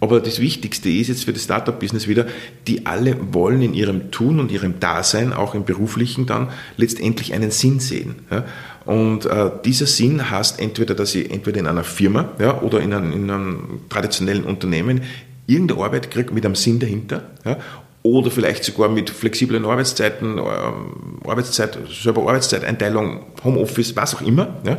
Aber 0.00 0.20
das 0.20 0.38
Wichtigste 0.40 0.88
ist 0.88 1.08
jetzt 1.08 1.24
für 1.24 1.32
das 1.32 1.44
Startup-Business 1.44 2.06
wieder, 2.06 2.26
die 2.66 2.86
alle 2.86 3.16
wollen 3.32 3.62
in 3.62 3.74
ihrem 3.74 4.10
Tun 4.10 4.38
und 4.38 4.52
ihrem 4.52 4.78
Dasein, 4.78 5.32
auch 5.32 5.54
im 5.54 5.64
beruflichen 5.64 6.26
dann, 6.26 6.48
letztendlich 6.76 7.34
einen 7.34 7.50
Sinn 7.50 7.80
sehen. 7.80 8.16
Ja? 8.30 8.44
Und 8.84 9.26
äh, 9.26 9.50
dieser 9.64 9.86
Sinn 9.86 10.30
heißt 10.30 10.60
entweder, 10.60 10.94
dass 10.94 11.14
ich 11.14 11.30
entweder 11.30 11.58
in 11.58 11.66
einer 11.66 11.84
Firma 11.84 12.30
ja, 12.38 12.62
oder 12.62 12.80
in 12.80 12.94
einem, 12.94 13.12
in 13.12 13.30
einem 13.30 13.80
traditionellen 13.88 14.44
Unternehmen 14.44 15.02
irgendeine 15.46 15.82
Arbeit 15.82 16.10
kriege 16.10 16.32
mit 16.32 16.44
einem 16.46 16.54
Sinn 16.54 16.78
dahinter. 16.78 17.22
Ja, 17.44 17.58
oder 18.02 18.30
vielleicht 18.30 18.64
sogar 18.64 18.88
mit 18.88 19.10
flexiblen 19.10 19.64
Arbeitszeiten, 19.64 20.38
ähm, 20.38 21.20
Arbeitszeit, 21.26 21.76
selber 21.90 22.22
Arbeitszeiteinteilung, 22.22 23.20
Homeoffice, 23.44 23.96
was 23.96 24.14
auch 24.14 24.22
immer. 24.22 24.56
Ja. 24.64 24.78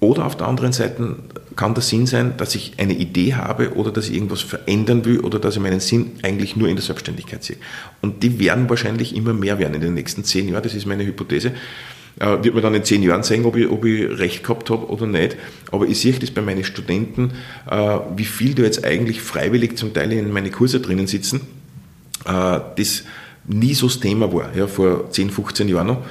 Oder 0.00 0.26
auf 0.26 0.36
der 0.36 0.46
anderen 0.46 0.72
Seite 0.72 1.16
kann 1.56 1.74
der 1.74 1.82
Sinn 1.82 2.06
sein, 2.06 2.36
dass 2.36 2.54
ich 2.54 2.74
eine 2.78 2.94
Idee 2.94 3.34
habe 3.34 3.74
oder 3.74 3.90
dass 3.90 4.08
ich 4.08 4.14
irgendwas 4.14 4.40
verändern 4.40 5.04
will 5.04 5.20
oder 5.20 5.38
dass 5.38 5.56
ich 5.56 5.62
meinen 5.62 5.80
Sinn 5.80 6.12
eigentlich 6.22 6.56
nur 6.56 6.68
in 6.68 6.76
der 6.76 6.84
Selbstständigkeit 6.84 7.44
sehe. 7.44 7.56
Und 8.00 8.22
die 8.22 8.38
werden 8.38 8.68
wahrscheinlich 8.68 9.14
immer 9.14 9.34
mehr 9.34 9.58
werden 9.58 9.74
in 9.74 9.80
den 9.80 9.94
nächsten 9.94 10.24
zehn 10.24 10.48
Jahren, 10.48 10.62
das 10.62 10.74
ist 10.74 10.86
meine 10.86 11.04
Hypothese. 11.04 11.52
Äh, 12.20 12.44
wird 12.44 12.54
man 12.54 12.62
dann 12.62 12.74
in 12.74 12.84
zehn 12.84 13.02
Jahren 13.02 13.24
sehen, 13.24 13.44
ob 13.44 13.56
ich, 13.56 13.68
ob 13.68 13.84
ich 13.84 14.18
recht 14.18 14.44
gehabt 14.44 14.70
habe 14.70 14.88
oder 14.88 15.06
nicht. 15.06 15.36
Aber 15.72 15.86
ich 15.86 16.00
sehe 16.00 16.12
das 16.12 16.30
bei 16.30 16.42
meinen 16.42 16.62
Studenten, 16.62 17.32
äh, 17.68 17.98
wie 18.16 18.24
viel 18.24 18.54
da 18.54 18.62
jetzt 18.62 18.84
eigentlich 18.84 19.20
freiwillig 19.20 19.76
zum 19.76 19.92
Teil 19.92 20.12
in 20.12 20.32
meine 20.32 20.50
Kurse 20.50 20.80
drinnen 20.80 21.08
sitzen, 21.08 21.40
äh, 22.24 22.60
das 22.76 23.04
nie 23.46 23.74
so 23.74 23.88
das 23.88 24.00
Thema 24.00 24.32
war, 24.32 24.56
ja, 24.56 24.66
vor 24.68 25.10
10, 25.10 25.30
15 25.30 25.68
Jahren 25.68 25.88
noch. 25.88 26.04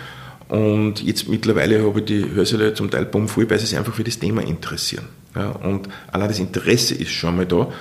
Und 0.50 1.02
jetzt 1.02 1.30
mittlerweile 1.30 1.84
habe 1.84 2.00
ich 2.00 2.06
die 2.06 2.26
Hörsäle 2.34 2.74
zum 2.74 2.92
Teil 2.92 3.08
voll, 3.28 3.50
weil 3.50 3.60
sie 3.60 3.66
sich 3.66 3.78
einfach 3.78 3.94
für 3.94 4.04
das 4.04 4.20
Thema 4.20 4.42
interessieren. 4.42 5.06
Ja, 5.36 5.50
und 5.52 5.90
allein 6.12 6.30
das 6.30 6.40
Interesse 6.40 6.96
ist 6.96 7.12
schon 7.12 7.38
mal 7.38 7.46
da. 7.46 7.72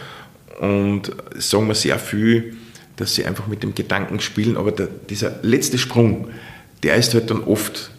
Und 0.61 1.11
sagen 1.37 1.67
wir 1.69 1.75
sehr 1.75 1.99
viel, 1.99 2.57
dass 2.97 3.15
sie 3.15 3.25
einfach 3.25 3.47
mit 3.47 3.63
dem 3.63 3.75
Gedanken 3.75 4.21
spielen, 4.21 4.57
aber 4.57 4.73
der, 4.73 4.87
dieser 4.87 5.41
letzte 5.43 5.79
Sprung, 5.79 6.29
der 6.83 6.97
ist 6.97 7.15
halt 7.15 7.31
dann 7.31 7.43
oft 7.45 7.91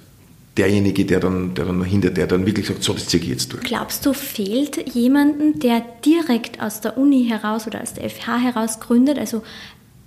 derjenige, 0.57 1.05
der 1.05 1.19
dann, 1.19 1.55
der 1.55 1.65
dann 1.65 1.83
hinter, 1.83 2.11
der 2.11 2.27
dann 2.27 2.45
wirklich 2.45 2.67
sagt, 2.67 2.83
so, 2.83 2.93
das 2.93 3.07
ziehe 3.07 3.23
ich 3.23 3.29
jetzt 3.29 3.53
durch. 3.53 3.63
Glaubst 3.63 4.05
du, 4.05 4.13
fehlt 4.13 4.93
jemanden, 4.93 5.59
der 5.59 5.83
direkt 6.05 6.61
aus 6.61 6.81
der 6.81 6.97
Uni 6.97 7.25
heraus 7.27 7.65
oder 7.65 7.81
aus 7.81 7.93
der 7.93 8.09
FH 8.09 8.37
heraus 8.37 8.79
gründet, 8.79 9.17
also 9.17 9.41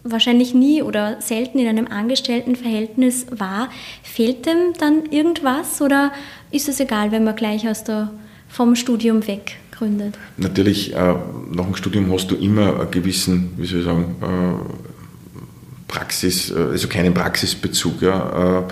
wahrscheinlich 0.05 0.55
nie 0.55 0.83
oder 0.83 1.21
selten 1.21 1.59
in 1.59 1.67
einem 1.67 1.89
Angestelltenverhältnis 1.89 3.27
war, 3.31 3.71
fehlt 4.05 4.47
dem 4.47 4.73
dann 4.79 5.07
irgendwas 5.07 5.81
oder 5.83 6.13
ist 6.53 6.69
es 6.69 6.79
egal, 6.79 7.11
wenn 7.11 7.25
man 7.25 7.35
gleich 7.35 7.69
aus 7.69 7.83
der, 7.83 8.13
vom 8.57 8.75
Studium 8.75 9.27
weg 9.27 9.59
gründet? 9.71 10.15
Natürlich, 10.39 10.95
äh, 10.95 11.15
nach 11.53 11.65
dem 11.67 11.75
Studium 11.75 12.11
hast 12.11 12.31
du 12.31 12.37
immer 12.37 12.81
einen 12.81 12.91
gewissen, 12.91 13.51
wie 13.59 13.67
soll 13.67 13.81
ich 13.81 13.85
sagen, 13.85 14.17
äh, 14.23 15.93
Praxis, 15.93 16.51
äh, 16.51 16.55
also 16.55 16.89
keinen 16.89 17.13
Praxisbezug. 17.13 18.01
Ja. 18.01 18.65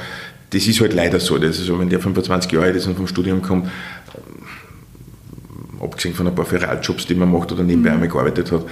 Das 0.48 0.66
ist 0.66 0.80
halt 0.80 0.94
leider 0.94 1.20
so. 1.20 1.36
Das 1.36 1.58
ist 1.58 1.66
so, 1.66 1.78
wenn 1.78 1.90
der 1.90 2.00
25 2.00 2.50
Jahre 2.50 2.66
alt 2.66 2.76
ist 2.76 2.86
und 2.86 2.96
vom 2.96 3.06
Studium 3.06 3.42
kommt, 3.42 3.68
abgesehen 5.80 6.14
von 6.14 6.28
ein 6.28 6.34
paar 6.34 6.46
Ferialjobs, 6.46 7.06
die 7.06 7.14
man 7.14 7.30
macht 7.30 7.52
oder 7.52 7.62
nebenbei 7.62 7.90
mhm. 7.90 7.94
einmal 7.96 8.08
gearbeitet 8.08 8.52
hat, 8.52 8.64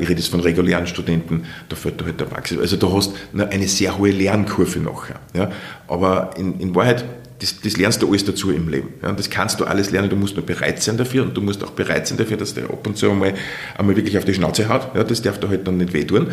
ich 0.00 0.08
rede 0.08 0.20
jetzt 0.20 0.28
von 0.28 0.40
regulären 0.40 0.86
Studenten, 0.86 1.44
da 1.68 1.74
fällt 1.74 2.00
da 2.00 2.04
halt 2.04 2.20
der 2.20 2.26
Praxis. 2.26 2.58
Also 2.58 2.76
du 2.76 2.92
hast 2.92 3.12
eine 3.36 3.66
sehr 3.66 3.96
hohe 3.98 4.10
Lernkurve 4.10 4.78
nachher. 4.78 5.18
Ja. 5.32 5.50
Aber 5.88 6.30
in, 6.36 6.60
in 6.60 6.74
Wahrheit, 6.74 7.04
das, 7.44 7.60
das, 7.60 7.76
lernst 7.76 8.00
du 8.00 8.08
alles 8.08 8.24
dazu 8.24 8.50
im 8.50 8.68
Leben. 8.68 8.88
Ja. 9.02 9.12
Das 9.12 9.28
kannst 9.28 9.60
du 9.60 9.64
alles 9.64 9.90
lernen, 9.90 10.08
du 10.08 10.16
musst 10.16 10.36
nur 10.36 10.46
bereit 10.46 10.82
sein 10.82 10.96
dafür 10.96 11.24
und 11.24 11.36
du 11.36 11.42
musst 11.42 11.62
auch 11.62 11.72
bereit 11.72 12.06
sein 12.06 12.16
dafür, 12.16 12.36
dass 12.36 12.54
der 12.54 12.64
ab 12.64 12.86
und 12.86 12.96
zu 12.96 13.10
einmal, 13.10 13.34
einmal 13.76 13.96
wirklich 13.96 14.16
auf 14.16 14.24
die 14.24 14.32
Schnauze 14.32 14.68
haut. 14.68 14.94
Ja. 14.94 15.04
Das 15.04 15.20
darf 15.20 15.38
da 15.38 15.48
halt 15.48 15.66
dann 15.66 15.76
nicht 15.76 15.92
wehtun. 15.92 16.28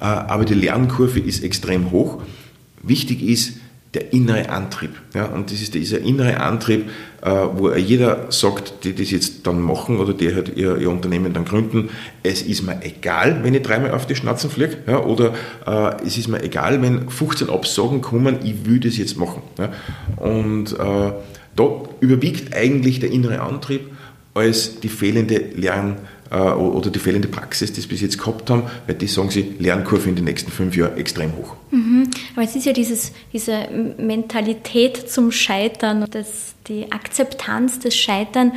Äh, 0.00 0.04
aber 0.04 0.44
die 0.44 0.54
Lernkurve 0.54 1.20
ist 1.20 1.44
extrem 1.44 1.90
hoch. 1.90 2.22
Wichtig 2.82 3.22
ist, 3.22 3.58
der 3.94 4.12
innere 4.12 4.48
Antrieb. 4.48 4.90
Ja, 5.14 5.26
und 5.26 5.50
das 5.50 5.60
ist 5.60 5.74
dieser 5.74 6.00
innere 6.00 6.40
Antrieb, 6.40 6.90
äh, 7.22 7.30
wo 7.30 7.72
jeder 7.72 8.30
sagt, 8.30 8.84
die 8.84 8.94
das 8.94 9.10
jetzt 9.10 9.46
dann 9.46 9.60
machen 9.60 9.98
oder 9.98 10.12
die 10.12 10.34
halt 10.34 10.56
ihr, 10.56 10.76
ihr 10.76 10.90
Unternehmen 10.90 11.32
dann 11.32 11.44
gründen, 11.44 11.90
es 12.22 12.42
ist 12.42 12.62
mir 12.62 12.82
egal, 12.82 13.40
wenn 13.42 13.54
ich 13.54 13.62
dreimal 13.62 13.92
auf 13.92 14.06
die 14.06 14.16
Schnauzen 14.16 14.50
fliege, 14.50 14.78
ja, 14.86 15.00
oder 15.00 15.34
äh, 15.66 16.04
es 16.06 16.18
ist 16.18 16.28
mir 16.28 16.42
egal, 16.42 16.82
wenn 16.82 17.08
15 17.08 17.48
Absagen 17.50 18.00
kommen, 18.00 18.38
ich 18.44 18.66
will 18.66 18.80
das 18.80 18.96
jetzt 18.96 19.16
machen. 19.16 19.42
Ja. 19.58 19.72
Und 20.16 20.72
äh, 20.72 21.12
da 21.56 21.82
überwiegt 22.00 22.54
eigentlich 22.54 23.00
der 23.00 23.10
innere 23.10 23.40
Antrieb 23.40 23.92
als 24.34 24.80
die 24.80 24.88
fehlende 24.88 25.36
Lern- 25.54 25.96
oder 26.30 26.90
die 26.90 26.98
fehlende 26.98 27.28
Praxis, 27.28 27.72
die 27.72 27.80
sie 27.80 27.88
bis 27.88 28.00
jetzt 28.00 28.18
gehabt 28.18 28.50
haben, 28.50 28.64
weil 28.86 28.96
die 28.96 29.06
sagen 29.06 29.30
sie, 29.30 29.54
Lernkurve 29.58 30.08
in 30.08 30.16
den 30.16 30.24
nächsten 30.24 30.50
fünf 30.50 30.76
Jahren 30.76 30.96
extrem 30.96 31.36
hoch. 31.36 31.54
Mhm. 31.70 32.10
Aber 32.34 32.44
es 32.44 32.56
ist 32.56 32.66
ja 32.66 32.72
dieses, 32.72 33.12
diese 33.32 33.68
Mentalität 33.98 35.10
zum 35.10 35.30
Scheitern, 35.30 36.06
das, 36.10 36.54
die 36.66 36.90
Akzeptanz 36.90 37.78
des 37.78 37.94
Scheitern 37.94 38.52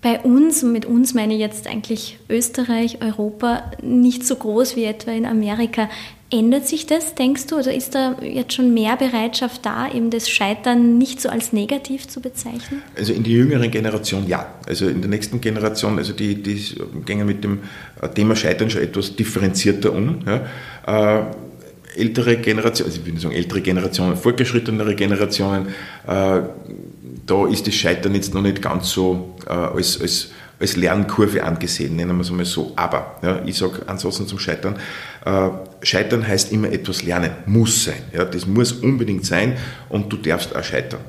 bei 0.00 0.20
uns, 0.20 0.62
und 0.62 0.72
mit 0.72 0.86
uns 0.86 1.14
meine 1.14 1.34
ich 1.34 1.40
jetzt 1.40 1.66
eigentlich 1.66 2.18
Österreich, 2.28 2.98
Europa, 3.02 3.72
nicht 3.82 4.24
so 4.24 4.36
groß 4.36 4.76
wie 4.76 4.84
etwa 4.84 5.10
in 5.10 5.26
Amerika. 5.26 5.88
Ändert 6.30 6.68
sich 6.68 6.84
das, 6.84 7.14
denkst 7.14 7.46
du? 7.46 7.56
Oder 7.56 7.72
ist 7.72 7.94
da 7.94 8.16
jetzt 8.22 8.52
schon 8.52 8.74
mehr 8.74 8.96
Bereitschaft 8.96 9.64
da, 9.64 9.90
eben 9.90 10.10
das 10.10 10.28
Scheitern 10.28 10.98
nicht 10.98 11.22
so 11.22 11.30
als 11.30 11.54
negativ 11.54 12.06
zu 12.06 12.20
bezeichnen? 12.20 12.82
Also 12.96 13.14
in 13.14 13.22
der 13.22 13.32
jüngeren 13.32 13.70
Generation 13.70 14.26
ja. 14.26 14.46
Also 14.66 14.88
in 14.88 15.00
der 15.00 15.08
nächsten 15.08 15.40
Generation, 15.40 15.96
also 15.96 16.12
die, 16.12 16.42
die 16.42 16.74
gehen 17.06 17.24
mit 17.24 17.44
dem 17.44 17.60
Thema 18.14 18.36
Scheitern 18.36 18.68
schon 18.68 18.82
etwas 18.82 19.16
differenzierter 19.16 19.92
um. 19.92 20.18
Ja. 20.26 21.20
Äh, 21.20 21.24
ältere 21.96 22.36
Generationen, 22.36 22.90
also 22.90 23.02
ich 23.04 23.12
nicht 23.12 23.22
sagen 23.22 23.34
ältere 23.34 23.62
Generationen, 23.62 24.16
fortgeschrittenere 24.16 24.94
Generationen, 24.94 25.68
äh, 26.06 26.40
da 27.26 27.46
ist 27.50 27.66
das 27.66 27.74
Scheitern 27.74 28.14
jetzt 28.14 28.34
noch 28.34 28.42
nicht 28.42 28.62
ganz 28.62 28.90
so 28.90 29.34
äh, 29.46 29.50
als, 29.50 30.00
als, 30.00 30.30
als 30.60 30.76
Lernkurve 30.76 31.44
angesehen, 31.44 31.96
nennen 31.96 32.16
wir 32.16 32.22
es 32.22 32.30
einmal 32.30 32.44
so. 32.44 32.72
Aber, 32.76 33.16
ja, 33.22 33.42
ich 33.44 33.56
sage 33.56 33.82
ansonsten 33.86 34.26
zum 34.26 34.38
Scheitern, 34.38 34.76
äh, 35.24 35.48
Scheitern 35.82 36.26
heißt 36.26 36.52
immer 36.52 36.70
etwas 36.70 37.02
lernen, 37.02 37.30
muss 37.46 37.84
sein. 37.84 38.02
Ja, 38.12 38.24
das 38.24 38.46
muss 38.46 38.72
unbedingt 38.72 39.24
sein 39.24 39.56
und 39.88 40.12
du 40.12 40.16
darfst 40.16 40.54
auch 40.54 40.64
scheitern. 40.64 41.00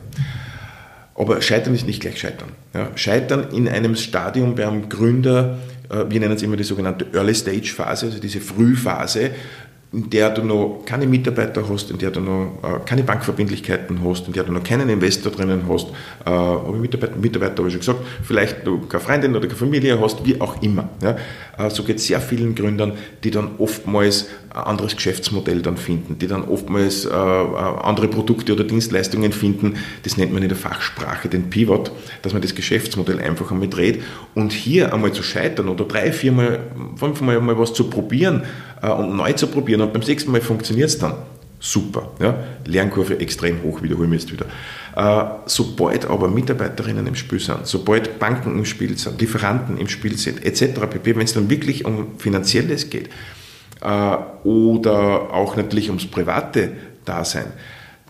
Aber 1.15 1.41
Scheitern 1.41 1.75
ist 1.75 1.85
nicht 1.85 2.01
gleich 2.01 2.19
Scheitern. 2.19 2.49
Ja, 2.73 2.89
scheitern 2.95 3.47
in 3.51 3.67
einem 3.67 3.95
Stadium 3.95 4.55
beim 4.55 4.87
Gründer, 4.87 5.57
äh, 5.89 6.05
wir 6.07 6.19
nennen 6.19 6.35
es 6.35 6.43
immer 6.43 6.55
die 6.55 6.63
sogenannte 6.63 7.07
Early 7.13 7.33
Stage 7.33 7.73
Phase, 7.75 8.05
also 8.05 8.19
diese 8.19 8.39
Frühphase, 8.39 9.31
in 9.91 10.09
der 10.09 10.29
du 10.29 10.43
noch 10.43 10.83
keine 10.85 11.07
Mitarbeiter 11.07 11.67
hast, 11.67 11.89
in 11.89 11.97
der 11.97 12.11
du 12.11 12.19
noch 12.19 12.59
äh, 12.61 12.79
keine 12.85 13.01
Bankverbindlichkeiten 13.01 13.99
hast, 14.03 14.27
in 14.27 14.33
der 14.33 14.43
du 14.43 14.51
noch 14.51 14.63
keinen 14.63 14.87
Investor 14.87 15.31
drinnen 15.31 15.63
hast, 15.67 15.87
äh, 16.27 16.73
ich 16.73 16.79
Mitarbeiter, 16.79 17.15
Mitarbeiter 17.15 17.57
habe 17.57 17.69
ich 17.69 17.73
schon 17.73 17.79
gesagt, 17.79 17.99
vielleicht 18.21 18.67
du 18.67 18.81
keine 18.81 19.03
Freundin 19.03 19.35
oder 19.35 19.47
keine 19.47 19.57
Familie 19.57 19.99
hast, 19.99 20.23
wie 20.25 20.39
auch 20.39 20.61
immer. 20.61 20.89
Ja. 21.01 21.17
Äh, 21.57 21.71
so 21.71 21.83
geht 21.83 21.97
es 21.97 22.05
sehr 22.05 22.21
vielen 22.21 22.53
Gründern, 22.53 22.93
die 23.23 23.31
dann 23.31 23.55
oftmals 23.57 24.27
ein 24.51 24.61
anderes 24.63 24.95
Geschäftsmodell 24.95 25.63
dann 25.63 25.77
finden, 25.77 26.19
die 26.19 26.27
dann 26.27 26.43
oftmals 26.43 27.05
äh, 27.05 27.09
äh, 27.09 27.13
andere 27.13 28.09
Produkte 28.09 28.53
oder 28.53 28.63
Dienstleistungen 28.63 29.31
finden. 29.31 29.77
Das 30.03 30.17
nennt 30.17 30.31
man 30.31 30.43
in 30.43 30.49
der 30.49 30.57
Fachsprache 30.57 31.29
den 31.29 31.49
Pivot, 31.49 31.91
dass 32.21 32.33
man 32.33 32.43
das 32.43 32.53
Geschäftsmodell 32.53 33.19
einfach 33.19 33.51
einmal 33.51 33.69
dreht 33.69 34.03
und 34.35 34.51
hier 34.51 34.93
einmal 34.93 35.13
zu 35.13 35.23
scheitern 35.23 35.67
oder 35.67 35.85
drei, 35.85 36.11
viermal, 36.11 36.59
fünfmal 36.95 37.41
mal 37.41 37.57
was 37.57 37.73
zu 37.73 37.89
probieren 37.89 38.43
und 38.87 39.15
neu 39.15 39.33
zu 39.33 39.47
probieren 39.47 39.81
und 39.81 39.93
beim 39.93 40.01
sechsten 40.01 40.31
Mal 40.31 40.41
funktioniert 40.41 40.89
es 40.89 40.97
dann. 40.97 41.13
Super. 41.59 42.11
Ja? 42.19 42.35
Lernkurve 42.65 43.19
extrem 43.19 43.61
hoch, 43.63 43.81
wiederholen 43.81 44.11
wir 44.11 44.17
jetzt 44.17 44.31
wieder. 44.31 44.45
Äh, 44.95 45.25
sobald 45.45 46.05
aber 46.09 46.29
Mitarbeiterinnen 46.29 47.05
im 47.05 47.15
Spiel 47.15 47.39
sind, 47.39 47.67
sobald 47.67 48.17
Banken 48.17 48.57
im 48.57 48.65
Spiel 48.65 48.97
sind, 48.97 49.19
Lieferanten 49.19 49.77
im 49.77 49.89
Spiel 49.89 50.17
sind, 50.17 50.45
etc., 50.45 50.79
pp., 50.89 51.15
wenn 51.15 51.25
es 51.25 51.33
dann 51.33 51.49
wirklich 51.49 51.85
um 51.85 52.17
Finanzielles 52.17 52.89
geht 52.89 53.09
äh, 53.81 54.17
oder 54.43 55.33
auch 55.33 55.57
natürlich 55.57 55.89
ums 55.89 56.05
private 56.05 56.71
Dasein, 57.03 57.47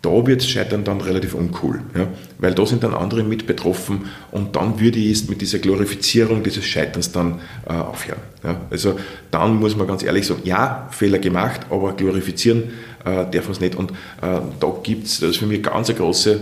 da 0.01 0.25
wird 0.25 0.43
Scheitern 0.43 0.83
dann 0.83 1.01
relativ 1.01 1.33
uncool, 1.33 1.81
ja? 1.95 2.07
weil 2.37 2.53
da 2.53 2.65
sind 2.65 2.83
dann 2.83 2.93
andere 2.93 3.23
mit 3.23 3.47
betroffen 3.47 4.05
und 4.31 4.55
dann 4.55 4.79
würde 4.79 4.99
ich 4.99 5.27
mit 5.27 5.41
dieser 5.41 5.59
Glorifizierung 5.59 6.43
dieses 6.43 6.65
Scheiterns 6.65 7.11
dann 7.11 7.41
äh, 7.67 7.73
aufhören. 7.73 8.19
Ja? 8.43 8.61
Also 8.69 8.97
dann 9.31 9.55
muss 9.55 9.75
man 9.75 9.87
ganz 9.87 10.03
ehrlich 10.03 10.25
sagen, 10.25 10.41
ja, 10.45 10.87
Fehler 10.91 11.19
gemacht, 11.19 11.61
aber 11.69 11.93
glorifizieren 11.93 12.71
äh, 13.03 13.25
darf 13.29 13.43
man 13.43 13.51
es 13.51 13.59
nicht 13.59 13.75
und 13.75 13.91
äh, 13.91 14.39
da 14.59 14.73
gibt 14.83 15.07
es, 15.07 15.19
das 15.19 15.31
ist 15.31 15.37
für 15.37 15.47
mich 15.47 15.61
ganz 15.63 15.89
eine 15.89 15.97
große 15.97 16.39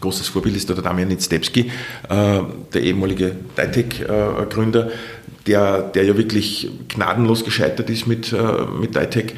großes 0.00 0.28
Vorbild 0.28 0.56
ist 0.56 0.68
der 0.68 0.76
Damian 0.76 1.08
Nitztepski, 1.08 1.70
äh, 2.10 2.40
der 2.74 2.82
ehemalige 2.82 3.34
Ditec-Gründer, 3.56 4.90
der, 5.46 5.80
der 5.82 6.04
ja 6.04 6.16
wirklich 6.18 6.70
gnadenlos 6.88 7.44
gescheitert 7.44 7.88
ist 7.88 8.06
mit, 8.06 8.32
äh, 8.32 8.66
mit 8.78 8.94
Ditec 8.94 9.34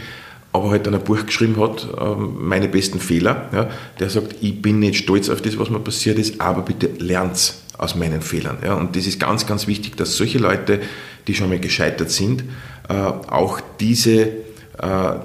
aber 0.56 0.70
halt 0.70 0.86
dann 0.86 0.94
ein 0.94 1.04
Buch 1.04 1.26
geschrieben 1.26 1.60
hat, 1.60 1.86
ähm, 2.00 2.36
meine 2.38 2.68
besten 2.68 2.98
Fehler. 2.98 3.48
Ja, 3.52 3.68
der 4.00 4.10
sagt, 4.10 4.36
ich 4.40 4.60
bin 4.60 4.78
nicht 4.78 4.96
stolz 4.96 5.28
auf 5.28 5.42
das, 5.42 5.58
was 5.58 5.70
mir 5.70 5.80
passiert 5.80 6.18
ist, 6.18 6.40
aber 6.40 6.62
bitte 6.62 6.90
lernt 6.98 7.54
aus 7.78 7.94
meinen 7.94 8.22
Fehlern. 8.22 8.58
Ja, 8.64 8.74
und 8.74 8.96
das 8.96 9.06
ist 9.06 9.20
ganz, 9.20 9.46
ganz 9.46 9.66
wichtig, 9.66 9.96
dass 9.96 10.16
solche 10.16 10.38
Leute, 10.38 10.80
die 11.26 11.34
schon 11.34 11.48
mal 11.48 11.58
gescheitert 11.58 12.10
sind, 12.10 12.44
äh, 12.88 12.94
auch 12.94 13.60
diese, 13.80 14.20
äh, 14.20 14.28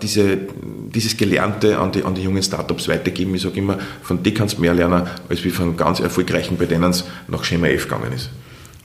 diese, 0.02 0.38
dieses 0.94 1.16
Gelernte 1.16 1.80
an 1.80 1.92
die, 1.92 2.04
an 2.04 2.14
die 2.14 2.24
jungen 2.24 2.44
Startups 2.44 2.90
weitergeben. 2.90 3.34
Ich 3.36 3.44
sage 3.44 3.58
immer, 3.58 3.78
von 4.02 4.22
dir 4.22 4.34
kannst 4.34 4.58
du 4.58 4.62
mehr 4.62 4.74
lernen, 4.74 5.08
als 5.30 5.44
wie 5.44 5.50
von 5.50 5.78
ganz 5.78 6.02
erfolgreichen, 6.02 6.58
bei 6.58 6.66
denen 6.66 6.92
es 6.92 7.06
nach 7.28 7.44
Schema 7.44 7.68
F 7.68 7.84
gegangen 7.84 8.12
ist. 8.14 8.30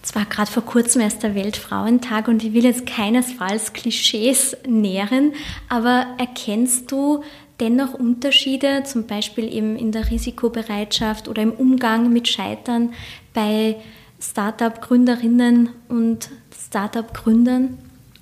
Es 0.07 0.15
war 0.15 0.25
gerade 0.25 0.49
vor 0.49 0.65
kurzem 0.65 1.01
erst 1.01 1.25
der 1.25 1.35
Weltfrauentag 1.35 2.29
und 2.29 2.45
ich 2.45 2.53
will 2.55 2.65
jetzt 2.65 2.87
keinesfalls 2.87 3.73
Klischees 3.73 4.57
nähren, 4.65 5.33
aber 5.69 6.07
erkennst 6.17 6.93
du 6.93 7.25
dennoch 7.59 7.93
Unterschiede, 7.93 8.85
zum 8.85 9.09
Beispiel 9.09 9.53
eben 9.53 9.75
in 9.75 9.91
der 9.91 10.09
Risikobereitschaft 10.09 11.27
oder 11.27 11.43
im 11.43 11.51
Umgang 11.51 12.13
mit 12.13 12.29
Scheitern 12.29 12.93
bei 13.35 13.79
Startup-Gründerinnen 14.21 15.71
und 15.89 16.31
Startup-Gründern? 16.57 17.77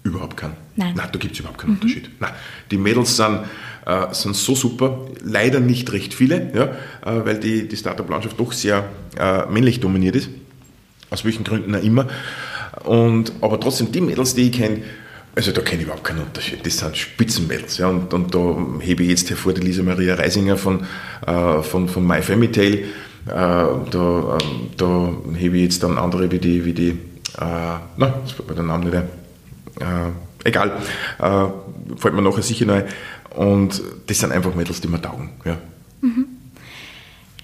Überhaupt 0.05 0.39
keinen. 0.39 0.57
Nein. 0.77 0.95
Nein, 0.97 1.09
da 1.13 1.19
gibt 1.19 1.35
es 1.35 1.41
überhaupt 1.41 1.59
keinen 1.59 1.73
mhm. 1.73 1.81
Unterschied. 1.83 2.09
Nein, 2.19 2.33
die 2.71 2.79
Mädels 2.79 3.15
sind, 3.15 3.41
äh, 3.85 4.07
sind 4.15 4.35
so 4.35 4.55
super, 4.55 5.07
leider 5.23 5.61
nicht 5.61 5.93
recht 5.93 6.15
viele, 6.15 6.51
ja, 6.55 6.65
äh, 7.05 7.27
weil 7.27 7.39
die, 7.41 7.69
die 7.69 7.77
Startup-Landschaft 7.77 8.41
doch 8.41 8.53
sehr 8.53 8.89
äh, 9.19 9.45
männlich 9.51 9.81
dominiert 9.81 10.17
ist 10.17 10.31
aus 11.15 11.25
welchen 11.25 11.45
Gründen 11.45 11.75
auch 11.75 11.83
immer. 11.83 12.07
Und, 12.85 13.33
aber 13.41 13.59
trotzdem, 13.59 13.91
die 13.93 14.01
Mädels, 14.01 14.35
die 14.35 14.49
ich 14.49 14.53
kenne, 14.53 14.83
also 15.37 15.51
da 15.51 15.63
kenne 15.63 15.81
ich 15.81 15.87
überhaupt 15.87 16.05
keinen 16.05 16.21
Unterschied. 16.21 16.65
Das 16.65 16.79
sind 16.79 16.97
Spitzenmädels. 16.97 17.79
Ja. 17.79 17.89
Und, 17.89 18.13
und 18.13 18.35
da 18.35 18.57
hebe 18.81 19.03
ich 19.03 19.09
jetzt 19.09 19.31
hervor 19.31 19.53
die 19.53 19.63
Lisa 19.63 19.83
Maria 19.83 20.15
Reisinger 20.15 20.57
von, 20.57 20.87
äh, 21.27 21.63
von, 21.63 21.89
von 21.89 22.07
My 22.07 22.23
Family 22.23 22.53
Tale. 22.53 22.79
Äh, 22.79 22.87
da, 23.27 24.39
ähm, 24.41 24.71
da 24.77 25.13
hebe 25.35 25.57
ich 25.57 25.63
jetzt 25.63 25.83
dann 25.83 25.99
andere 25.99 26.31
wie 26.31 26.39
die, 26.39 26.65
wie 26.65 26.73
die 26.73 26.99
äh, 27.39 27.79
na, 27.97 28.07
das 28.23 28.33
fällt 28.33 28.49
mir 28.49 28.55
der 28.55 28.65
Name 28.65 28.85
nicht 28.85 28.95
ein. 28.95 29.09
Äh, 29.81 30.49
egal, 30.49 30.73
äh, 31.19 31.97
fällt 31.97 32.15
mir 32.15 32.23
nachher 32.23 32.43
sicher 32.43 32.73
ein. 32.73 32.85
Und 33.31 33.83
das 34.07 34.19
sind 34.19 34.33
einfach 34.33 34.55
Mädels, 34.55 34.81
die 34.81 34.89
mir 34.89 35.03
taugen. 35.03 35.31
Ja. 35.45 35.59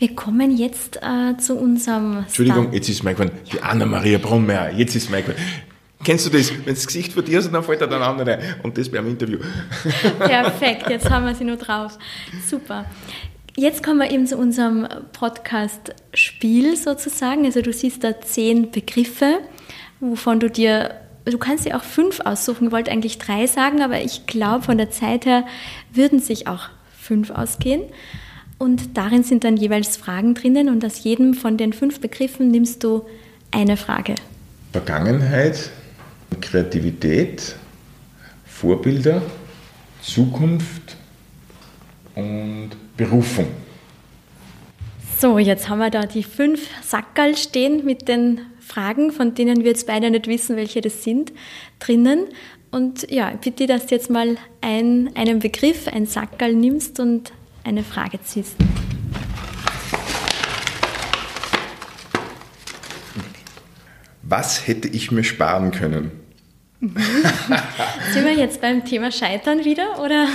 Wir 0.01 0.15
kommen 0.15 0.57
jetzt 0.57 0.99
äh, 1.03 1.37
zu 1.37 1.57
unserem. 1.57 2.21
Entschuldigung, 2.21 2.65
Star 2.65 2.75
jetzt 2.75 2.89
ist 2.89 3.05
mein 3.05 3.15
Gott, 3.15 3.33
die 3.53 3.61
Anna-Maria 3.61 4.17
Brunmeier, 4.17 4.73
jetzt 4.73 4.97
ist 4.97 5.11
mein 5.11 5.27
Gott. 5.27 5.37
Kennst 6.03 6.25
du 6.25 6.31
das? 6.31 6.51
Wenn 6.65 6.75
das 6.75 6.87
Gesicht 6.87 7.13
vor 7.13 7.23
dir 7.23 7.39
ist, 7.39 7.53
dann 7.53 7.63
fällt 7.63 7.83
da 7.83 7.87
der 7.87 8.01
andere. 8.01 8.39
Und 8.63 8.79
das 8.79 8.89
beim 8.89 9.07
Interview. 9.07 9.39
Perfekt, 10.19 10.89
jetzt 10.89 11.11
haben 11.11 11.27
wir 11.27 11.35
sie 11.35 11.45
nur 11.45 11.57
drauf. 11.57 11.99
Super. 12.49 12.87
Jetzt 13.57 13.83
kommen 13.83 13.99
wir 13.99 14.11
eben 14.11 14.27
zu 14.27 14.39
unserem 14.39 14.89
Podcast-Spiel 15.13 16.79
sozusagen. 16.79 17.45
Also 17.45 17.61
du 17.61 17.71
siehst 17.71 18.03
da 18.03 18.19
zehn 18.23 18.71
Begriffe, 18.71 19.41
wovon 20.01 20.41
du 20.41 20.49
dir, 20.49 20.95
du 21.27 21.37
kannst 21.37 21.67
dir 21.67 21.77
auch 21.77 21.85
fünf 21.85 22.21
aussuchen. 22.21 22.69
Ich 22.69 22.73
wollte 22.73 22.91
eigentlich 22.91 23.19
drei 23.19 23.47
sagen, 23.47 23.83
aber 23.83 24.01
ich 24.01 24.25
glaube, 24.25 24.65
von 24.65 24.79
der 24.79 24.91
Zeit 24.91 25.27
her 25.27 25.45
würden 25.93 26.21
sich 26.21 26.47
auch 26.47 26.71
fünf 26.99 27.29
ausgehen. 27.29 27.83
Und 28.61 28.99
darin 28.99 29.23
sind 29.23 29.45
dann 29.45 29.57
jeweils 29.57 29.97
Fragen 29.97 30.35
drinnen 30.35 30.69
und 30.69 30.85
aus 30.85 31.03
jedem 31.03 31.33
von 31.33 31.57
den 31.57 31.73
fünf 31.73 31.99
Begriffen 31.99 32.51
nimmst 32.51 32.85
du 32.85 33.07
eine 33.51 33.79
Frage. 33.79 34.17
Vergangenheit, 34.73 35.71
Kreativität, 36.43 37.57
Vorbilder, 38.45 39.23
Zukunft 40.03 40.95
und 42.15 42.73
Berufung. 42.99 43.47
So, 45.19 45.39
jetzt 45.39 45.71
haben 45.71 45.79
wir 45.79 45.89
da 45.89 46.03
die 46.03 46.23
fünf 46.23 46.69
Sackerl 46.83 47.39
stehen 47.39 47.87
mit 47.87 48.09
den 48.09 48.43
Fragen, 48.61 49.11
von 49.11 49.35
denen 49.35 49.61
wir 49.61 49.71
jetzt 49.71 49.87
beide 49.87 50.11
nicht 50.11 50.27
wissen, 50.27 50.57
welche 50.57 50.83
das 50.83 51.03
sind, 51.03 51.33
drinnen. 51.79 52.27
Und 52.71 53.11
ja, 53.11 53.33
bitte, 53.43 53.67
dass 53.67 53.87
du 53.87 53.95
jetzt 53.95 54.11
mal 54.11 54.37
ein, 54.61 55.09
einen 55.15 55.39
Begriff, 55.39 55.89
ein 55.89 56.05
Sackerl 56.05 56.55
nimmst 56.55 57.01
und 57.01 57.33
eine 57.65 57.83
Frage 57.83 58.21
ziehst. 58.23 58.57
Was 64.23 64.67
hätte 64.67 64.89
ich 64.89 65.11
mir 65.11 65.25
sparen 65.25 65.73
können? 65.73 66.13
Sind 66.81 68.25
wir 68.25 68.35
jetzt 68.35 68.61
beim 68.61 68.85
Thema 68.85 69.13
Scheitern 69.13 69.65
wieder, 69.65 70.03
oder? 70.03 70.27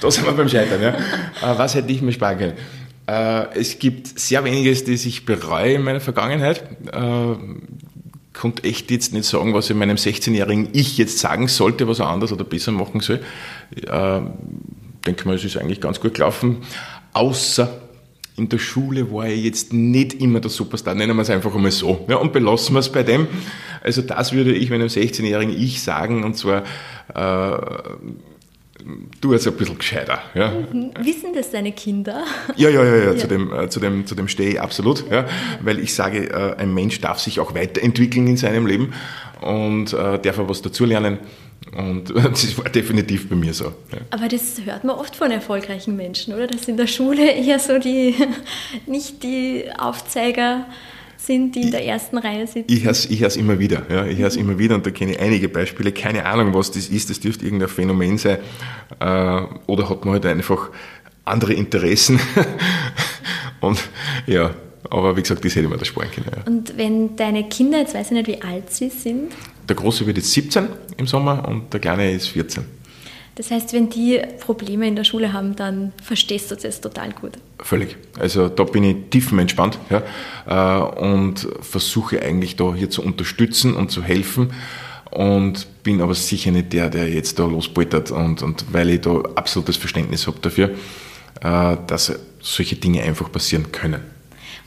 Da 0.00 0.10
sind 0.10 0.26
wir 0.26 0.32
beim 0.32 0.48
Scheitern, 0.48 0.82
ja. 0.82 0.90
Äh, 0.90 1.58
was 1.58 1.74
hätte 1.74 1.90
ich 1.90 2.02
mir 2.02 2.12
sparen 2.12 2.38
können? 2.38 2.52
Äh, 3.06 3.58
es 3.58 3.78
gibt 3.78 4.18
sehr 4.18 4.44
weniges, 4.44 4.84
das 4.84 5.06
ich 5.06 5.24
bereue 5.24 5.74
in 5.74 5.82
meiner 5.82 6.00
Vergangenheit. 6.00 6.62
Äh, 6.92 7.34
konnte 8.34 8.64
echt 8.64 8.90
jetzt 8.90 9.12
nicht 9.12 9.24
sagen, 9.24 9.54
was 9.54 9.70
ich 9.70 9.76
meinem 9.76 9.96
16-jährigen 9.96 10.68
Ich 10.72 10.98
jetzt 10.98 11.18
sagen 11.18 11.48
sollte, 11.48 11.88
was 11.88 11.98
er 11.98 12.08
anders 12.08 12.32
oder 12.32 12.44
besser 12.44 12.72
machen 12.72 13.00
soll 13.00 13.20
denke 15.06 15.26
mal, 15.26 15.36
es 15.36 15.44
ist 15.44 15.56
eigentlich 15.56 15.80
ganz 15.80 16.00
gut 16.00 16.14
gelaufen. 16.14 16.58
Außer 17.12 17.80
in 18.36 18.48
der 18.48 18.58
Schule 18.58 19.12
war 19.12 19.26
ich 19.26 19.44
jetzt 19.44 19.72
nicht 19.72 20.14
immer 20.14 20.40
der 20.40 20.50
Superstar, 20.50 20.94
nennen 20.94 21.14
wir 21.14 21.22
es 21.22 21.30
einfach 21.30 21.54
einmal 21.54 21.70
so. 21.70 22.04
Ja, 22.08 22.16
und 22.16 22.32
belassen 22.32 22.74
wir 22.74 22.80
es 22.80 22.90
bei 22.90 23.02
dem. 23.02 23.26
Also 23.82 24.02
das 24.02 24.32
würde 24.32 24.54
ich 24.54 24.70
meinem 24.70 24.88
16-jährigen 24.88 25.54
Ich 25.56 25.82
sagen, 25.82 26.24
und 26.24 26.36
zwar, 26.36 26.64
äh, 27.14 27.58
du 29.20 29.32
jetzt 29.32 29.46
ein 29.46 29.54
bisschen 29.54 29.78
gescheiter. 29.78 30.20
Ja. 30.34 30.50
Mhm. 30.50 30.92
Wissen 31.02 31.34
das 31.34 31.50
deine 31.50 31.72
Kinder? 31.72 32.24
Ja, 32.56 32.68
ja, 32.70 32.82
ja, 32.82 32.96
ja, 32.96 33.04
ja. 33.12 33.16
Zu, 33.16 33.26
dem, 33.26 33.52
äh, 33.52 33.68
zu, 33.68 33.80
dem, 33.80 34.06
zu 34.06 34.14
dem 34.14 34.28
stehe 34.28 34.50
ich 34.50 34.60
absolut. 34.60 35.04
Ja, 35.10 35.26
weil 35.62 35.78
ich 35.78 35.94
sage, 35.94 36.30
äh, 36.30 36.56
ein 36.56 36.72
Mensch 36.72 37.00
darf 37.00 37.18
sich 37.20 37.40
auch 37.40 37.54
weiterentwickeln 37.54 38.26
in 38.26 38.36
seinem 38.36 38.66
Leben 38.66 38.92
und 39.40 39.92
äh, 39.92 40.18
darf 40.18 40.38
auch 40.38 40.48
was 40.48 40.62
dazulernen. 40.62 41.18
Und 41.76 42.10
das 42.14 42.58
war 42.58 42.68
definitiv 42.68 43.28
bei 43.28 43.36
mir 43.36 43.54
so. 43.54 43.66
Ja. 43.92 43.98
Aber 44.10 44.28
das 44.28 44.60
hört 44.64 44.84
man 44.84 44.96
oft 44.96 45.16
von 45.16 45.30
erfolgreichen 45.30 45.96
Menschen, 45.96 46.34
oder? 46.34 46.46
Dass 46.46 46.68
in 46.68 46.76
der 46.76 46.86
Schule 46.86 47.30
eher 47.32 47.58
so 47.58 47.78
die, 47.78 48.14
nicht 48.86 49.22
die 49.22 49.64
Aufzeiger 49.78 50.66
sind, 51.16 51.54
die 51.54 51.62
in 51.62 51.70
der 51.70 51.84
ersten 51.84 52.18
Reihe 52.18 52.46
sitzen. 52.46 52.72
Ich 52.72 52.86
es 52.86 53.06
ich 53.08 53.36
immer 53.36 53.58
wieder. 53.58 53.82
Ja. 53.90 54.06
Ich 54.06 54.18
höre 54.18 54.28
es 54.28 54.36
immer 54.36 54.58
wieder 54.58 54.74
und 54.74 54.86
da 54.86 54.90
kenne 54.90 55.12
ich 55.12 55.20
einige 55.20 55.48
Beispiele. 55.48 55.92
Keine 55.92 56.24
Ahnung, 56.24 56.54
was 56.54 56.70
das 56.70 56.88
ist. 56.88 57.10
Das 57.10 57.20
dürfte 57.20 57.44
irgendein 57.44 57.68
Phänomen 57.68 58.16
sein. 58.16 58.38
Äh, 58.98 59.42
oder 59.66 59.90
hat 59.90 60.04
man 60.04 60.14
halt 60.14 60.26
einfach 60.26 60.70
andere 61.26 61.52
Interessen. 61.52 62.18
und 63.60 63.78
ja, 64.26 64.54
aber 64.88 65.16
wie 65.16 65.22
gesagt, 65.22 65.44
das 65.44 65.54
hätte 65.54 65.66
ich 65.66 65.70
mir 65.70 65.76
da 65.76 65.84
sparen 65.84 66.10
können. 66.10 66.26
Ja. 66.34 66.42
Und 66.50 66.76
wenn 66.76 67.16
deine 67.16 67.48
Kinder, 67.48 67.78
jetzt 67.78 67.94
weiß 67.94 68.06
ich 68.06 68.12
nicht, 68.12 68.26
wie 68.26 68.42
alt 68.42 68.70
sie 68.72 68.88
sind. 68.88 69.32
Der 69.70 69.76
Große 69.76 70.04
wird 70.04 70.16
jetzt 70.16 70.32
17 70.32 70.66
im 70.96 71.06
Sommer 71.06 71.46
und 71.46 71.72
der 71.72 71.78
Kleine 71.78 72.10
ist 72.10 72.26
14. 72.26 72.64
Das 73.36 73.52
heißt, 73.52 73.72
wenn 73.72 73.88
die 73.88 74.20
Probleme 74.40 74.88
in 74.88 74.96
der 74.96 75.04
Schule 75.04 75.32
haben, 75.32 75.54
dann 75.54 75.92
verstehst 76.02 76.50
du 76.50 76.56
das 76.56 76.80
total 76.80 77.12
gut. 77.12 77.34
Völlig. 77.60 77.96
Also 78.18 78.48
da 78.48 78.64
bin 78.64 78.82
ich 78.82 78.96
tiefenentspannt 79.10 79.78
ja, 79.88 80.02
äh, 80.48 81.00
und 81.00 81.46
versuche 81.60 82.20
eigentlich 82.20 82.56
da 82.56 82.74
hier 82.74 82.90
zu 82.90 83.00
unterstützen 83.02 83.74
und 83.74 83.92
zu 83.92 84.02
helfen 84.02 84.50
und 85.12 85.68
bin 85.84 86.02
aber 86.02 86.16
sicher 86.16 86.50
nicht 86.50 86.72
der, 86.72 86.90
der 86.90 87.08
jetzt 87.08 87.38
da 87.38 87.46
lospoltert 87.46 88.10
und, 88.10 88.42
und 88.42 88.64
weil 88.72 88.90
ich 88.90 89.02
da 89.02 89.22
absolutes 89.36 89.76
Verständnis 89.76 90.26
habe 90.26 90.40
dafür, 90.40 90.70
äh, 91.42 91.76
dass 91.86 92.12
solche 92.40 92.74
Dinge 92.74 93.04
einfach 93.04 93.30
passieren 93.30 93.70
können. 93.70 94.00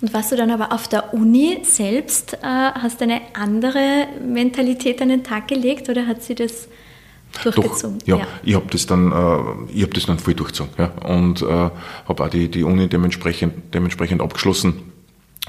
Und 0.04 0.14
warst 0.14 0.34
du 0.34 0.36
dann 0.36 0.52
aber 0.52 0.74
auf 0.74 0.90
der 0.90 1.14
Uni 1.14 1.60
selbst, 1.64 2.34
äh, 2.34 2.38
hast 2.44 3.00
du 3.00 3.06
eine 3.06 3.22
andere 3.36 4.10
Mentalität 4.22 5.02
an 5.02 5.08
den 5.08 5.24
Tag 5.24 5.48
gelegt 5.48 5.88
oder 5.88 6.06
hat 6.08 6.22
sie 6.22 6.36
das 6.36 6.68
durchgezogen? 7.42 8.00
Doch, 8.00 8.06
ja, 8.06 8.18
ja. 8.18 8.28
ich 8.44 8.56
habe 8.56 8.66
das 8.70 8.86
dann, 8.86 9.14
äh, 9.14 9.74
ich 9.74 9.82
habe 9.82 9.94
das 9.94 10.06
dann 10.06 10.20
voll 10.20 10.34
durchgezogen 10.34 10.74
ja, 10.78 10.88
und 11.10 11.42
äh, 11.42 11.46
habe 11.46 12.22
auch 12.22 12.28
die, 12.28 12.52
die 12.52 12.66
Uni 12.66 12.90
dementsprechend, 12.90 13.74
dementsprechend 13.74 14.22
abgeschlossen. 14.22 14.92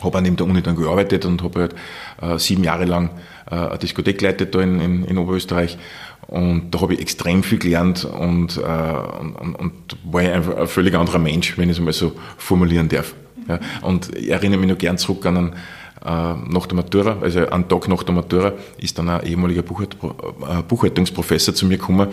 Habe 0.01 0.23
neben 0.23 0.37
der 0.37 0.47
Uni 0.47 0.63
dann 0.63 0.77
gearbeitet 0.77 1.25
und 1.25 1.43
habe 1.43 1.61
halt 1.63 1.75
äh, 2.23 2.39
sieben 2.39 2.63
Jahre 2.63 2.85
lang 2.85 3.11
äh, 3.51 3.57
eine 3.57 3.79
Diskothek 3.79 4.19
geleitet 4.19 4.55
da 4.55 4.61
in, 4.61 4.81
in, 4.81 5.05
in 5.05 5.19
Oberösterreich 5.19 5.79
und 6.29 6.71
da 6.71 6.81
habe 6.81 6.95
ich 6.95 7.01
extrem 7.01 7.43
viel 7.43 7.59
gelernt 7.59 8.05
und, 8.05 8.57
äh, 8.57 8.61
und, 8.61 9.57
und, 9.57 9.73
war 10.05 10.21
einfach 10.21 10.57
ein 10.59 10.69
völlig 10.69 10.95
anderer 10.95 11.19
Mensch, 11.19 11.59
wenn 11.59 11.71
ich 11.71 11.79
es 11.79 11.85
mal 11.85 11.93
so 11.93 12.13
formulieren 12.39 12.89
darf. 12.89 13.17
Ja, 13.49 13.61
und 13.83 14.17
ich 14.17 14.31
erinnere 14.31 14.59
mich 14.59 14.71
noch 14.71 14.79
gern 14.79 14.99
zurück 14.99 15.27
an 15.27 15.37
einen, 15.37 15.53
äh, 16.05 16.53
nach 16.53 16.67
der 16.67 16.77
Matura, 16.77 17.19
also 17.21 17.47
einen 17.49 17.69
Tag 17.69 17.89
nach 17.89 18.03
der 18.03 18.15
Matura, 18.15 18.53
ist 18.79 18.99
dann 18.99 19.09
ein 19.09 19.25
ehemaliger 19.27 19.63
Buchhalt, 19.63 19.97
äh, 20.03 20.63
Buchhaltungsprofessor 20.63 21.55
zu 21.55 21.67
mir 21.67 21.79
gekommen 21.79 22.09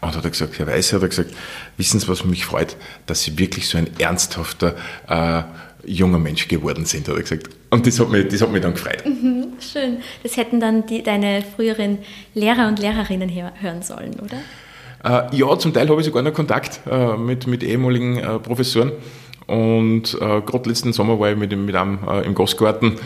und 0.00 0.16
hat 0.16 0.22
gesagt, 0.22 0.58
Herr 0.58 0.66
Weiß, 0.66 0.92
hat 0.92 1.02
er 1.02 1.08
gesagt, 1.08 1.30
wissen 1.76 2.00
Sie, 2.00 2.08
was 2.08 2.24
mich 2.24 2.44
freut, 2.44 2.76
dass 3.06 3.22
Sie 3.22 3.38
wirklich 3.38 3.68
so 3.68 3.78
ein 3.78 3.88
ernsthafter 3.98 4.74
äh, 5.08 5.42
junger 5.86 6.18
Mensch 6.18 6.48
geworden 6.48 6.84
sind, 6.84 7.08
hat 7.08 7.16
er 7.16 7.22
gesagt. 7.22 7.50
Und 7.70 7.86
das 7.86 7.98
hat 8.00 8.10
mich, 8.10 8.28
das 8.28 8.40
hat 8.40 8.52
mich 8.52 8.62
dann 8.62 8.74
gefreut. 8.74 9.04
Mhm, 9.04 9.48
schön. 9.60 9.98
Das 10.22 10.36
hätten 10.36 10.60
dann 10.60 10.86
die, 10.86 11.02
deine 11.02 11.42
früheren 11.42 11.98
Lehrer 12.34 12.68
und 12.68 12.78
Lehrerinnen 12.78 13.30
hören 13.30 13.82
sollen, 13.82 14.14
oder? 14.20 14.38
Äh, 15.04 15.36
ja, 15.36 15.58
zum 15.58 15.72
Teil 15.72 15.88
habe 15.88 16.00
ich 16.00 16.06
sogar 16.06 16.22
noch 16.22 16.32
Kontakt 16.32 16.80
äh, 16.90 17.16
mit, 17.16 17.46
mit 17.46 17.62
ehemaligen 17.62 18.18
äh, 18.18 18.38
Professoren. 18.38 18.92
Und 19.46 20.14
äh, 20.14 20.40
gerade 20.40 20.68
letzten 20.68 20.92
Sommer 20.92 21.20
war 21.20 21.30
ich 21.30 21.36
mit, 21.36 21.56
mit 21.56 21.74
einem 21.74 21.98
äh, 22.08 22.22
im 22.22 22.34
Gastgarten 22.34 22.98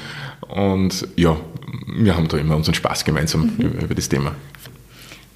und 0.49 1.07
ja, 1.16 1.36
wir 1.86 2.16
haben 2.16 2.28
da 2.28 2.38
immer 2.38 2.57
unseren 2.57 2.74
Spaß 2.74 3.05
gemeinsam 3.05 3.43
mhm. 3.43 3.66
über, 3.66 3.82
über, 3.84 3.95
das 3.95 4.09
Thema. 4.09 4.34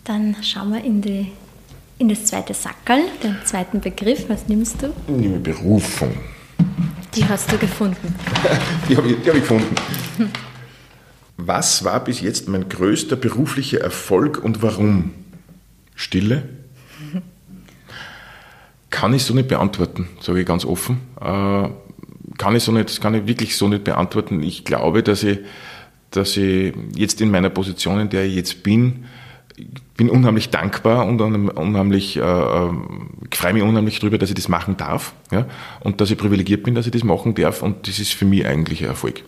Dann 0.04 0.36
schauen 0.42 0.72
wir 0.72 0.82
in, 0.82 1.02
die, 1.02 1.30
in 1.98 2.08
das 2.08 2.24
zweite 2.24 2.54
Sackerl, 2.54 3.02
den 3.22 3.36
zweiten 3.44 3.80
Begriff. 3.80 4.24
Was 4.28 4.48
nimmst 4.48 4.82
du? 4.82 4.92
Ich 5.06 5.14
nehme 5.14 5.38
Berufung. 5.38 6.12
Die 7.14 7.24
hast 7.26 7.52
du 7.52 7.58
gefunden. 7.58 8.14
die 8.88 8.96
habe 8.96 9.08
ich, 9.08 9.16
hab 9.28 9.34
ich 9.34 9.42
gefunden. 9.42 9.74
Was 11.36 11.84
war 11.84 12.02
bis 12.02 12.20
jetzt 12.20 12.48
mein 12.48 12.68
größter 12.68 13.16
beruflicher 13.16 13.80
Erfolg 13.80 14.42
und 14.42 14.62
warum? 14.62 15.12
Stille? 15.94 16.48
Kann 18.94 19.12
ich 19.12 19.24
so 19.24 19.34
nicht 19.34 19.48
beantworten, 19.48 20.08
sage 20.20 20.40
ich 20.40 20.46
ganz 20.46 20.64
offen. 20.64 21.00
Äh, 21.20 21.68
kann 22.38 22.54
ich 22.54 22.62
so 22.62 22.70
nicht, 22.70 23.00
kann 23.00 23.12
ich 23.14 23.26
wirklich 23.26 23.56
so 23.56 23.66
nicht 23.66 23.82
beantworten. 23.82 24.40
Ich 24.40 24.64
glaube, 24.64 25.02
dass 25.02 25.24
ich, 25.24 25.40
dass 26.12 26.36
ich 26.36 26.72
jetzt 26.94 27.20
in 27.20 27.28
meiner 27.32 27.50
Position, 27.50 27.98
in 27.98 28.08
der 28.08 28.24
ich 28.24 28.36
jetzt 28.36 28.62
bin, 28.62 29.06
bin 29.96 30.08
unheimlich 30.08 30.50
dankbar 30.50 31.06
und 31.06 31.20
unheimlich, 31.20 32.16
äh, 32.18 32.20
äh, 32.20 32.70
freue 33.32 33.52
mich 33.54 33.64
unheimlich 33.64 33.98
darüber, 33.98 34.16
dass 34.16 34.28
ich 34.28 34.36
das 34.36 34.48
machen 34.48 34.76
darf 34.76 35.12
ja, 35.32 35.46
und 35.80 36.00
dass 36.00 36.12
ich 36.12 36.16
privilegiert 36.16 36.62
bin, 36.62 36.76
dass 36.76 36.86
ich 36.86 36.92
das 36.92 37.02
machen 37.02 37.34
darf 37.34 37.64
und 37.64 37.88
das 37.88 37.98
ist 37.98 38.12
für 38.12 38.26
mich 38.26 38.46
eigentlich 38.46 38.82
ein 38.84 38.90
Erfolg. 38.90 39.24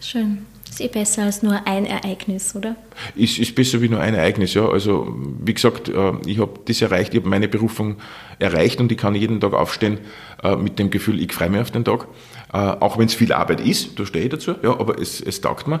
Schön. 0.00 0.44
Ist 0.68 0.80
eh 0.80 0.88
besser 0.88 1.22
als 1.22 1.42
nur 1.42 1.66
ein 1.66 1.86
Ereignis, 1.86 2.54
oder? 2.54 2.76
Ist, 3.14 3.38
ist 3.38 3.54
besser 3.54 3.80
wie 3.80 3.88
nur 3.88 4.00
ein 4.00 4.14
Ereignis, 4.14 4.54
ja. 4.54 4.68
Also, 4.68 5.14
wie 5.40 5.54
gesagt, 5.54 5.88
äh, 5.88 6.12
ich 6.26 6.38
habe 6.38 6.60
das 6.64 6.82
erreicht, 6.82 7.14
ich 7.14 7.20
habe 7.20 7.28
meine 7.28 7.48
Berufung 7.48 7.96
erreicht 8.38 8.80
und 8.80 8.90
ich 8.90 8.98
kann 8.98 9.14
jeden 9.14 9.40
Tag 9.40 9.54
aufstehen 9.54 9.98
äh, 10.42 10.56
mit 10.56 10.78
dem 10.78 10.90
Gefühl, 10.90 11.20
ich 11.20 11.32
freue 11.32 11.50
mich 11.50 11.60
auf 11.60 11.70
den 11.70 11.84
Tag. 11.84 12.08
Äh, 12.52 12.58
auch 12.58 12.98
wenn 12.98 13.06
es 13.06 13.14
viel 13.14 13.32
Arbeit 13.32 13.60
ist, 13.60 13.98
da 13.98 14.04
stehe 14.04 14.24
ich 14.24 14.30
dazu, 14.30 14.54
ja, 14.62 14.78
aber 14.78 15.00
es, 15.00 15.20
es 15.20 15.40
taugt 15.40 15.66
mir. 15.66 15.80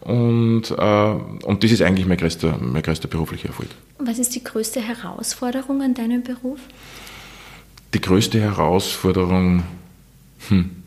Und, 0.00 0.70
und 0.70 1.64
das 1.64 1.70
ist 1.70 1.80
eigentlich 1.80 2.06
mein 2.06 2.18
größter, 2.18 2.58
mein 2.60 2.82
größter 2.82 3.08
beruflicher 3.08 3.48
Erfolg. 3.48 3.70
Was 3.98 4.18
ist 4.18 4.34
die 4.34 4.44
größte 4.44 4.82
Herausforderung 4.82 5.80
an 5.80 5.94
deinem 5.94 6.22
Beruf? 6.22 6.58
Die 7.94 8.00
größte 8.02 8.38
Herausforderung, 8.38 9.62
hm 10.48 10.83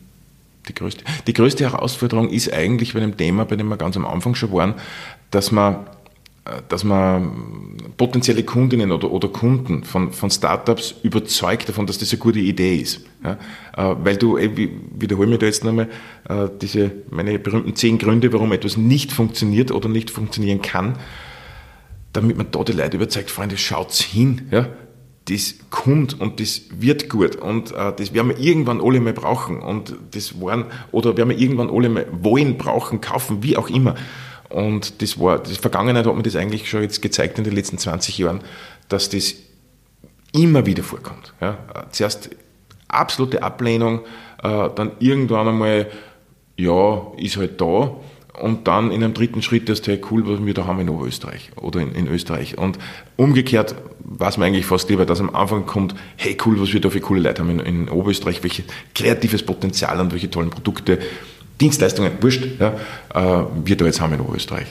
die 0.68 0.74
größte, 0.74 1.03
die 1.26 1.34
größte 1.34 1.63
Herausforderung 1.63 2.30
ist 2.30 2.51
eigentlich 2.51 2.93
bei 2.93 2.99
dem 2.99 3.18
Thema, 3.18 3.45
bei 3.45 3.55
dem 3.55 3.68
wir 3.68 3.78
ganz 3.78 3.95
am 3.97 4.05
Anfang 4.05 4.36
schon 4.36 4.51
waren, 4.51 4.76
dass 5.32 5.51
man, 5.51 5.88
äh, 6.45 6.61
dass 6.70 6.84
man 6.84 7.78
potenzielle 7.97 8.43
Kundinnen 8.43 8.91
oder, 8.91 9.11
oder 9.11 9.28
Kunden 9.30 9.84
von, 9.84 10.11
von 10.11 10.30
Startups 10.30 10.95
überzeugt 11.03 11.70
davon, 11.70 11.88
dass 11.88 11.97
das 11.97 12.11
eine 12.11 12.20
gute 12.20 12.39
Idee 12.39 12.78
ist. 12.78 13.01
Ja? 13.24 13.38
Äh, 13.76 13.95
weil 14.03 14.18
du, 14.18 14.38
ich 14.38 14.70
wiederhole 14.97 15.28
mir 15.28 15.38
da 15.38 15.45
jetzt 15.45 15.63
nochmal, 15.63 15.89
äh, 16.30 16.47
diese, 16.61 16.91
meine 17.09 17.39
berühmten 17.39 17.76
zehn 17.76 17.97
Gründe, 17.97 18.32
warum 18.34 18.51
etwas 18.51 18.78
nicht 18.78 19.11
funktioniert 19.11 19.72
oder 19.72 19.89
nicht 19.89 20.09
funktionieren 20.09 20.61
kann, 20.61 20.97
damit 22.13 22.38
man 22.38 22.47
da 22.51 22.63
die 22.63 22.72
Leute 22.74 22.97
überzeugt, 22.97 23.30
Freunde, 23.30 23.57
schaut's 23.57 24.01
hin. 24.01 24.47
Ja? 24.51 24.68
Das 25.30 25.55
kommt 25.69 26.19
und 26.19 26.39
das 26.39 26.61
wird 26.71 27.09
gut 27.09 27.36
und 27.36 27.71
äh, 27.71 27.93
das 27.95 28.13
werden 28.13 28.30
wir 28.30 28.39
irgendwann 28.39 28.82
alle 28.82 29.01
mal 29.01 29.13
brauchen 29.13 29.59
und 29.59 29.93
das 30.11 30.39
waren, 30.41 30.65
oder 30.91 31.17
werden 31.17 31.30
wir 31.30 31.38
irgendwann 31.38 31.69
alle 31.69 31.89
mal 31.89 32.07
wollen, 32.11 32.57
brauchen, 32.57 33.01
kaufen, 33.01 33.43
wie 33.43 33.57
auch 33.57 33.69
immer. 33.69 33.95
Und 34.49 35.01
das 35.01 35.19
war, 35.19 35.43
die 35.43 35.55
Vergangenheit 35.55 36.05
hat 36.05 36.15
mir 36.15 36.23
das 36.23 36.38
eigentlich 36.38 36.69
schon 36.69 36.82
jetzt 36.82 37.01
gezeigt 37.01 37.38
in 37.38 37.43
den 37.43 37.53
letzten 37.53 37.78
20 37.78 38.17
Jahren, 38.17 38.39
dass 38.88 39.09
das 39.09 39.36
immer 40.32 40.65
wieder 40.65 40.84
vorkommt. 40.84 41.34
Ja. 41.41 41.57
Zuerst 41.91 42.30
absolute 42.88 43.43
Ablehnung, 43.43 44.01
äh, 44.41 44.69
dann 44.73 44.91
irgendwann 44.99 45.49
einmal, 45.49 45.88
ja, 46.55 47.11
ist 47.17 47.36
halt 47.36 47.59
da 47.59 47.97
und 48.41 48.67
dann 48.67 48.91
in 48.91 49.03
einem 49.03 49.13
dritten 49.13 49.41
Schritt 49.41 49.69
ist 49.69 49.88
hey, 49.88 49.99
cool, 50.11 50.27
was 50.27 50.45
wir 50.45 50.53
da 50.53 50.65
haben 50.65 50.79
in 50.79 50.89
Oberösterreich 50.89 51.51
oder 51.55 51.79
in, 51.81 51.93
in 51.93 52.07
Österreich. 52.07 52.57
Und 52.57 52.77
umgekehrt 53.15 53.75
weiß 53.99 54.38
man 54.38 54.47
eigentlich 54.47 54.65
fast 54.65 54.89
lieber, 54.89 55.05
dass 55.05 55.19
am 55.19 55.35
Anfang 55.35 55.65
kommt, 55.65 55.95
hey 56.15 56.38
cool, 56.45 56.59
was 56.61 56.73
wir 56.73 56.81
da 56.81 56.89
für 56.89 56.99
coole 56.99 57.21
Leute 57.21 57.41
haben 57.41 57.59
in, 57.59 57.59
in 57.59 57.89
Oberösterreich, 57.89 58.43
welche 58.43 58.63
kreatives 58.95 59.43
Potenzial 59.43 59.99
und 59.99 60.11
welche 60.11 60.29
tollen 60.29 60.49
Produkte, 60.49 60.99
Dienstleistungen, 61.59 62.11
wurscht, 62.21 62.45
ja, 62.59 62.73
äh, 63.13 63.45
wir 63.65 63.75
da 63.75 63.85
jetzt 63.85 63.99
haben 63.99 64.13
in 64.13 64.21
Oberösterreich. 64.21 64.67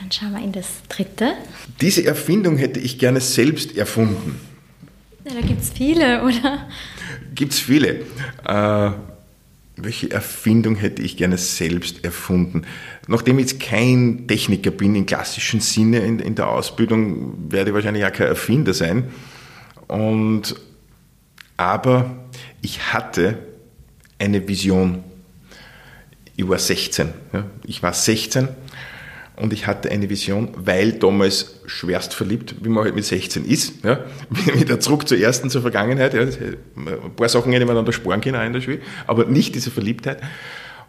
Dann 0.00 0.10
schauen 0.10 0.32
wir 0.32 0.42
in 0.42 0.52
das 0.52 0.66
dritte. 0.88 1.32
Diese 1.80 2.04
Erfindung 2.04 2.56
hätte 2.56 2.80
ich 2.80 2.98
gerne 2.98 3.20
selbst 3.20 3.76
erfunden. 3.76 4.40
Ja, 5.24 5.34
da 5.34 5.46
gibt 5.46 5.60
es 5.60 5.70
viele, 5.70 6.22
oder? 6.22 6.66
Gibt 7.34 7.52
es 7.52 7.58
viele. 7.58 8.06
Äh, 8.46 8.90
welche 9.82 10.10
Erfindung 10.10 10.74
hätte 10.74 11.02
ich 11.02 11.16
gerne 11.16 11.38
selbst 11.38 12.04
erfunden? 12.04 12.62
Nachdem 13.06 13.38
ich 13.38 13.50
jetzt 13.50 13.60
kein 13.60 14.26
Techniker 14.26 14.70
bin 14.70 14.94
im 14.94 15.06
klassischen 15.06 15.60
Sinne 15.60 16.00
in, 16.00 16.18
in 16.18 16.34
der 16.34 16.48
Ausbildung, 16.48 17.50
werde 17.50 17.70
ich 17.70 17.74
wahrscheinlich 17.74 18.04
auch 18.04 18.12
kein 18.12 18.26
Erfinder 18.26 18.74
sein. 18.74 19.04
Und, 19.86 20.56
aber 21.56 22.28
ich 22.60 22.92
hatte 22.92 23.38
eine 24.18 24.46
Vision. 24.46 25.04
Ich 26.36 26.48
war 26.48 26.58
16. 26.58 27.08
Ja. 27.32 27.46
Ich 27.64 27.82
war 27.82 27.92
16 27.92 28.48
und 29.40 29.52
ich 29.52 29.66
hatte 29.66 29.90
eine 29.90 30.10
Vision, 30.10 30.50
weil 30.56 30.92
damals 30.92 31.60
schwerst 31.66 32.14
verliebt, 32.14 32.56
wie 32.60 32.68
man 32.68 32.84
halt 32.84 32.94
mit 32.94 33.04
16 33.04 33.44
ist. 33.44 33.84
Ja. 33.84 34.00
Wieder 34.54 34.80
zurück 34.80 35.08
zur 35.08 35.18
ersten, 35.18 35.48
zur 35.48 35.62
Vergangenheit. 35.62 36.14
Ja. 36.14 36.22
Ein 36.22 37.14
paar 37.16 37.28
Sachen 37.28 37.52
hätte 37.52 37.66
man 37.66 37.76
dann 37.76 37.84
da 37.84 37.92
sparen 37.92 38.20
können 38.20 38.44
in 38.44 38.52
der 38.52 38.60
Schule, 38.60 38.80
aber 39.06 39.26
nicht 39.26 39.54
diese 39.54 39.70
Verliebtheit. 39.70 40.20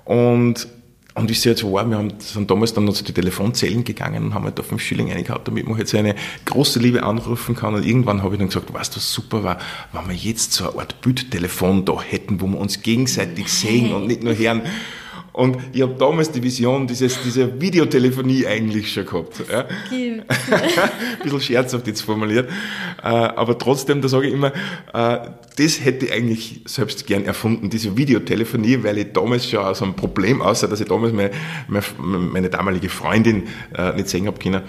Und, 0.06 0.68
Und 1.14 1.28
wie 1.28 1.34
es 1.34 1.44
jetzt 1.44 1.64
war, 1.64 1.88
wir 1.88 1.98
haben, 1.98 2.14
sind 2.20 2.50
damals 2.50 2.74
dann 2.74 2.86
noch 2.86 2.94
zu 2.94 3.04
den 3.04 3.14
Telefonzellen 3.14 3.84
gegangen 3.84 4.24
und 4.26 4.34
haben 4.34 4.46
halt 4.46 4.58
da 4.58 4.64
fünf 4.64 4.82
Schilling 4.82 5.12
reingehauen, 5.12 5.42
damit 5.44 5.68
man 5.68 5.78
halt 5.78 5.88
seine 5.88 6.16
große 6.46 6.80
Liebe 6.80 7.04
anrufen 7.04 7.56
kann. 7.56 7.76
Und 7.76 7.86
irgendwann 7.86 8.24
habe 8.24 8.36
ich 8.36 8.40
dann 8.40 8.48
gesagt, 8.48 8.74
weißt 8.74 8.94
du, 8.94 8.98
was 8.98 9.12
super 9.12 9.44
war, 9.44 9.60
wenn 9.92 10.08
wir 10.08 10.16
jetzt 10.16 10.54
so 10.54 10.70
eine 10.72 10.80
Art 10.80 11.02
Bildtelefon 11.02 11.86
da 11.86 12.02
hätten, 12.02 12.42
wo 12.42 12.48
wir 12.48 12.58
uns 12.58 12.82
gegenseitig 12.82 13.50
sehen 13.50 13.94
und 13.94 14.08
nicht 14.08 14.24
nur 14.24 14.36
hören. 14.36 14.62
Und 15.32 15.58
ich 15.74 15.82
habe 15.82 15.96
damals 15.96 16.32
die 16.32 16.42
Vision 16.42 16.88
dieses, 16.88 17.22
dieser 17.22 17.62
Videotelefonie 17.62 18.48
eigentlich 18.48 18.92
schon 18.92 19.06
gehabt. 19.06 19.42
Ja. 19.52 19.66
Ein 19.92 20.24
bisschen 21.24 21.42
scherzhaft 21.42 21.88
jetzt 21.88 22.02
formuliert. 22.02 22.50
Äh, 23.02 23.08
aber 23.08 23.58
trotzdem, 23.58 24.02
da 24.02 24.08
sage 24.08 24.28
ich 24.28 24.34
immer, 24.34 24.52
äh, 24.94 25.30
das 25.58 25.84
hätte 25.84 26.06
ich 26.06 26.14
eigentlich 26.14 26.62
selbst 26.66 27.06
gern 27.06 27.26
erfunden, 27.26 27.70
diese 27.70 27.96
Videotelefonie, 27.96 28.84
weil 28.84 28.98
ich 28.98 29.14
damals 29.14 29.50
schon 29.50 29.60
aus 29.60 29.82
einem 29.82 29.94
Problem, 29.94 30.42
außer 30.42 30.68
dass 30.68 30.82
ich 30.82 30.88
damals 30.88 31.14
meine, 31.14 31.32
meine 31.68 32.50
damalige 32.50 32.90
Freundin 32.90 33.44
äh, 33.78 33.94
nicht 33.94 34.10
sehen 34.10 34.28
habe 34.28 34.40
können, 34.40 34.62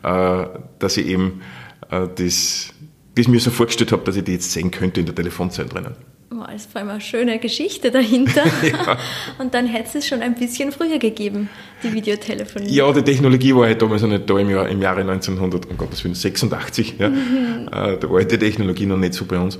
dass 0.00 0.96
ich 0.96 1.06
eben 1.06 1.42
das, 1.90 2.68
das 3.16 3.28
mir 3.28 3.40
so 3.40 3.50
vorgestellt 3.50 3.90
habe, 3.90 4.04
dass 4.04 4.14
ich 4.14 4.22
die 4.22 4.32
jetzt 4.32 4.52
sehen 4.52 4.70
könnte 4.70 5.00
in 5.00 5.06
der 5.06 5.14
Telefonzelle 5.14 5.68
drinnen 5.68 5.96
war 6.30 6.52
es 6.54 6.66
vor 6.66 6.80
allem 6.80 6.90
eine 6.90 7.00
schöne 7.00 7.38
Geschichte 7.38 7.90
dahinter. 7.90 8.44
ja. 8.62 8.98
Und 9.38 9.54
dann 9.54 9.66
hätte 9.66 9.98
es 9.98 10.06
schon 10.06 10.20
ein 10.20 10.34
bisschen 10.34 10.72
früher 10.72 10.98
gegeben, 10.98 11.48
die 11.82 11.92
Videotelefonie. 11.92 12.68
Ja, 12.68 12.92
die 12.92 13.02
Technologie 13.02 13.54
war 13.54 13.66
halt 13.66 13.80
damals 13.80 14.02
noch 14.02 14.08
nicht 14.08 14.28
da 14.28 14.38
im, 14.38 14.50
Jahr, 14.50 14.68
im 14.68 14.82
Jahre 14.82 15.00
1900, 15.00 15.66
um 15.70 15.76
Gottes 15.76 16.04
Willen, 16.04 16.14
86. 16.14 16.96
Ja. 16.98 17.08
Mhm. 17.08 17.68
Äh, 17.72 17.98
da 17.98 18.10
war 18.10 18.18
halt 18.18 18.30
die 18.30 18.38
Technologie 18.38 18.86
noch 18.86 18.98
nicht 18.98 19.14
so 19.14 19.24
bei 19.24 19.38
uns. 19.38 19.58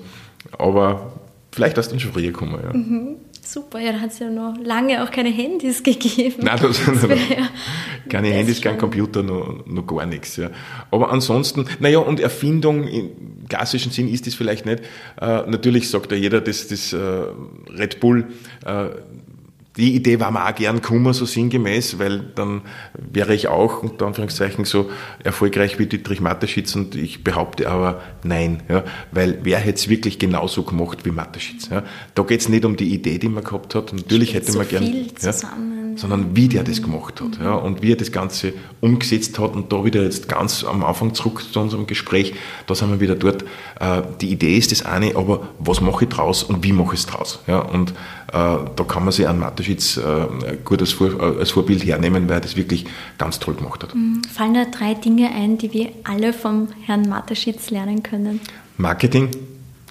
Aber 0.58 1.20
vielleicht 1.52 1.78
hast 1.78 1.90
du 1.92 1.98
schon 1.98 2.12
früher 2.12 2.26
gekommen. 2.26 2.58
Ja. 2.62 2.76
Mhm. 2.76 3.16
Super, 3.50 3.78
ja, 3.80 3.92
da 3.92 4.00
hat 4.00 4.10
es 4.10 4.18
ja 4.18 4.28
noch 4.28 4.56
lange 4.62 5.02
auch 5.02 5.10
keine 5.10 5.30
Handys 5.30 5.82
gegeben. 5.82 6.42
Nein, 6.42 6.58
das, 6.60 6.84
das 6.84 7.02
ja 7.02 7.48
keine 8.10 8.28
Handys, 8.28 8.60
kein 8.60 8.76
Computer, 8.76 9.22
noch, 9.22 9.64
noch 9.64 9.86
gar 9.86 10.04
nichts. 10.04 10.36
Ja. 10.36 10.50
Aber 10.90 11.10
ansonsten, 11.10 11.66
naja, 11.80 11.98
und 11.98 12.20
Erfindung 12.20 12.86
im 12.86 13.46
klassischen 13.48 13.90
Sinn 13.90 14.06
ist 14.08 14.26
es 14.26 14.34
vielleicht 14.34 14.66
nicht. 14.66 14.82
Äh, 15.18 15.44
natürlich 15.46 15.88
sagt 15.88 16.12
ja 16.12 16.18
jeder, 16.18 16.42
dass 16.42 16.68
das 16.68 16.92
äh, 16.92 16.98
Red 16.98 18.00
Bull 18.00 18.26
äh, 18.66 18.88
die 19.78 19.94
Idee 19.94 20.18
war 20.18 20.32
mir 20.32 20.44
auch 20.44 20.54
gern 20.54 20.80
gekommen, 20.80 21.12
so 21.12 21.24
sinngemäß, 21.24 22.00
weil 22.00 22.18
dann 22.34 22.62
wäre 22.94 23.32
ich 23.32 23.46
auch, 23.46 23.84
unter 23.84 24.06
Anführungszeichen, 24.06 24.64
so 24.64 24.90
erfolgreich 25.22 25.78
wie 25.78 25.86
Dietrich 25.86 26.20
Mateschitz 26.20 26.74
und 26.74 26.96
ich 26.96 27.22
behaupte 27.22 27.70
aber 27.70 28.02
nein, 28.24 28.64
ja, 28.68 28.82
weil 29.12 29.38
wer 29.44 29.58
hätte 29.58 29.78
es 29.78 29.88
wirklich 29.88 30.18
genauso 30.18 30.64
gemacht 30.64 31.04
wie 31.04 31.12
Mateschitz? 31.12 31.68
Ja. 31.70 31.84
Da 32.16 32.24
geht 32.24 32.40
es 32.40 32.48
nicht 32.48 32.64
um 32.64 32.76
die 32.76 32.92
Idee, 32.92 33.18
die 33.18 33.28
man 33.28 33.44
gehabt 33.44 33.76
hat, 33.76 33.92
natürlich 33.92 34.34
hätte 34.34 34.50
so 34.50 34.58
man 34.58 34.68
gern, 34.68 34.84
ja, 35.20 35.32
sondern 35.98 36.36
wie 36.36 36.48
der 36.48 36.64
das 36.64 36.82
gemacht 36.82 37.20
hat 37.20 37.38
ja, 37.42 37.54
und 37.54 37.82
wie 37.82 37.92
er 37.92 37.96
das 37.96 38.12
Ganze 38.12 38.52
umgesetzt 38.80 39.38
hat 39.38 39.54
und 39.54 39.72
da 39.72 39.84
wieder 39.84 40.02
jetzt 40.02 40.28
ganz 40.28 40.64
am 40.64 40.84
Anfang 40.84 41.14
zurück 41.14 41.42
zu 41.52 41.60
unserem 41.60 41.86
Gespräch, 41.86 42.34
da 42.66 42.74
sind 42.74 42.90
wir 42.90 43.00
wieder 43.00 43.16
dort, 43.16 43.42
äh, 43.80 44.02
die 44.20 44.30
Idee 44.30 44.56
ist 44.56 44.70
das 44.72 44.84
eine, 44.84 45.16
aber 45.16 45.48
was 45.58 45.80
mache 45.80 46.04
ich 46.04 46.10
draus 46.10 46.42
und 46.42 46.62
wie 46.64 46.72
mache 46.72 46.94
ich 46.94 47.00
es 47.00 47.06
draus? 47.06 47.40
Ja, 47.46 47.58
und 47.58 47.90
äh, 47.90 47.94
da 48.32 48.84
kann 48.86 49.04
man 49.04 49.12
sich 49.12 49.26
an 49.26 49.38
Mateschitz 49.38 49.96
äh, 49.96 50.56
gut 50.64 50.80
als, 50.80 50.92
Vor 50.92 51.20
als, 51.20 51.50
Vorbild 51.50 51.84
hernehmen, 51.84 52.28
weil 52.28 52.36
er 52.36 52.40
das 52.40 52.56
wirklich 52.56 52.84
ganz 53.16 53.38
toll 53.38 53.54
gemacht 53.54 53.82
hat. 53.82 53.94
Mhm. 53.94 54.22
Fallen 54.32 54.54
da 54.54 54.64
drei 54.66 54.94
Dinge 54.94 55.30
ein, 55.34 55.58
die 55.58 55.72
wir 55.72 55.90
alle 56.04 56.32
vom 56.32 56.68
Herrn 56.84 57.08
Mateschitz 57.08 57.70
lernen 57.70 58.02
können? 58.02 58.40
Marketing, 58.76 59.30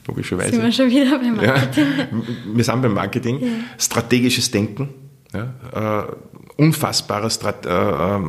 logischerweise. 0.08 0.52
Sind 0.52 0.64
wir 0.64 0.72
schon 0.72 0.90
wieder 0.90 1.20
beim 1.20 1.36
Marketing? 1.36 1.84
Ja, 1.98 2.08
wir 2.56 2.64
sind 2.64 2.82
beim 2.82 2.94
Marketing. 2.94 3.40
Ja. 3.42 3.48
Strategisches 3.78 4.50
Denken. 4.52 4.90
Ja, 5.34 6.06
äh, 6.06 6.62
unfassbarer 6.62 7.30
Strat, 7.30 7.66
äh, 7.66 7.70
äh, 7.70 8.20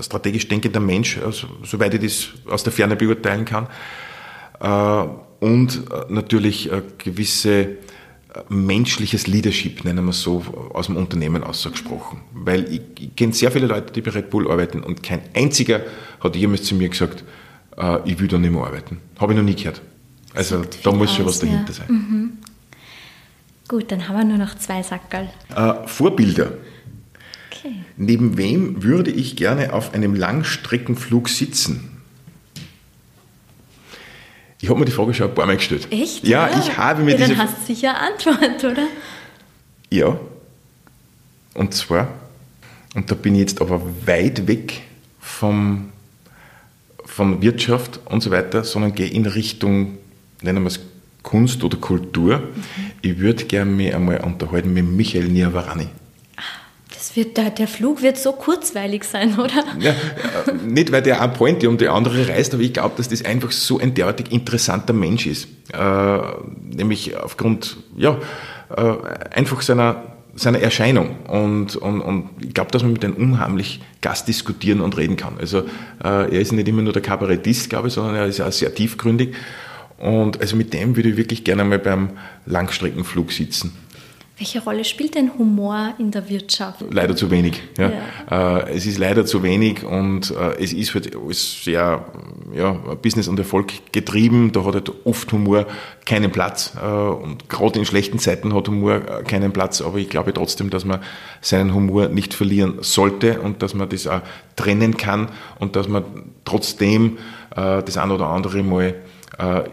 strategisch 0.00 0.48
denkender 0.48 0.80
Mensch, 0.80 1.18
also, 1.18 1.46
soweit 1.62 1.94
ich 1.94 2.00
das 2.00 2.52
aus 2.52 2.64
der 2.64 2.72
Ferne 2.72 2.96
beurteilen 2.96 3.44
kann. 3.44 3.68
und 5.40 5.82
natürlich 6.08 6.70
gewisse 6.98 7.76
menschliches 8.48 9.26
Leadership, 9.26 9.84
nennen 9.84 10.04
wir 10.04 10.10
es 10.10 10.22
so, 10.22 10.42
aus 10.72 10.86
dem 10.86 10.96
Unternehmen 10.96 11.44
ausgesprochen. 11.44 12.22
Weil 12.32 12.72
ich, 12.72 12.82
ich 12.98 13.16
kenne 13.16 13.32
sehr 13.32 13.50
viele 13.50 13.66
Leute, 13.66 13.92
die 13.92 14.00
bei 14.00 14.10
Red 14.10 14.30
Bull 14.30 14.50
arbeiten 14.50 14.82
und 14.82 15.02
kein 15.02 15.20
einziger 15.34 15.82
hat 16.20 16.36
jemals 16.36 16.64
zu 16.64 16.74
mir 16.74 16.88
gesagt, 16.88 17.24
äh, 17.76 17.98
ich 18.04 18.18
will 18.18 18.28
da 18.28 18.38
nicht 18.38 18.52
mehr 18.52 18.64
arbeiten. 18.64 18.98
Habe 19.18 19.32
ich 19.32 19.38
noch 19.38 19.44
nie 19.44 19.54
gehört. 19.54 19.82
Also 20.34 20.62
da 20.82 20.92
muss 20.92 21.10
aus, 21.10 21.16
schon 21.16 21.26
was 21.26 21.38
dahinter 21.38 21.72
ja. 21.72 21.74
sein. 21.74 21.86
Mhm. 21.88 22.32
Gut, 23.68 23.90
dann 23.90 24.08
haben 24.08 24.18
wir 24.18 24.24
nur 24.24 24.38
noch 24.38 24.56
zwei 24.56 24.82
Sackerl. 24.82 25.28
Äh, 25.54 25.88
Vorbilder. 25.88 26.52
Okay. 27.50 27.76
Neben 27.96 28.36
wem 28.36 28.82
würde 28.82 29.10
ich 29.10 29.36
gerne 29.36 29.72
auf 29.72 29.94
einem 29.94 30.14
Langstreckenflug 30.14 31.28
sitzen? 31.28 31.90
Ich 34.60 34.68
habe 34.68 34.78
mir 34.78 34.86
die 34.86 34.92
Frage 34.92 35.14
schon 35.14 35.28
ein 35.28 35.34
paar 35.34 35.46
Mal 35.46 35.56
gestellt. 35.56 35.88
Echt? 35.90 36.26
Ja, 36.26 36.48
ja. 36.48 36.58
ich 36.58 36.76
habe 36.76 37.02
mir 37.02 37.12
ja, 37.12 37.16
diese... 37.18 37.36
Dann 37.36 37.38
hast 37.38 37.58
du 37.58 37.74
sicher 37.74 37.98
eine 37.98 38.12
Antwort, 38.12 38.64
oder? 38.64 38.86
Ja. 39.90 40.18
Und 41.54 41.74
zwar, 41.74 42.08
und 42.94 43.10
da 43.10 43.14
bin 43.14 43.34
ich 43.34 43.40
jetzt 43.40 43.60
aber 43.60 43.80
weit 44.06 44.46
weg 44.46 44.82
vom, 45.20 45.92
von 47.04 47.40
Wirtschaft 47.42 48.00
und 48.06 48.22
so 48.22 48.30
weiter, 48.30 48.64
sondern 48.64 48.94
gehe 48.94 49.06
in 49.06 49.26
Richtung, 49.26 49.98
nennen 50.42 50.62
wir 50.62 50.68
es 50.68 50.80
Kunst 51.24 51.64
oder 51.64 51.78
Kultur. 51.78 52.38
Mhm. 52.38 52.44
Ich 53.02 53.18
würde 53.18 53.44
gerne 53.44 53.72
mich 53.72 53.92
einmal 53.92 54.20
unterhalten 54.20 54.72
mit 54.72 54.86
Michael 54.86 55.24
Niavarani 55.24 55.88
wird 57.16 57.36
der, 57.36 57.50
der 57.50 57.68
Flug 57.68 58.02
wird 58.02 58.18
so 58.18 58.32
kurzweilig 58.32 59.04
sein, 59.04 59.38
oder? 59.38 59.64
Ja, 59.78 59.92
äh, 59.92 60.52
nicht, 60.66 60.92
weil 60.92 61.02
der 61.02 61.20
eine 61.20 61.32
Pointe 61.32 61.68
um 61.68 61.78
die 61.78 61.88
andere 61.88 62.28
reist, 62.28 62.54
aber 62.54 62.62
ich 62.62 62.72
glaube, 62.72 62.94
dass 62.96 63.08
das 63.08 63.24
einfach 63.24 63.52
so 63.52 63.78
ein 63.78 63.94
derartig 63.94 64.32
interessanter 64.32 64.92
Mensch 64.92 65.26
ist. 65.26 65.48
Äh, 65.72 66.18
nämlich 66.76 67.16
aufgrund, 67.16 67.76
ja, 67.96 68.18
äh, 68.76 68.94
einfach 69.34 69.62
seiner, 69.62 70.02
seiner 70.34 70.60
Erscheinung. 70.60 71.16
Und, 71.26 71.76
und, 71.76 72.00
und 72.00 72.30
ich 72.40 72.54
glaube, 72.54 72.70
dass 72.70 72.82
man 72.82 72.92
mit 72.92 73.04
einem 73.04 73.14
unheimlich 73.14 73.80
Gast 74.00 74.28
diskutieren 74.28 74.80
und 74.80 74.96
reden 74.96 75.16
kann. 75.16 75.34
Also 75.38 75.58
äh, 75.58 75.62
er 76.02 76.40
ist 76.40 76.52
nicht 76.52 76.68
immer 76.68 76.82
nur 76.82 76.92
der 76.92 77.02
Kabarettist, 77.02 77.70
glaube 77.70 77.88
ich, 77.88 77.94
sondern 77.94 78.14
er 78.16 78.26
ist 78.26 78.40
auch 78.40 78.52
sehr 78.52 78.74
tiefgründig. 78.74 79.34
Und 80.04 80.38
also 80.38 80.54
mit 80.54 80.74
dem 80.74 80.96
würde 80.96 81.08
ich 81.08 81.16
wirklich 81.16 81.44
gerne 81.44 81.64
mal 81.64 81.78
beim 81.78 82.10
Langstreckenflug 82.44 83.32
sitzen. 83.32 83.72
Welche 84.36 84.62
Rolle 84.62 84.84
spielt 84.84 85.14
denn 85.14 85.38
Humor 85.38 85.94
in 85.98 86.10
der 86.10 86.28
Wirtschaft? 86.28 86.84
Leider 86.90 87.16
zu 87.16 87.30
wenig. 87.30 87.62
Ja. 87.78 87.90
ja. 88.28 88.58
Äh, 88.58 88.74
es 88.74 88.84
ist 88.84 88.98
leider 88.98 89.24
zu 89.24 89.42
wenig 89.42 89.82
und 89.82 90.30
äh, 90.32 90.62
es 90.62 90.74
ist 90.74 90.92
halt 90.92 91.16
alles 91.16 91.64
sehr 91.64 92.04
ja, 92.52 92.72
Business 93.00 93.28
und 93.28 93.38
Erfolg 93.38 93.92
getrieben. 93.92 94.52
Da 94.52 94.64
hat 94.66 94.74
halt 94.74 94.92
oft 95.06 95.32
Humor 95.32 95.66
keinen 96.04 96.32
Platz 96.32 96.74
äh, 96.82 96.84
und 96.84 97.48
gerade 97.48 97.78
in 97.78 97.86
schlechten 97.86 98.18
Zeiten 98.18 98.52
hat 98.54 98.68
Humor 98.68 99.00
keinen 99.22 99.52
Platz. 99.52 99.80
Aber 99.80 99.96
ich 99.96 100.10
glaube 100.10 100.34
trotzdem, 100.34 100.68
dass 100.68 100.84
man 100.84 101.00
seinen 101.40 101.72
Humor 101.72 102.08
nicht 102.08 102.34
verlieren 102.34 102.78
sollte 102.82 103.40
und 103.40 103.62
dass 103.62 103.72
man 103.72 103.88
das 103.88 104.06
auch 104.06 104.20
trennen 104.56 104.98
kann 104.98 105.28
und 105.60 105.76
dass 105.76 105.88
man 105.88 106.04
trotzdem 106.44 107.18
das 107.54 107.96
ein 107.96 108.10
oder 108.10 108.26
andere 108.26 108.64
Mal 108.64 108.96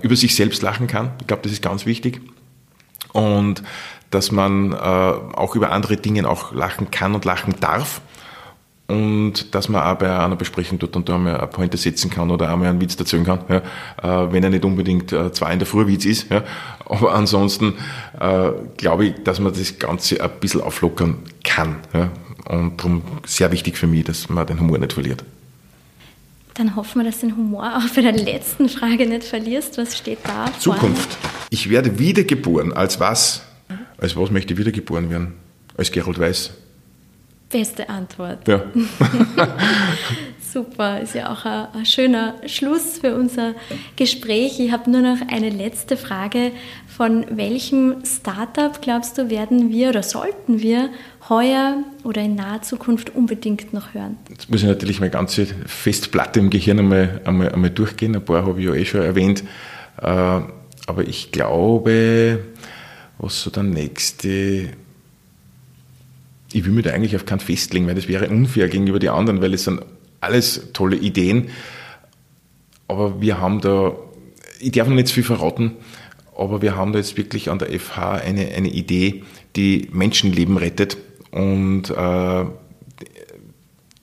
über 0.02 0.16
sich 0.16 0.36
selbst 0.36 0.62
lachen 0.64 0.88
kann. 0.88 1.12
Ich 1.22 1.28
glaube, 1.28 1.44
das 1.44 1.52
ist 1.52 1.62
ganz 1.62 1.86
wichtig. 1.86 2.20
Und 3.14 3.62
dass 4.12 4.32
man 4.32 4.74
äh, 4.74 4.76
auch 4.76 5.56
über 5.56 5.72
andere 5.72 5.98
Dinge 5.98 6.30
auch 6.30 6.54
lachen 6.54 6.92
kann 6.92 7.16
und 7.16 7.26
lachen 7.26 7.56
darf. 7.60 8.02
Und 8.88 9.56
dass 9.56 9.70
man 9.70 9.82
auch 9.82 9.98
bei 9.98 10.14
einer 10.14 10.36
Besprechung 10.36 10.78
dort 10.78 10.98
und 10.98 11.08
da 11.08 11.18
mal 11.18 11.38
eine 11.38 11.48
Pointe 11.48 11.78
setzen 11.78 12.10
kann 12.10 12.30
oder 12.30 12.52
einmal 12.52 12.68
einen 12.68 12.82
Witz 12.82 12.98
erzählen 12.98 13.24
kann, 13.24 13.40
ja, 13.48 14.26
äh, 14.26 14.34
wenn 14.34 14.44
er 14.44 14.50
nicht 14.50 14.66
unbedingt 14.66 15.14
äh, 15.14 15.32
zwei 15.32 15.54
in 15.54 15.60
der 15.60 15.66
Früh 15.66 15.90
ist. 15.94 16.30
Ja. 16.30 16.44
Aber 16.86 17.16
ansonsten 17.16 17.76
äh, 18.20 18.52
glaube 18.76 19.06
ich, 19.06 19.24
dass 19.24 19.40
man 19.40 19.54
das 19.54 19.80
Ganze 19.80 20.22
ein 20.22 20.30
bisschen 20.42 20.60
auflockern 20.60 21.20
kann. 21.46 21.78
Ja. 21.94 22.10
Und 22.50 22.78
darum 22.78 23.02
sehr 23.26 23.50
wichtig 23.54 23.78
für 23.78 23.88
mich, 23.88 24.04
dass 24.04 24.28
man 24.28 24.46
den 24.46 24.60
Humor 24.60 24.78
nicht 24.78 24.92
verliert. 24.92 25.24
Dann 26.56 26.76
hoffen 26.76 27.02
wir, 27.02 27.06
dass 27.06 27.20
du 27.20 27.28
den 27.28 27.38
Humor 27.38 27.78
auch 27.78 27.90
bei 27.96 28.02
der 28.02 28.12
letzten 28.12 28.70
Frage 28.70 29.08
nicht 29.08 29.24
verlierst. 29.24 29.78
Was 29.78 29.98
steht 29.98 30.20
da? 30.24 30.46
Zukunft. 30.60 31.14
Vorne? 31.14 31.36
Ich 31.50 31.70
werde 31.70 31.98
wiedergeboren. 31.98 32.74
Als 32.74 33.00
was? 33.00 33.44
Als 33.98 34.16
was 34.16 34.32
möchte 34.32 34.54
ich 34.54 34.60
wiedergeboren 34.60 35.10
werden? 35.10 35.34
Als 35.78 35.92
Gerald 35.92 36.20
Weiß. 36.20 36.52
Beste 37.50 37.90
Antwort. 37.90 38.48
Ja. 38.48 38.64
Super, 40.54 41.02
ist 41.02 41.16
ja 41.16 41.32
auch 41.32 41.46
ein, 41.46 41.68
ein, 41.74 41.86
schöner 41.86 42.36
Schluss 42.46 43.00
für 43.00 43.16
unser 43.16 43.54
Gespräch. 43.96 44.60
Ich 44.60 44.72
habe 44.72 44.90
nur 44.90 45.02
noch 45.02 45.18
eine 45.30 45.50
letzte 45.50 45.98
Frage. 45.98 46.52
Von 46.88 47.26
welchem 47.30 48.04
Startup 48.06 48.82
glaubst 48.82 49.18
du, 49.18 49.30
werden 49.30 49.70
wir 49.70 49.90
oder 49.90 50.04
sollten 50.04 50.62
wir 50.62 50.90
heuer 51.32 51.84
oder 52.04 52.22
in 52.22 52.36
naher 52.36 52.62
Zukunft 52.62 53.16
unbedingt 53.16 53.74
noch 53.74 53.96
hören? 53.96 54.18
Jetzt 54.30 54.52
muss 54.52 54.62
ich 54.62 54.68
natürlich 54.68 55.00
meine 55.00 55.12
ganze 55.12 55.48
Festplatte 55.48 56.40
im 56.40 56.52
Gehirn 56.52 56.78
einmal, 56.78 57.22
einmal, 57.26 57.50
einmal 57.50 57.72
durchgehen. 57.72 58.16
Ein 58.16 58.24
paar 58.24 58.46
habe 58.46 58.60
ich 58.60 58.68
ja 58.68 58.74
eh 58.76 58.86
schon 58.86 59.02
erwähnt. 59.02 59.44
Äh, 60.00 60.06
aber 60.06 61.08
ich 61.08 61.32
glaube, 61.32 62.40
was 63.18 63.42
so 63.42 63.50
der 63.50 63.64
nächste 63.64 64.70
ich 66.54 66.66
will 66.66 66.74
mich 66.74 66.84
da 66.84 66.92
eigentlich 66.92 67.16
auf 67.16 67.26
keinen 67.26 67.40
festlegen, 67.40 67.88
weil 67.88 67.96
das 67.96 68.08
wäre 68.08 68.28
unfair 68.28 68.68
gegenüber 68.68 69.00
den 69.00 69.12
anderen, 69.12 69.42
weil 69.42 69.54
es 69.54 69.64
sind 69.64 69.82
alles 70.20 70.70
tolle 70.74 70.98
Ideen. 70.98 71.50
Aber 72.88 73.22
wir 73.22 73.40
haben 73.40 73.62
da, 73.62 73.96
ich 74.60 74.72
darf 74.72 74.88
noch 74.88 74.96
nicht 74.96 75.08
zu 75.08 75.14
viel 75.14 75.24
verraten, 75.24 75.74
aber 76.36 76.62
wir 76.62 76.76
haben 76.76 76.92
da 76.92 77.00
jetzt 77.00 77.18
wirklich 77.18 77.50
an 77.50 77.60
der 77.60 77.80
FH 77.80 78.16
eine, 78.16 78.48
eine 78.50 78.70
Idee, 78.70 79.24
die 79.56 79.88
Menschenleben 79.92 80.58
rettet 80.58 80.98
und 81.32 81.90
äh, 81.90 82.46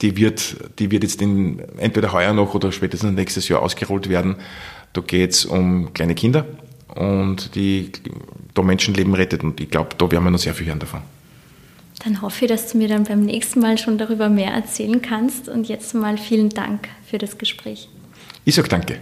die 0.00 0.16
wird, 0.16 0.56
die 0.78 0.90
wird 0.90 1.02
jetzt 1.02 1.20
in, 1.20 1.60
entweder 1.78 2.12
heuer 2.12 2.32
noch 2.32 2.54
oder 2.54 2.72
spätestens 2.72 3.12
nächstes 3.12 3.48
Jahr 3.48 3.62
ausgerollt 3.62 4.08
werden. 4.08 4.36
Da 4.92 5.00
geht 5.00 5.32
es 5.32 5.44
um 5.44 5.92
kleine 5.92 6.14
Kinder 6.14 6.46
und 6.94 7.54
die 7.54 7.90
da 8.54 8.62
Menschenleben 8.62 9.14
rettet 9.14 9.42
und 9.42 9.60
ich 9.60 9.70
glaube, 9.70 9.90
da 9.98 10.10
werden 10.10 10.24
wir 10.24 10.30
noch 10.30 10.38
sehr 10.38 10.54
viel 10.54 10.66
hören 10.66 10.78
davon. 10.78 11.00
Dann 12.04 12.22
hoffe 12.22 12.44
ich, 12.44 12.50
dass 12.50 12.70
du 12.72 12.78
mir 12.78 12.88
dann 12.88 13.04
beim 13.04 13.22
nächsten 13.22 13.60
Mal 13.60 13.76
schon 13.76 13.98
darüber 13.98 14.28
mehr 14.28 14.52
erzählen 14.52 15.02
kannst 15.02 15.48
und 15.48 15.68
jetzt 15.68 15.94
mal 15.94 16.16
vielen 16.16 16.48
Dank 16.48 16.88
für 17.04 17.18
das 17.18 17.38
Gespräch. 17.38 17.88
Ich 18.44 18.54
sage 18.54 18.68
danke. 18.68 19.00